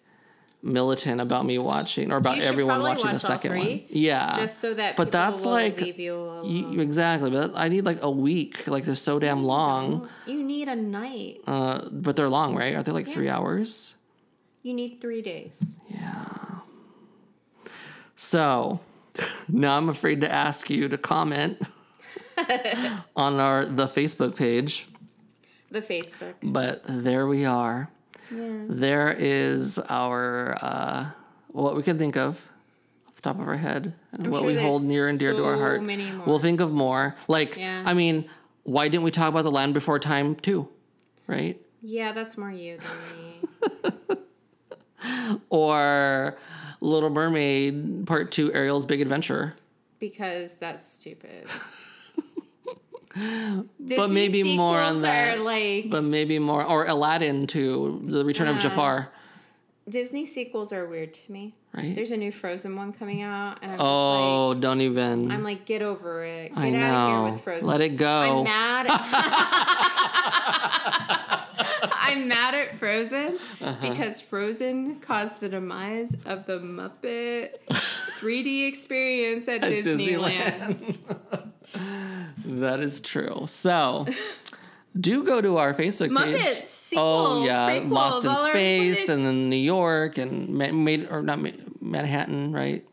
militant 0.64 1.20
about 1.20 1.44
me 1.44 1.58
watching 1.58 2.12
or 2.12 2.18
about 2.18 2.38
everyone 2.38 2.80
watching 2.82 3.06
the 3.06 3.12
watch 3.14 3.24
all 3.24 3.30
second 3.30 3.56
one. 3.58 3.82
Yeah. 3.88 4.36
just 4.36 4.60
so 4.60 4.72
that 4.74 4.96
But 4.96 5.06
people 5.06 5.20
that's 5.20 5.44
like- 5.44 5.80
leave 5.80 5.98
you 5.98 6.80
exactly, 6.80 7.30
but 7.30 7.50
I 7.56 7.68
need 7.68 7.84
like 7.84 8.02
a 8.02 8.10
week. 8.10 8.68
Like 8.68 8.84
they're 8.84 8.94
so 8.94 9.18
damn 9.18 9.42
long. 9.42 10.08
You 10.26 10.42
need 10.44 10.68
a 10.68 10.76
night. 10.76 11.40
Uh, 11.46 11.88
but 11.90 12.14
they're 12.14 12.28
long, 12.28 12.54
right? 12.56 12.74
Are 12.76 12.82
they 12.84 12.92
like 12.92 13.08
three 13.08 13.28
hours? 13.28 13.96
You 14.62 14.72
need 14.74 15.00
three 15.00 15.20
days. 15.22 15.80
Yeah. 15.88 16.26
So 18.14 18.80
now 19.48 19.76
I'm 19.76 19.88
afraid 19.88 20.20
to 20.20 20.32
ask 20.32 20.70
you 20.70 20.88
to 20.88 20.96
comment 20.98 21.60
on 23.16 23.40
our 23.40 23.66
the 23.66 23.86
Facebook 23.86 24.36
page, 24.36 24.86
The 25.72 25.80
Facebook. 25.82 26.34
but 26.42 26.82
there 26.86 27.26
we 27.26 27.44
are. 27.44 27.88
Yeah. 28.30 28.64
There 28.68 29.10
is 29.18 29.78
our 29.88 30.56
uh, 30.62 31.06
what 31.48 31.74
we 31.76 31.82
can 31.82 31.98
think 31.98 32.16
of 32.16 32.48
off 33.08 33.14
the 33.16 33.22
top 33.22 33.40
of 33.40 33.48
our 33.48 33.56
head, 33.56 33.94
and 34.12 34.30
what 34.30 34.40
sure 34.40 34.46
we 34.48 34.56
hold 34.60 34.84
near 34.84 35.08
and 35.08 35.18
dear 35.18 35.32
to 35.32 35.44
our 35.44 35.56
heart. 35.56 35.82
We'll 36.26 36.38
think 36.38 36.60
of 36.60 36.72
more. 36.72 37.14
Like, 37.26 37.56
Yeah. 37.56 37.82
I 37.86 37.94
mean, 37.94 38.28
why 38.64 38.88
didn't 38.88 39.02
we 39.04 39.10
talk 39.10 39.28
about 39.28 39.42
the 39.42 39.50
Land 39.50 39.74
Before 39.74 39.98
Time 39.98 40.34
too? 40.34 40.68
Right? 41.26 41.60
Yeah, 41.82 42.12
that's 42.12 42.36
more 42.38 42.50
you 42.52 42.78
than 42.78 43.80
me. 43.80 44.18
Or 45.50 46.38
Little 46.80 47.10
Mermaid 47.10 48.06
Part 48.06 48.30
Two: 48.30 48.52
Ariel's 48.52 48.86
Big 48.86 49.00
Adventure. 49.00 49.54
because 49.98 50.54
that's 50.56 50.84
stupid. 50.86 51.46
But 53.14 54.10
maybe 54.10 54.56
more 54.56 54.78
on 54.80 55.02
that. 55.02 55.38
Are 55.38 55.42
like 55.42 55.90
But 55.90 56.02
maybe 56.04 56.38
more, 56.38 56.64
or 56.64 56.86
Aladdin 56.86 57.46
to 57.48 58.00
the 58.06 58.24
Return 58.24 58.48
of 58.48 58.56
Uh, 58.56 58.60
Jafar, 58.60 59.08
Disney 59.88 60.24
sequels 60.24 60.72
are 60.72 60.86
weird 60.86 61.12
to 61.12 61.32
me. 61.32 61.54
right? 61.74 61.94
There's 61.94 62.10
a 62.12 62.16
new 62.16 62.30
Frozen 62.32 62.76
one 62.76 62.92
coming 62.92 63.20
out, 63.22 63.58
and 63.62 63.72
I'm 63.72 63.78
oh, 63.80 64.54
don't 64.54 64.80
even. 64.80 65.30
I'm 65.30 65.42
like, 65.42 65.64
get 65.66 65.82
over 65.82 66.24
it. 66.24 66.54
Get 66.54 66.58
I 66.58 66.68
out 66.68 66.74
of 66.74 66.80
know. 66.80 67.24
here 67.24 67.32
with 67.32 67.42
Frozen. 67.42 67.68
Let 67.68 67.80
it 67.80 67.96
go. 67.96 68.08
I'm 68.08 68.44
mad. 68.44 68.86
I'm 71.94 72.28
mad 72.28 72.54
at 72.54 72.76
Frozen 72.78 73.38
Uh-huh. 73.60 73.88
because 73.88 74.20
Frozen 74.20 75.00
caused 75.00 75.40
the 75.40 75.48
demise 75.48 76.14
of 76.26 76.46
the 76.46 76.58
Muppet 76.60 77.50
3D 78.22 78.68
experience 78.68 79.48
at, 79.48 79.64
At 79.64 79.72
Disneyland. 79.72 80.96
that 82.44 82.80
is 82.80 83.00
true. 83.00 83.44
So, 83.48 84.06
do 84.98 85.24
go 85.24 85.40
to 85.40 85.56
our 85.56 85.74
Facebook 85.74 86.08
page. 86.16 86.40
Muppets, 86.40 86.64
sequels, 86.64 87.28
oh 87.28 87.44
yeah, 87.44 87.70
prequels, 87.70 87.90
Lost 87.90 88.24
in 88.24 88.30
all 88.30 88.36
over 88.38 88.52
the 88.52 88.94
Space, 88.94 89.08
and 89.08 89.24
then 89.26 89.48
New 89.50 89.56
York, 89.56 90.18
and 90.18 90.50
made 90.50 91.08
or 91.10 91.22
not 91.22 91.40
Ma- 91.40 91.50
Manhattan, 91.80 92.52
right? 92.52 92.86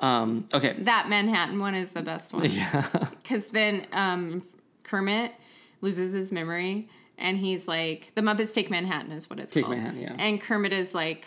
Um, 0.00 0.46
okay. 0.52 0.74
That 0.80 1.08
Manhattan 1.08 1.58
one 1.58 1.74
is 1.74 1.92
the 1.92 2.02
best 2.02 2.34
one. 2.34 2.44
Yeah. 2.50 2.86
Because 3.22 3.46
then 3.46 3.86
um, 3.92 4.42
Kermit 4.82 5.32
loses 5.80 6.12
his 6.12 6.30
memory, 6.32 6.88
and 7.16 7.38
he's 7.38 7.66
like, 7.68 8.12
"The 8.14 8.20
Muppets 8.20 8.52
Take 8.52 8.70
Manhattan" 8.70 9.12
is 9.12 9.30
what 9.30 9.38
it's 9.38 9.52
Take 9.52 9.64
called. 9.64 9.76
Manhattan, 9.76 10.00
yeah. 10.00 10.16
And 10.18 10.40
Kermit 10.40 10.72
is 10.72 10.94
like, 10.94 11.24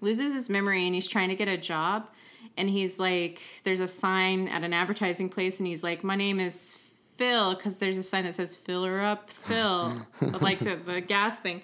loses 0.00 0.32
his 0.32 0.48
memory, 0.50 0.86
and 0.86 0.94
he's 0.94 1.08
trying 1.08 1.30
to 1.30 1.34
get 1.34 1.48
a 1.48 1.56
job, 1.56 2.06
and 2.60 2.70
he's 2.70 2.98
like, 2.98 3.40
"There's 3.64 3.80
a 3.80 3.88
sign 3.88 4.48
at 4.48 4.62
an 4.62 4.72
advertising 4.72 5.28
place, 5.28 5.58
and 5.58 5.66
he's 5.66 5.82
like, 5.82 6.04
my 6.04 6.14
name 6.14 6.38
is 6.38 6.76
Phil, 7.16 7.54
because 7.54 7.78
there's 7.78 7.96
a 7.96 8.02
sign 8.02 8.24
that 8.24 8.34
says 8.34 8.56
"Fill 8.56 8.84
her 8.84 9.00
up, 9.00 9.30
Phil," 9.30 10.06
like 10.40 10.58
the, 10.60 10.76
the 10.76 11.00
gas 11.00 11.38
thing." 11.38 11.62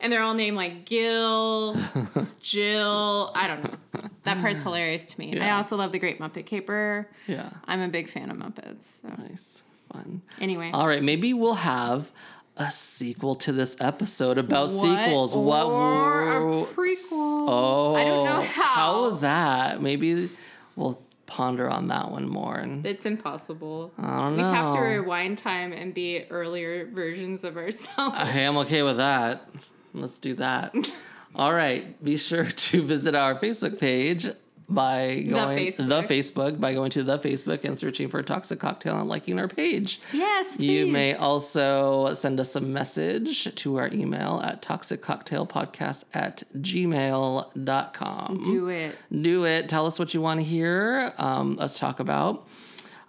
and 0.00 0.12
they're 0.12 0.22
all 0.22 0.34
named 0.34 0.56
like 0.56 0.84
Gil, 0.84 1.76
Jill. 2.40 3.32
I 3.34 3.48
don't 3.48 3.64
know. 3.64 4.08
That 4.24 4.40
part's 4.40 4.62
hilarious 4.62 5.06
to 5.06 5.20
me. 5.20 5.38
I 5.40 5.52
also 5.52 5.76
love 5.76 5.92
the 5.92 5.98
Great 5.98 6.20
Muppet 6.20 6.46
Caper. 6.46 7.08
Yeah. 7.26 7.50
I'm 7.64 7.80
a 7.80 7.88
big 7.88 8.08
fan 8.10 8.30
of 8.30 8.36
Muppets. 8.36 8.82
So. 9.02 9.08
Nice. 9.08 9.62
Fun. 9.92 10.20
Anyway, 10.38 10.70
All 10.72 10.86
right, 10.86 11.02
maybe 11.02 11.32
we'll 11.32 11.54
have 11.54 12.12
a 12.58 12.70
sequel 12.70 13.34
to 13.36 13.52
this 13.52 13.76
episode 13.80 14.36
about 14.38 14.70
What? 14.70 14.82
sequels. 15.06 15.34
What 15.36 15.66
Or 15.66 16.62
a 16.62 16.66
prequel. 16.66 17.46
Oh, 17.48 17.94
I 17.94 18.04
don't 18.04 18.24
know 18.26 18.42
how. 18.42 18.62
How 18.62 19.00
was 19.02 19.20
that? 19.20 19.80
Maybe 19.80 20.28
we'll 20.76 21.00
ponder 21.26 21.68
on 21.68 21.88
that 21.88 22.10
one 22.10 22.28
more. 22.28 22.56
And 22.56 22.84
it's 22.84 23.06
impossible. 23.06 23.92
I 23.98 24.24
don't 24.24 24.36
We 24.36 24.42
have 24.42 24.74
to 24.74 24.80
rewind 24.80 25.38
time 25.38 25.72
and 25.72 25.94
be 25.94 26.24
earlier 26.30 26.86
versions 26.86 27.44
of 27.44 27.56
ourselves. 27.56 28.18
Hey, 28.18 28.44
I'm 28.46 28.56
okay 28.58 28.82
with 28.82 28.96
that. 28.96 29.48
Let's 29.94 30.18
do 30.18 30.34
that. 30.34 30.74
All 31.34 31.52
right. 31.54 32.02
Be 32.02 32.16
sure 32.16 32.44
to 32.44 32.82
visit 32.82 33.14
our 33.14 33.34
Facebook 33.38 33.78
page 33.78 34.26
by 34.68 35.24
going 35.28 35.58
Facebook. 35.58 35.88
the 35.88 36.02
Facebook 36.02 36.60
by 36.60 36.74
going 36.74 36.90
to 36.90 37.02
the 37.02 37.18
Facebook 37.18 37.64
and 37.64 37.78
searching 37.78 38.08
for 38.08 38.22
Toxic 38.22 38.60
Cocktail 38.60 38.98
and 38.98 39.08
liking 39.08 39.38
our 39.38 39.48
page. 39.48 40.00
yes, 40.12 40.56
please. 40.56 40.66
You 40.66 40.86
may 40.92 41.14
also 41.14 42.12
send 42.12 42.38
us 42.38 42.54
a 42.54 42.60
message 42.60 43.54
to 43.54 43.76
our 43.76 43.88
email 43.92 44.40
at 44.44 44.60
toxiccocktailpodcast 44.62 46.04
at 46.12 46.42
gmail.com. 46.58 48.42
do 48.44 48.68
it. 48.68 48.96
Do 49.10 49.44
it. 49.46 49.68
Tell 49.68 49.86
us 49.86 49.98
what 49.98 50.12
you 50.12 50.20
want 50.20 50.40
to 50.40 50.44
hear 50.44 51.12
um, 51.16 51.58
us 51.58 51.78
talk 51.78 52.00
about. 52.00 52.46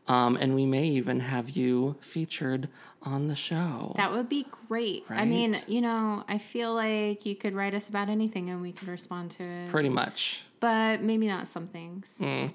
Um, 0.07 0.37
and 0.37 0.55
we 0.55 0.65
may 0.65 0.85
even 0.85 1.19
have 1.19 1.51
you 1.51 1.95
featured 1.99 2.67
on 3.03 3.27
the 3.27 3.35
show. 3.35 3.93
That 3.95 4.11
would 4.11 4.27
be 4.27 4.45
great. 4.67 5.05
I 5.07 5.25
mean, 5.25 5.55
you 5.67 5.81
know, 5.81 6.23
I 6.27 6.37
feel 6.37 6.73
like 6.73 7.25
you 7.25 7.35
could 7.35 7.53
write 7.53 7.73
us 7.73 7.89
about 7.89 8.09
anything 8.09 8.49
and 8.49 8.61
we 8.61 8.71
could 8.71 8.87
respond 8.87 9.31
to 9.31 9.43
it. 9.43 9.69
Pretty 9.69 9.89
much. 9.89 10.43
But 10.59 11.01
maybe 11.01 11.27
not 11.27 11.47
some 11.47 11.67
things. 11.67 12.19
Mm. 12.21 12.53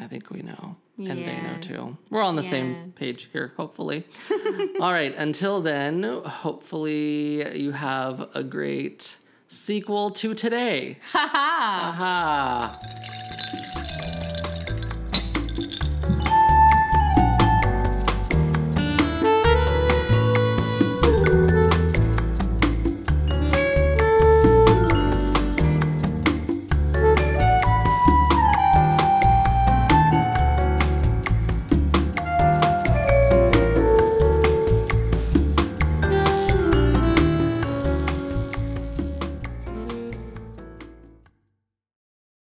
I 0.00 0.06
think 0.06 0.30
we 0.30 0.42
know. 0.42 0.76
And 0.98 1.08
they 1.08 1.40
know 1.42 1.58
too. 1.60 1.96
We're 2.10 2.22
on 2.22 2.36
the 2.36 2.42
Yeah. 2.42 2.48
same 2.50 2.92
page 2.96 3.28
here, 3.32 3.52
hopefully. 3.56 4.04
All 4.80 4.92
right. 4.92 5.14
Until 5.14 5.60
then, 5.60 6.02
hopefully 6.02 7.58
you 7.58 7.72
have 7.72 8.28
a 8.34 8.42
great 8.42 9.16
sequel 9.48 10.10
to 10.10 10.34
today. 10.34 10.98
Haha. 11.12 11.88
Aha. 11.90 12.72